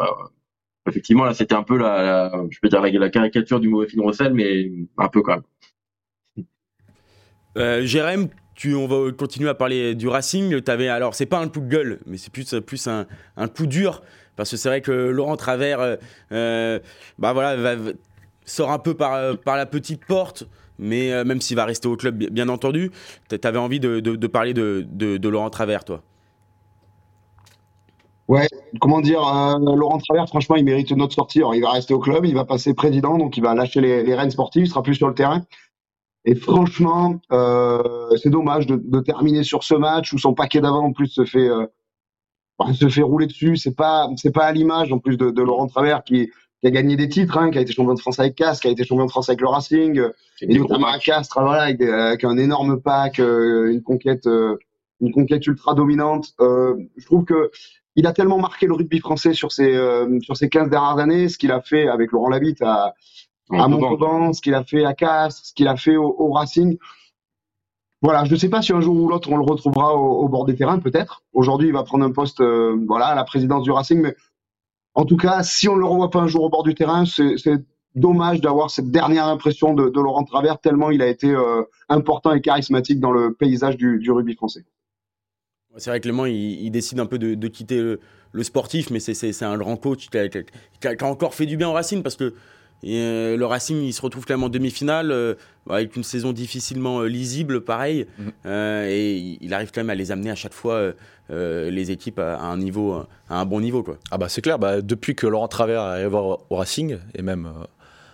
effectivement, 0.87 1.23
là, 1.23 1.33
c'était 1.33 1.55
un 1.55 1.63
peu 1.63 1.77
la, 1.77 2.31
je 2.49 2.59
peux 2.59 2.69
dire 2.69 2.81
la, 2.81 3.09
caricature 3.09 3.59
du 3.59 3.69
mauvais 3.69 3.87
Finn 3.87 4.01
Russell, 4.01 4.33
mais 4.33 4.71
un 4.97 5.07
peu 5.07 5.21
quand 5.21 5.35
même. 5.35 6.45
Euh, 7.57 7.85
Jérém, 7.85 8.27
tu, 8.55 8.73
on 8.73 8.87
va 8.87 9.11
continuer 9.11 9.49
à 9.49 9.53
parler 9.53 9.95
du 9.95 10.07
Racing. 10.07 10.61
Avais, 10.67 10.87
alors, 10.87 11.13
c'est 11.13 11.25
pas 11.25 11.39
un 11.39 11.49
coup 11.49 11.59
de 11.59 11.67
gueule, 11.67 11.99
mais 12.05 12.17
c'est 12.17 12.31
plus, 12.31 12.55
plus 12.65 12.87
un, 12.87 13.05
un, 13.35 13.47
coup 13.47 13.67
dur. 13.67 14.01
Parce 14.35 14.49
que 14.49 14.57
c'est 14.57 14.69
vrai 14.69 14.81
que 14.81 14.91
Laurent 14.91 15.37
Travers 15.37 15.79
euh, 15.79 15.95
euh 16.31 16.79
bah 17.19 17.33
voilà, 17.33 17.75
sort 18.45 18.71
un 18.71 18.79
peu 18.79 18.93
par, 18.93 19.13
euh, 19.13 19.33
par 19.35 19.57
la 19.57 19.65
petite 19.65 20.05
porte. 20.05 20.45
Mais 20.77 21.23
même 21.23 21.39
s'il 21.39 21.55
va 21.55 21.63
rester 21.63 21.87
au 21.87 21.95
club, 21.95 22.17
bien 22.17 22.49
entendu, 22.49 22.91
tu 23.29 23.37
avais 23.47 23.57
envie 23.57 23.79
de, 23.79 24.27
parler 24.27 24.53
de, 24.53 25.27
Laurent 25.29 25.49
Travers, 25.49 25.85
toi. 25.85 26.01
Ouais, 28.27 28.47
comment 28.81 28.99
dire, 28.99 29.21
Laurent 29.59 29.99
Travers, 29.99 30.27
franchement, 30.27 30.57
il 30.57 30.65
mérite 30.65 30.91
notre 30.91 31.13
sortie. 31.13 31.41
il 31.53 31.61
va 31.61 31.71
rester 31.71 31.93
au 31.93 31.99
club, 31.99 32.25
il 32.25 32.35
va 32.35 32.43
passer 32.43 32.73
président, 32.73 33.17
donc 33.17 33.37
il 33.37 33.41
va 33.41 33.55
lâcher 33.55 33.79
les, 33.79 34.03
les 34.03 34.15
rênes 34.15 34.31
sportives, 34.31 34.63
il 34.63 34.67
sera 34.67 34.83
plus 34.83 34.95
sur 34.95 35.07
le 35.07 35.15
terrain. 35.15 35.45
Et 36.25 36.35
franchement, 36.35 37.19
euh, 37.31 38.09
c'est 38.21 38.29
dommage 38.29 38.65
de, 38.65 38.81
de, 38.83 38.99
terminer 38.99 39.43
sur 39.43 39.63
ce 39.63 39.75
match 39.75 40.11
où 40.11 40.17
son 40.17 40.33
paquet 40.33 40.59
d'avant 40.59 40.85
en 40.85 40.91
plus 40.91 41.07
se 41.07 41.23
fait 41.23 41.47
euh, 41.47 41.67
se 42.73 42.89
fait 42.89 43.03
rouler 43.03 43.27
dessus. 43.27 43.57
C'est 43.57 43.75
pas 43.75 44.09
c'est 44.17 44.31
pas 44.31 44.45
à 44.45 44.51
l'image 44.51 44.91
en 44.91 44.99
plus 44.99 45.17
de, 45.17 45.29
de, 45.29 45.41
Laurent 45.43 45.67
Travers 45.67 46.03
qui, 46.03 46.31
qui 46.61 46.67
a 46.67 46.71
gagné 46.71 46.95
des 46.95 47.09
titres, 47.09 47.37
hein, 47.37 47.51
qui 47.51 47.59
a 47.59 47.61
été 47.61 47.73
champion 47.73 47.93
de 47.93 47.99
France 47.99 48.19
avec 48.19 48.35
Castres, 48.35 48.63
qui 48.63 48.67
a 48.67 48.71
été 48.71 48.83
champion 48.83 49.05
de 49.05 49.11
France 49.11 49.29
avec 49.29 49.41
le 49.41 49.47
Racing, 49.47 50.01
et 50.41 50.57
notamment 50.57 50.87
à 50.87 50.97
Castres, 50.97 51.39
voilà, 51.39 51.63
avec, 51.63 51.81
avec, 51.81 52.23
un 52.23 52.37
énorme 52.37 52.81
pack, 52.81 53.19
euh, 53.19 53.71
une 53.71 53.83
conquête 53.83 54.25
euh, 54.25 54.57
une 55.01 55.11
conquête 55.11 55.45
ultra 55.45 55.75
dominante. 55.75 56.33
Euh, 56.39 56.75
je 56.97 57.05
trouve 57.05 57.25
que 57.25 57.51
il 57.95 58.07
a 58.07 58.13
tellement 58.13 58.39
marqué 58.39 58.65
le 58.65 58.73
rugby 58.73 58.99
français 58.99 59.33
sur 59.33 59.51
ces 59.51 59.79
sur 60.21 60.35
ces 60.35 60.49
15 60.49 60.69
dernières 60.69 60.97
années, 60.97 61.29
ce 61.29 61.37
qu'il 61.37 61.51
a 61.51 61.61
fait 61.61 61.87
avec 61.87 62.11
Laurent 62.11 62.29
Labitte 62.29 62.61
à 62.61 62.93
à 63.51 63.67
Montauban, 63.67 64.33
ce 64.33 64.41
qu'il 64.41 64.53
a 64.53 64.63
fait 64.63 64.85
à 64.85 64.93
Castres, 64.93 65.45
ce 65.45 65.53
qu'il 65.53 65.67
a 65.67 65.75
fait 65.75 65.97
au, 65.97 66.31
Racing. 66.31 66.77
Voilà, 68.01 68.25
je 68.25 68.33
ne 68.33 68.37
sais 68.37 68.49
pas 68.49 68.61
si 68.61 68.73
un 68.73 68.81
jour 68.81 68.95
ou 68.95 69.07
l'autre 69.07 69.31
on 69.31 69.37
le 69.37 69.43
retrouvera 69.43 69.95
au, 69.95 70.27
bord 70.27 70.45
des 70.45 70.55
terrains, 70.55 70.79
peut-être. 70.79 71.23
Aujourd'hui, 71.33 71.67
il 71.67 71.73
va 71.73 71.83
prendre 71.83 72.05
un 72.05 72.11
poste, 72.11 72.41
euh, 72.41 72.77
voilà, 72.87 73.07
à 73.07 73.15
la 73.15 73.23
présidence 73.23 73.63
du 73.63 73.71
Racing, 73.71 74.01
mais 74.01 74.15
en 74.93 75.05
tout 75.05 75.17
cas, 75.17 75.43
si 75.43 75.67
on 75.67 75.75
ne 75.75 75.81
le 75.81 75.85
revoit 75.85 76.09
pas 76.09 76.19
un 76.19 76.27
jour 76.27 76.43
au 76.43 76.49
bord 76.49 76.63
du 76.63 76.73
terrain, 76.73 77.05
c'est 77.05 77.35
dommage 77.95 78.41
d'avoir 78.41 78.69
cette 78.69 78.91
dernière 78.91 79.25
impression 79.25 79.73
de, 79.73 79.91
Laurent 79.93 80.23
Travers, 80.23 80.59
tellement 80.59 80.91
il 80.91 81.01
a 81.01 81.07
été 81.07 81.29
euh, 81.29 81.63
important 81.89 82.33
et 82.33 82.41
charismatique 82.41 82.99
dans 82.99 83.11
le 83.11 83.33
paysage 83.33 83.77
du, 83.77 84.11
rugby 84.11 84.35
français. 84.35 84.65
C'est 85.77 85.89
vrai 85.89 85.99
que 85.99 86.03
Clément, 86.03 86.25
il, 86.25 86.69
décide 86.71 86.99
un 86.99 87.05
peu 87.05 87.17
de, 87.17 87.47
quitter 87.47 87.81
le, 88.31 88.43
sportif, 88.43 88.89
mais 88.91 88.99
c'est 88.99 89.43
un 89.43 89.57
grand 89.57 89.77
coach 89.77 90.09
qui 90.09 90.17
a, 90.17 90.29
qui 90.29 90.43
a, 90.87 91.05
encore 91.05 91.33
fait 91.33 91.45
du 91.45 91.57
bien 91.57 91.69
au 91.69 91.73
Racing 91.73 92.03
parce 92.03 92.15
que 92.15 92.33
et, 92.83 92.99
euh, 92.99 93.37
le 93.37 93.45
Racing, 93.45 93.81
il 93.81 93.93
se 93.93 94.01
retrouve 94.01 94.25
clairement 94.25 94.47
en 94.47 94.49
demi-finale 94.49 95.11
euh, 95.11 95.35
avec 95.69 95.95
une 95.95 96.03
saison 96.03 96.33
difficilement 96.33 97.01
euh, 97.01 97.07
lisible, 97.07 97.61
pareil. 97.61 98.07
Mm. 98.17 98.29
et 98.87 99.37
il 99.41 99.53
arrive 99.53 99.71
quand 99.73 99.81
même 99.81 99.89
à 99.89 99.95
les 99.95 100.11
amener 100.11 100.29
à 100.29 100.35
chaque 100.35 100.53
fois 100.53 100.93
les 101.29 101.91
équipes 101.91 102.19
à, 102.19 102.39
un 102.41 102.57
niveau, 102.57 103.03
à 103.29 103.39
un 103.39 103.45
bon 103.45 103.59
niveau, 103.59 103.81
quoi. 103.83 103.97
Ah 104.11 104.17
bah 104.17 104.29
c'est 104.29 104.41
clair. 104.41 104.59
Bah, 104.59 104.81
depuis 104.81 105.15
que 105.15 105.25
Laurent 105.25 105.47
Travers 105.47 105.81
est 105.81 106.03
arrivé 106.03 106.15
au 106.15 106.55
Racing 106.55 106.99
et 107.15 107.21
même 107.21 107.51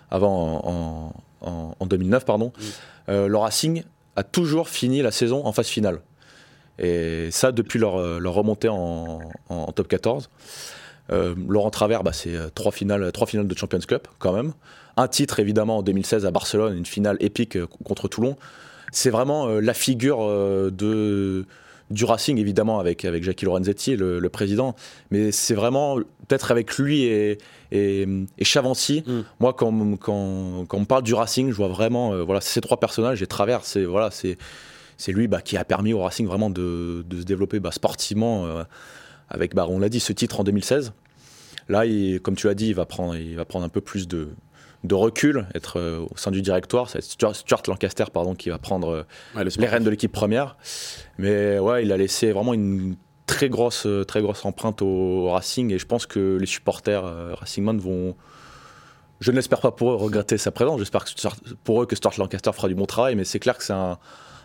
avant 0.10 1.13
en, 1.41 1.86
2009, 1.86 2.26
pardon, 2.26 2.54
mm. 3.08 3.26
le 3.28 3.38
Racing 3.38 3.84
a 4.15 4.24
toujours 4.24 4.69
fini 4.69 5.02
la 5.02 5.12
saison 5.12 5.45
en 5.45 5.52
phase 5.52 5.67
finale. 5.67 6.02
Et 6.80 7.30
ça 7.32 7.52
depuis 7.52 7.80
leur, 7.80 8.19
leur 8.19 8.34
remontée 8.34 8.69
en, 8.69 9.19
en 9.50 9.71
top 9.74 9.89
14. 9.89 10.30
Euh, 11.12 11.36
Laurent 11.47 11.69
Travers, 11.69 12.04
bah, 12.04 12.13
c'est 12.13 12.36
euh, 12.36 12.50
trois 12.54 12.71
finales, 12.71 13.12
trois 13.12 13.28
finales 13.28 13.47
de 13.47 13.58
Champions 13.58 13.80
Cup 13.80 14.08
quand 14.19 14.34
même. 14.34 14.54
Un 14.97 15.08
titre 15.08 15.39
évidemment 15.39 15.78
en 15.78 15.84
2016 15.84 16.26
à 16.26 16.32
Barcelone, 16.32 16.78
une 16.78 16.86
finale 16.86 17.17
épique 17.19 17.58
euh, 17.58 17.67
contre 17.84 18.08
Toulon. 18.08 18.38
C'est 18.91 19.10
vraiment 19.10 19.47
la 19.47 19.74
figure 19.74 20.19
de, 20.19 21.45
du 21.91 22.04
Racing 22.04 22.38
évidemment 22.38 22.78
avec, 22.78 23.06
avec 23.06 23.24
Jackie 23.24 23.45
Lorenzetti, 23.45 23.95
le, 23.95 24.19
président. 24.28 24.76
Mais 25.12 25.32
c'est 25.32 25.54
vraiment 25.54 25.95
peut-être 26.28 26.52
avec 26.52 26.78
lui 26.78 27.04
et, 27.04 27.38
et, 27.71 28.06
Chavancy. 28.41 29.06
Mm. 29.08 29.19
Moi, 29.39 29.54
quand, 29.54 29.95
quand, 29.95 30.65
quand, 30.67 30.78
on 30.78 30.84
parle 30.84 31.04
du 31.04 31.13
Racing, 31.13 31.52
je 31.52 31.56
vois 31.56 31.69
vraiment 31.69 32.21
voilà, 32.26 32.41
ces 32.41 32.60
trois 32.60 32.82
personnages 32.82 33.21
et 33.21 33.28
Travers, 33.28 33.63
c'est 33.63 33.86
voilà, 33.86 34.12
c'est 34.12 34.38
c'est 34.98 35.13
lui 35.13 35.29
bah, 35.29 35.42
qui 35.42 35.56
a 35.56 35.63
permis 35.63 35.94
au 35.94 36.02
Racing 36.02 36.27
vraiment 36.27 36.50
de, 36.50 37.06
de 37.08 37.21
se 37.21 37.23
développer 37.23 37.62
bah, 37.62 37.71
sportivement 37.71 38.46
avec, 39.31 39.56
bah, 39.56 39.65
on 39.69 39.79
l'a 39.79 39.90
dit, 39.90 40.00
ce 40.00 40.13
titre 40.13 40.42
en 40.42 40.44
2016. 40.44 40.92
Là, 41.72 41.84
comme 42.22 42.36
tu 42.36 42.48
l'as 42.48 42.54
dit, 42.54 42.67
il 42.67 42.76
va, 42.76 42.86
prendre, 42.86 43.15
il 43.15 43.38
va 43.38 43.46
prendre 43.46 43.63
un 43.63 43.69
peu 43.69 43.80
plus 43.80 44.06
de, 44.10 44.28
recul, 44.92 45.48
être 45.56 45.80
euh, 45.80 46.06
au 46.12 46.17
sein 46.17 46.30
du 46.30 46.42
directoire. 46.42 46.90
C'est 46.90 47.02
Stuart, 47.02 47.63
Lancaster 47.67 48.04
pardon, 48.12 48.36
qui 48.36 48.50
va 48.50 48.58
prendre 48.58 49.06
euh, 49.38 49.44
les 49.58 49.67
rênes 49.67 49.86
de 49.86 49.90
l'équipe 49.90 50.12
première. 50.12 50.58
Mais 51.17 51.60
ouais, 51.60 51.84
il 51.84 51.94
a 51.94 51.98
laissé 51.98 52.34
vraiment 52.34 52.54
une 52.54 52.98
très 53.26 53.48
grosse, 53.48 53.86
euh, 53.86 54.04
très 54.04 54.22
grosse 54.22 54.44
empreinte 54.44 54.82
au, 54.82 55.32
Racing 55.32 55.72
et 55.72 55.80
je 55.80 55.86
pense 55.86 56.06
que 56.06 56.38
les 56.38 56.46
supporters 56.46 57.06
Racingman 57.40 57.78
vont, 57.78 58.17
je 59.22 59.32
ne 59.32 59.38
l'espère 59.38 59.62
pas 59.62 59.72
pour 59.72 59.92
eux, 59.92 59.96
regretter 59.96 60.38
sa 60.38 60.52
présence. 60.52 60.78
J'espère 60.78 61.06
pour 61.63 61.82
eux 61.82 61.86
que 61.86 61.96
Stuart 61.96 62.15
Lancaster 62.17 62.52
fera 62.52 62.67
du 62.67 62.76
bon 62.76 62.86
travail, 62.86 63.15
mais 63.15 63.24
c'est 63.24 63.40
clair 63.40 63.58
que 63.58 63.63
c'est 63.63 63.72
un, 63.72 63.98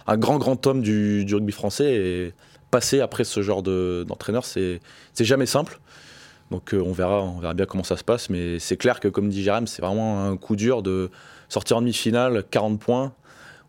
un 0.06 0.16
grand, 0.16 0.38
grand 0.38 0.64
homme 0.68 0.80
du, 0.80 1.24
du 1.24 1.34
rugby 1.34 1.52
français. 1.52 1.92
Et 1.92 2.34
passer 2.70 3.00
après 3.00 3.24
ce 3.24 3.42
genre 3.42 3.64
d'entraîneur, 3.64 4.44
c'est 4.44 4.80
jamais 5.18 5.46
simple. 5.46 5.80
Donc 6.50 6.74
on, 6.74 6.92
verra, 6.92 7.22
on 7.22 7.40
verra 7.40 7.54
bien 7.54 7.66
comment 7.66 7.84
ça 7.84 7.96
se 7.96 8.04
passe. 8.04 8.30
Mais 8.30 8.58
c'est 8.58 8.76
clair 8.76 9.00
que, 9.00 9.08
comme 9.08 9.28
dit 9.28 9.42
Jérém, 9.42 9.66
c'est 9.66 9.82
vraiment 9.82 10.24
un 10.24 10.36
coup 10.36 10.56
dur 10.56 10.82
de 10.82 11.10
sortir 11.48 11.76
en 11.76 11.80
demi-finale, 11.80 12.44
40 12.50 12.78
points, 12.78 13.12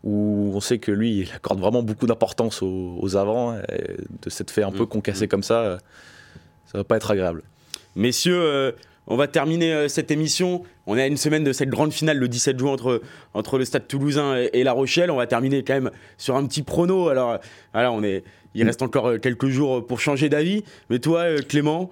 où 0.04 0.52
on 0.54 0.60
sait 0.60 0.78
que 0.78 0.92
lui, 0.92 1.20
il 1.20 1.32
accorde 1.32 1.60
vraiment 1.60 1.82
beaucoup 1.82 2.06
d'importance 2.06 2.62
aux, 2.62 3.16
avants. 3.16 3.56
Et 3.72 3.96
de 4.22 4.30
s'être 4.30 4.50
fait 4.50 4.62
un 4.62 4.70
peu 4.70 4.84
mmh. 4.84 4.88
concasser 4.88 5.24
mmh. 5.26 5.28
comme 5.28 5.42
ça, 5.42 5.78
ça 6.66 6.78
va 6.78 6.84
pas 6.84 6.96
être 6.96 7.10
agréable. 7.10 7.42
Messieurs, 7.96 8.40
euh, 8.40 8.72
on 9.08 9.16
va 9.16 9.26
terminer 9.26 9.72
euh, 9.72 9.88
cette 9.88 10.10
émission. 10.10 10.62
On 10.86 10.96
est 10.96 11.02
à 11.02 11.06
une 11.06 11.16
semaine 11.16 11.42
de 11.42 11.52
cette 11.52 11.70
grande 11.70 11.92
finale 11.92 12.18
le 12.18 12.28
17 12.28 12.58
juin 12.58 12.72
entre, 12.72 13.00
entre 13.34 13.58
le 13.58 13.64
Stade 13.64 13.88
toulousain 13.88 14.36
et, 14.52 14.62
La 14.62 14.72
Rochelle. 14.72 15.10
On 15.10 15.16
va 15.16 15.26
terminer 15.26 15.64
quand 15.64 15.74
même 15.74 15.90
sur 16.18 16.36
un 16.36 16.46
petit 16.46 16.62
prono. 16.62 17.08
Alors, 17.08 17.38
on 17.74 18.02
est, 18.02 18.22
il 18.54 18.64
reste 18.64 18.82
encore 18.82 19.06
euh, 19.08 19.18
quelques 19.18 19.48
jours 19.48 19.86
pour 19.86 19.98
changer 19.98 20.28
d'avis. 20.28 20.62
Mais 20.90 20.98
toi, 20.98 21.24
Clément, 21.48 21.90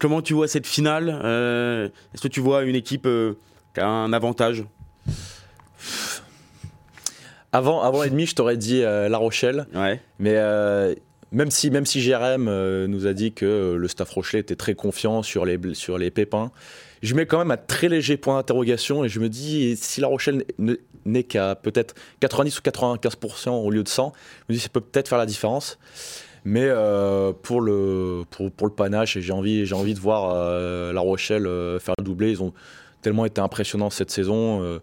comment 0.00 0.22
tu 0.22 0.32
vois 0.32 0.48
cette 0.48 0.66
finale 0.66 1.10
Est-ce 1.10 2.22
que 2.22 2.28
tu 2.28 2.40
vois 2.40 2.64
une 2.64 2.74
équipe 2.74 3.06
qui 3.74 3.80
a 3.80 3.86
un 3.86 4.12
avantage? 4.12 4.64
Avant, 7.52 7.82
avant 7.82 8.02
et 8.02 8.10
demi, 8.10 8.26
je 8.26 8.34
t'aurais 8.34 8.56
dit 8.56 8.80
La 8.80 9.18
Rochelle. 9.18 9.66
Ouais. 9.74 10.00
Mais 10.18 10.36
même 11.34 11.50
si, 11.50 11.70
même 11.70 11.84
si 11.84 12.00
JRM 12.00 12.46
euh, 12.48 12.86
nous 12.86 13.06
a 13.06 13.12
dit 13.12 13.32
que 13.32 13.44
euh, 13.44 13.76
le 13.76 13.88
staff 13.88 14.08
Rochelet 14.10 14.40
était 14.40 14.54
très 14.54 14.74
confiant 14.74 15.22
sur 15.22 15.44
les, 15.44 15.58
sur 15.74 15.98
les 15.98 16.10
pépins, 16.10 16.52
je 17.02 17.14
mets 17.14 17.26
quand 17.26 17.38
même 17.38 17.50
un 17.50 17.56
très 17.56 17.88
léger 17.88 18.16
point 18.16 18.36
d'interrogation 18.36 19.04
et 19.04 19.08
je 19.08 19.20
me 19.20 19.28
dis, 19.28 19.76
si 19.76 20.00
La 20.00 20.06
Rochelle 20.06 20.44
n'est 21.04 21.24
qu'à 21.24 21.56
peut-être 21.56 21.94
90 22.20 22.58
ou 22.58 22.62
95% 22.62 23.50
au 23.50 23.70
lieu 23.70 23.82
de 23.82 23.88
100, 23.88 24.12
je 24.48 24.52
me 24.52 24.56
dis, 24.56 24.62
ça 24.62 24.68
peut 24.68 24.80
peut-être 24.80 25.08
faire 25.08 25.18
la 25.18 25.26
différence. 25.26 25.78
Mais 26.46 26.66
euh, 26.66 27.32
pour, 27.32 27.60
le, 27.60 28.24
pour, 28.30 28.50
pour, 28.52 28.66
le 28.66 28.72
panache, 28.72 29.18
j'ai 29.18 29.32
envie, 29.32 29.70
envie 29.72 29.94
de 29.94 30.00
voir 30.00 30.34
La 30.92 31.00
Rochelle 31.00 31.44
faire 31.80 31.94
le 31.98 32.04
doublé. 32.04 32.30
Ils 32.30 32.42
ont 32.42 32.52
tellement 33.02 33.24
été 33.24 33.40
impressionnants 33.40 33.90
cette 33.90 34.10
saison. 34.10 34.80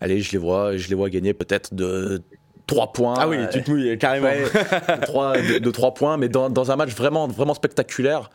allez, 0.00 0.20
je 0.20 0.32
les 0.32 0.38
vois, 0.38 0.76
je 0.76 0.88
les 0.88 0.94
vois 0.94 1.08
gagner 1.08 1.34
peut-être 1.34 1.74
de 1.74 2.22
3 2.66 2.92
points. 2.92 3.14
Ah 3.18 3.28
oui, 3.28 3.36
tu 3.52 3.62
te 3.62 3.70
mouilles 3.70 3.98
carrément. 3.98 4.28
de, 4.28 5.70
3, 5.70 5.94
points, 5.94 6.16
mais 6.16 6.28
dans, 6.28 6.70
un 6.70 6.76
match 6.76 6.94
vraiment, 6.94 7.28
vraiment 7.28 7.54
spectaculaire 7.54 8.30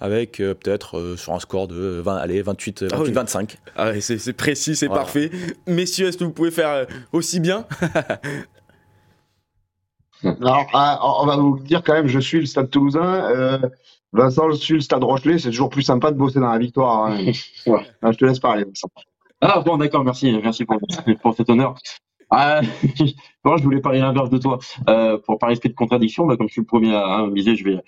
avec 0.00 0.40
euh, 0.40 0.54
peut-être 0.54 0.98
euh, 0.98 1.16
sur 1.16 1.32
un 1.34 1.38
score 1.38 1.68
de 1.68 2.00
20, 2.04 2.16
allez, 2.16 2.42
28, 2.42 2.82
28 2.84 3.12
25. 3.12 3.58
Ah 3.76 3.92
c'est 4.00 4.32
précis, 4.32 4.74
c'est 4.76 4.88
parfait. 4.88 5.30
Messieurs, 5.66 6.08
est-ce 6.08 6.18
que 6.18 6.24
vous 6.24 6.32
pouvez 6.32 6.50
faire 6.50 6.70
euh, 6.70 6.84
aussi 7.12 7.38
bien? 7.40 7.64
Alors, 10.24 10.66
ah, 10.72 11.00
on 11.20 11.26
va 11.26 11.36
vous 11.36 11.58
dire 11.60 11.82
quand 11.84 11.92
même, 11.92 12.06
je 12.06 12.18
suis 12.18 12.40
le 12.40 12.46
Stade 12.46 12.70
Toulousain. 12.70 13.60
Vincent, 14.12 14.50
je 14.50 14.56
suis 14.56 14.74
le 14.74 14.80
Stade 14.80 15.04
Rochelet. 15.04 15.38
C'est 15.38 15.50
toujours 15.50 15.68
plus 15.68 15.82
sympa 15.82 16.10
de 16.12 16.16
bosser 16.16 16.40
dans 16.40 16.50
la 16.50 16.58
victoire. 16.58 17.06
Hein. 17.06 17.18
je 17.66 18.16
te 18.16 18.24
laisse 18.24 18.38
parler, 18.38 18.64
Vincent. 18.64 18.88
Ah 19.40 19.60
bon, 19.60 19.76
d'accord, 19.76 20.02
merci, 20.02 20.32
merci 20.42 20.64
pour, 20.64 20.78
pour 21.20 21.34
cet 21.34 21.50
honneur. 21.50 21.74
Ah, 22.30 22.60
je 22.92 23.62
voulais 23.62 23.80
parler 23.80 24.00
l'inverse 24.00 24.30
de 24.30 24.38
toi. 24.38 24.58
Euh, 24.88 25.18
pour 25.18 25.38
pas 25.38 25.48
risquer 25.48 25.68
de 25.68 25.74
contradiction, 25.74 26.26
bah, 26.26 26.36
comme 26.36 26.48
je 26.48 26.52
suis 26.52 26.60
le 26.60 26.66
premier 26.66 26.94
à, 26.94 27.26
me 27.26 27.36
je 27.36 27.64
vais. 27.64 27.80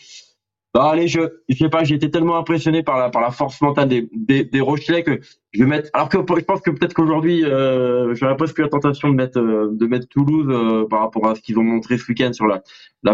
Bah, 0.75 0.91
allez, 0.91 1.09
je, 1.09 1.21
je 1.49 1.57
sais 1.57 1.71
pas, 1.71 1.85
j'ai 1.85 1.95
été 1.95 2.11
tellement 2.11 2.37
impressionné 2.37 2.83
par 2.83 2.99
la, 2.99 3.09
par 3.09 3.35
force 3.35 3.61
mentale 3.63 3.89
des, 3.89 4.45
des, 4.45 4.61
Rochelais 4.61 5.03
que 5.03 5.21
je 5.53 5.63
vais 5.63 5.69
mettre. 5.69 5.89
Alors 5.95 6.11
que 6.11 6.19
je 6.19 6.45
pense 6.45 6.61
que 6.61 6.71
peut-être 6.71 6.93
qu'aujourd'hui, 6.93 7.45
euh, 7.45 8.15
j'aurais 8.15 8.37
presque 8.37 8.59
eu 8.59 8.63
la 8.63 8.69
tentation 8.69 9.09
de 9.09 9.15
mettre, 9.15 9.39
euh, 9.39 10.01
Toulouse 10.11 10.47
euh, 10.51 10.87
par 10.87 11.01
rapport 11.01 11.29
à 11.29 11.35
ce 11.35 11.41
qu'ils 11.41 11.59
ont 11.59 11.63
montré 11.63 11.97
ce 11.97 12.07
week-end 12.09 12.33
sur 12.33 12.47
la, 12.47 12.63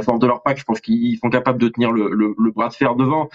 force 0.03 0.18
de 0.18 0.27
leur 0.27 0.43
pack. 0.43 0.59
Je 0.59 0.64
pense 0.64 0.81
qu'ils 0.81 1.18
sont 1.18 1.31
capables 1.31 1.61
de 1.61 1.68
tenir 1.68 1.93
le 1.93 2.51
bras 2.51 2.68
de 2.68 2.75
fer 2.75 2.97
devant. 2.97 3.29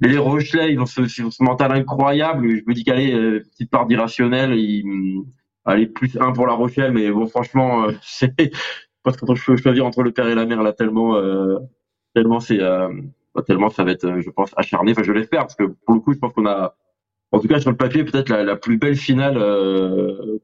Mais 0.00 0.08
les 0.08 0.18
Rochelais, 0.18 0.72
ils 0.72 0.80
ont 0.80 0.86
ce, 0.86 1.06
ce 1.06 1.42
mental 1.42 1.72
incroyable. 1.72 2.48
Je 2.56 2.62
me 2.66 2.74
dis 2.74 2.84
qu'allez, 2.84 3.12
euh, 3.12 3.40
petite 3.52 3.70
part 3.70 3.86
d'irrationnel, 3.86 4.54
ils 4.54 5.24
allez 5.64 5.86
plus 5.86 6.16
un 6.20 6.32
pour 6.32 6.46
La 6.46 6.54
Rochelle, 6.54 6.92
mais 6.92 7.10
bon 7.10 7.26
franchement, 7.26 7.84
euh, 7.84 7.92
c'est 8.02 8.34
parce 9.02 9.16
que 9.16 9.34
je 9.34 9.44
peux 9.44 9.56
choisir 9.56 9.84
entre 9.86 10.02
le 10.02 10.12
père 10.12 10.28
et 10.28 10.34
la 10.34 10.46
mère 10.46 10.62
là 10.62 10.72
tellement, 10.72 11.16
euh, 11.16 11.58
tellement 12.14 12.40
c'est, 12.40 12.60
euh, 12.60 12.88
tellement 13.46 13.70
ça 13.70 13.84
va 13.84 13.92
être, 13.92 14.20
je 14.20 14.30
pense, 14.30 14.52
acharné. 14.56 14.92
Enfin, 14.92 15.02
je 15.02 15.12
l'espère 15.12 15.42
parce 15.42 15.56
que 15.56 15.64
pour 15.64 15.94
le 15.94 16.00
coup, 16.00 16.14
je 16.14 16.18
pense 16.18 16.32
qu'on 16.32 16.46
a, 16.46 16.74
en 17.32 17.40
tout 17.40 17.48
cas 17.48 17.60
sur 17.60 17.70
le 17.70 17.76
papier, 17.76 18.04
peut-être 18.04 18.30
la, 18.30 18.56
plus 18.56 18.78
belle 18.78 18.96
finale 18.96 19.34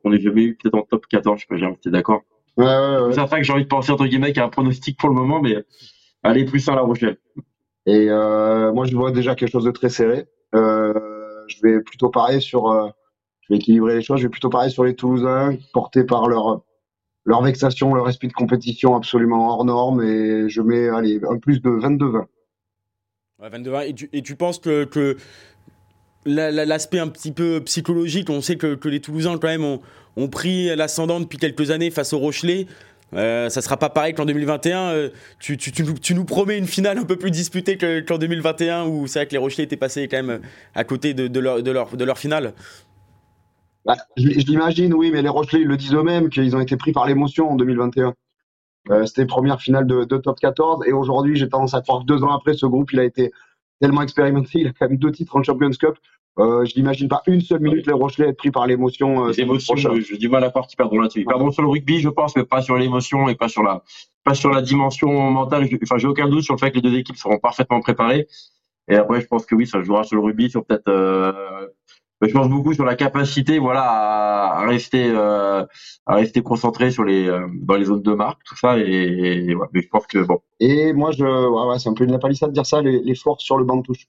qu'on 0.02 0.12
ait 0.12 0.20
jamais 0.20 0.42
eu, 0.42 0.56
peut-être 0.56 0.74
en 0.74 0.82
top 0.82 1.06
14. 1.06 1.38
Je 1.38 1.42
sais 1.42 1.46
pas, 1.48 1.56
j'ai 1.56 1.90
d'accord? 1.90 2.22
Ouais, 2.56 2.66
ouais, 2.66 3.02
ouais. 3.02 3.12
C'est 3.12 3.26
ça 3.26 3.38
que 3.38 3.44
j'ai 3.44 3.52
envie 3.52 3.62
de 3.62 3.68
penser 3.68 3.92
entre 3.92 4.06
guillemets 4.06 4.28
qu'il 4.28 4.38
y 4.38 4.40
a 4.40 4.44
un 4.44 4.50
pronostic 4.50 4.98
pour 4.98 5.08
le 5.08 5.14
moment, 5.14 5.40
mais 5.40 5.56
allez 6.22 6.44
plus 6.44 6.68
un 6.68 6.74
La 6.74 6.82
Rochelle. 6.82 7.16
Et 7.86 8.08
moi, 8.08 8.84
je 8.84 8.96
vois 8.96 9.12
déjà 9.12 9.34
quelque 9.36 9.52
chose 9.52 9.64
de 9.64 9.70
très 9.70 9.88
serré. 9.88 10.26
je 10.52 11.62
vais 11.62 11.80
plutôt 11.80 12.10
parier 12.10 12.40
sur 12.40 12.92
vais 13.51 13.57
équilibrer 13.57 13.96
les 13.96 14.03
choses. 14.03 14.18
Je 14.18 14.24
vais 14.24 14.30
plutôt 14.30 14.51
parler 14.51 14.70
sur 14.70 14.84
les 14.84 14.94
Toulousains, 14.94 15.57
portés 15.72 16.05
par 16.05 16.28
leur, 16.28 16.62
leur 17.24 17.42
vexation, 17.42 17.94
leur 17.94 18.09
esprit 18.09 18.28
de 18.28 18.32
compétition 18.32 18.96
absolument 18.96 19.48
hors 19.51 19.64
norme. 19.64 20.03
Et 20.03 20.48
je 20.48 20.62
mets 20.62 20.88
allez, 20.88 21.20
un 21.28 21.38
plus 21.38 21.61
de 21.61 21.70
22-20. 21.70 22.24
Ouais, 23.40 23.48
22-20. 23.48 23.88
Et 23.88 23.94
tu, 23.94 24.09
et 24.12 24.22
tu 24.22 24.36
penses 24.36 24.59
que, 24.59 24.84
que 24.84 25.16
l'aspect 26.24 26.98
un 26.98 27.09
petit 27.09 27.32
peu 27.32 27.62
psychologique, 27.64 28.28
on 28.30 28.40
sait 28.40 28.57
que, 28.57 28.74
que 28.74 28.88
les 28.88 29.01
Toulousains, 29.01 29.38
quand 29.38 29.48
même, 29.48 29.64
ont, 29.64 29.80
ont 30.16 30.28
pris 30.28 30.74
l'ascendant 30.76 31.20
depuis 31.20 31.38
quelques 31.38 31.70
années 31.70 31.90
face 31.90 32.12
au 32.12 32.18
Rochelet. 32.18 32.66
Euh, 33.14 33.48
ça 33.48 33.61
sera 33.61 33.76
pas 33.76 33.90
pareil 33.90 34.14
qu'en 34.14 34.24
2021. 34.24 34.78
Euh, 34.90 35.09
tu, 35.38 35.57
tu, 35.57 35.72
tu, 35.72 36.14
nous 36.14 36.24
promets 36.24 36.59
une 36.59 36.66
finale 36.66 36.98
un 36.98 37.05
peu 37.05 37.16
plus 37.16 37.30
disputée 37.30 37.76
qu'en 37.76 38.18
2021 38.18 38.84
où 38.84 39.07
c'est 39.07 39.20
vrai 39.20 39.26
que 39.26 39.32
les 39.32 39.38
Rochelais 39.38 39.64
étaient 39.64 39.76
passés 39.76 40.07
quand 40.09 40.22
même 40.22 40.40
à 40.74 40.84
côté 40.84 41.14
de, 41.14 41.40
leur, 41.40 41.62
de, 41.62 41.70
leur, 41.70 41.96
de 41.96 42.05
leur 42.05 42.18
finale. 42.18 42.55
Bah, 43.85 43.97
je, 44.16 44.28
l'imagine, 44.28 44.95
oui, 44.95 45.11
mais 45.11 45.22
les 45.22 45.28
Rochelais, 45.28 45.62
ils 45.62 45.66
le 45.66 45.76
disent 45.76 45.95
eux-mêmes 45.95 46.28
qu'ils 46.28 46.55
ont 46.57 46.61
été 46.61 46.76
pris 46.76 46.93
par 46.93 47.07
l'émotion 47.07 47.51
en 47.51 47.57
2021. 47.57 48.14
Euh, 48.91 49.07
C'était 49.07 49.26
première 49.26 49.61
finale 49.61 49.87
de, 49.87 50.05
de, 50.05 50.16
top 50.16 50.39
14 50.39 50.87
et 50.87 50.93
aujourd'hui, 50.93 51.37
j'ai 51.37 51.49
tendance 51.49 51.74
à 51.74 51.81
croire 51.81 52.01
que 52.01 52.07
deux 52.07 52.22
ans 52.22 52.35
après, 52.35 52.55
ce 52.55 52.66
groupe, 52.66 52.93
il 52.93 53.01
a 53.01 53.05
été 53.05 53.31
tellement 53.81 54.03
expérimenté, 54.03 54.61
il 54.61 54.68
a 54.68 54.72
quand 54.72 54.89
même 54.89 54.99
deux 54.99 55.12
titres 55.12 55.37
en 55.37 55.43
Champions 55.43 55.70
Cup. 55.70 55.97
Euh, 56.39 56.64
je 56.64 56.74
n'imagine 56.76 57.09
pas 57.09 57.22
une 57.26 57.41
seule 57.41 57.61
minute 57.61 57.87
les 57.87 57.93
Rochelais 57.93 58.28
être 58.28 58.37
pris 58.37 58.51
par 58.51 58.66
l'émotion. 58.66 59.26
Euh, 59.26 59.33
l'émotion, 59.33 59.76
je, 59.76 60.16
dis 60.16 60.28
mal 60.28 60.45
à 60.45 60.51
part 60.51 60.66
qu'ils 60.66 60.76
perdront 60.76 61.01
là-dessus. 61.01 61.20
Ils 61.20 61.26
perdront 61.26 61.51
sur 61.51 61.62
le 61.62 61.68
rugby, 61.68 62.01
je 62.01 62.09
pense, 62.09 62.37
mais 62.37 62.45
pas 62.45 62.62
sur 62.62 62.76
l'émotion 62.76 63.28
et 63.28 63.35
pas 63.35 63.49
sur 63.49 63.62
la, 63.62 63.83
pas 64.24 64.35
sur 64.35 64.51
la 64.51 64.62
dimension 64.62 65.11
mentale. 65.31 65.68
Enfin, 65.83 65.99
j'ai 65.99 66.07
aucun 66.07 66.28
doute 66.28 66.43
sur 66.43 66.55
le 66.55 66.59
fait 66.59 66.70
que 66.70 66.76
les 66.76 66.83
deux 66.83 66.97
équipes 66.97 67.16
seront 67.16 67.39
parfaitement 67.39 67.81
préparées. 67.81 68.28
Et 68.89 68.97
après, 68.97 69.20
je 69.20 69.26
pense 69.26 69.45
que 69.45 69.55
oui, 69.55 69.66
ça 69.66 69.83
jouera 69.83 70.05
sur 70.05 70.16
le 70.16 70.22
rugby, 70.22 70.51
sur 70.51 70.64
peut-être 70.64 70.89
euh, 70.89 71.66
je 72.28 72.32
pense 72.32 72.48
beaucoup 72.48 72.74
sur 72.74 72.84
la 72.84 72.96
capacité, 72.96 73.58
voilà, 73.58 73.82
à, 73.82 74.66
rester, 74.66 75.10
euh, 75.10 75.64
à 76.06 76.14
rester 76.14 76.42
concentré 76.42 76.90
sur 76.90 77.04
les, 77.04 77.26
euh, 77.26 77.46
dans 77.62 77.76
les 77.76 77.86
zones 77.86 78.02
de 78.02 78.12
marque, 78.12 78.42
tout 78.44 78.56
ça. 78.56 78.78
Et, 78.78 79.54
mais 79.72 79.82
je 79.82 79.88
pense 79.88 80.06
que 80.06 80.18
bon. 80.18 80.40
Et 80.58 80.92
moi, 80.92 81.12
je, 81.12 81.24
ouais, 81.24 81.68
ouais, 81.68 81.78
c'est 81.78 81.88
un 81.88 81.94
peu 81.94 82.04
une 82.04 82.12
lapalissade 82.12 82.50
de 82.50 82.54
dire 82.54 82.66
ça, 82.66 82.82
les, 82.82 83.00
les 83.00 83.14
forces 83.14 83.44
sur 83.44 83.56
le 83.56 83.64
banc 83.64 83.76
de 83.76 83.82
touche. 83.82 84.06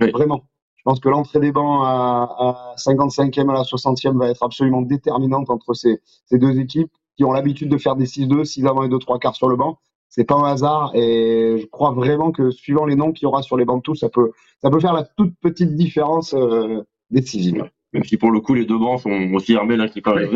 Vraiment. 0.00 0.44
Je 0.76 0.82
pense 0.84 0.98
que 0.98 1.08
l'entrée 1.08 1.38
des 1.38 1.52
bancs 1.52 1.82
à, 1.84 2.22
à 2.22 2.74
55e 2.76 3.48
à 3.48 3.52
la 3.52 3.62
60e 3.62 4.18
va 4.18 4.28
être 4.28 4.42
absolument 4.42 4.82
déterminante 4.82 5.48
entre 5.48 5.74
ces, 5.74 6.00
ces 6.26 6.38
deux 6.38 6.58
équipes 6.58 6.90
qui 7.16 7.24
ont 7.24 7.32
l'habitude 7.32 7.68
de 7.68 7.78
faire 7.78 7.94
des 7.94 8.06
6-2, 8.06 8.44
6 8.44 8.66
avant 8.66 8.82
et 8.82 8.88
2 8.88 8.98
3 8.98 9.20
quarts 9.20 9.36
sur 9.36 9.48
le 9.48 9.54
banc. 9.54 9.78
C'est 10.08 10.24
pas 10.24 10.34
un 10.34 10.44
hasard 10.44 10.90
et 10.94 11.56
je 11.58 11.66
crois 11.66 11.92
vraiment 11.92 12.32
que 12.32 12.50
suivant 12.50 12.84
les 12.84 12.96
noms 12.96 13.12
qu'il 13.12 13.24
y 13.24 13.26
aura 13.26 13.42
sur 13.42 13.56
les 13.56 13.64
bancs 13.64 13.78
de 13.78 13.82
touche, 13.82 14.00
ça 14.00 14.08
peut, 14.08 14.32
ça 14.60 14.70
peut 14.70 14.80
faire 14.80 14.92
la 14.92 15.04
toute 15.04 15.34
petite 15.40 15.74
différence. 15.76 16.34
Euh, 16.34 16.82
décisive. 17.12 17.64
Même 17.92 18.04
si 18.04 18.16
pour 18.16 18.30
le 18.30 18.40
coup, 18.40 18.54
les 18.54 18.64
deux 18.64 18.78
bancs 18.78 19.02
sont 19.02 19.32
aussi 19.34 19.54
armés 19.54 19.76
là 19.76 19.88
qui 19.88 20.00
parlent. 20.00 20.28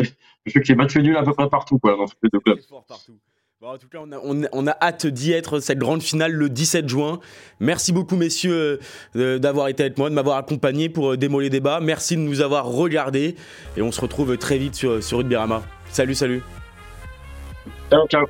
Je 0.45 0.51
sais 0.51 0.59
que 0.59 0.65
c'est 0.65 0.75
match 0.75 0.95
nul 0.95 1.17
à 1.17 1.23
peu 1.23 1.33
près 1.33 1.49
partout 1.49 1.79
quoi, 1.79 1.97
dans 1.97 2.07
ces 2.07 2.15
deux 2.31 2.39
clubs. 2.39 2.59
Bon, 3.59 3.69
en 3.69 3.77
tout 3.79 3.89
cas, 3.89 3.97
on 4.03 4.11
a, 4.11 4.49
on, 4.51 4.67
a 4.67 4.77
hâte 4.79 5.07
d'y 5.07 5.31
être, 5.31 5.59
cette 5.59 5.79
grande 5.79 6.03
finale 6.03 6.31
le 6.31 6.47
17 6.47 6.87
juin. 6.87 7.19
Merci 7.59 7.91
beaucoup, 7.91 8.15
messieurs, 8.15 8.79
euh, 9.15 9.39
d'avoir 9.39 9.67
été 9.67 9.81
avec 9.81 9.97
moi, 9.97 10.11
de 10.11 10.13
m'avoir 10.13 10.37
accompagné 10.37 10.89
pour 10.89 11.13
euh, 11.13 11.17
démoler 11.17 11.45
les 11.45 11.49
débats. 11.49 11.79
Merci 11.79 12.17
de 12.17 12.21
nous 12.21 12.41
avoir 12.41 12.67
regardés. 12.67 13.33
Et 13.75 13.81
on 13.81 13.91
se 13.91 13.99
retrouve 13.99 14.37
très 14.37 14.59
vite 14.59 14.75
sur, 14.75 15.01
sur 15.01 15.27
Rama. 15.27 15.63
Salut, 15.89 16.13
salut. 16.13 16.43
Ciao, 17.89 18.07
ciao. 18.07 18.27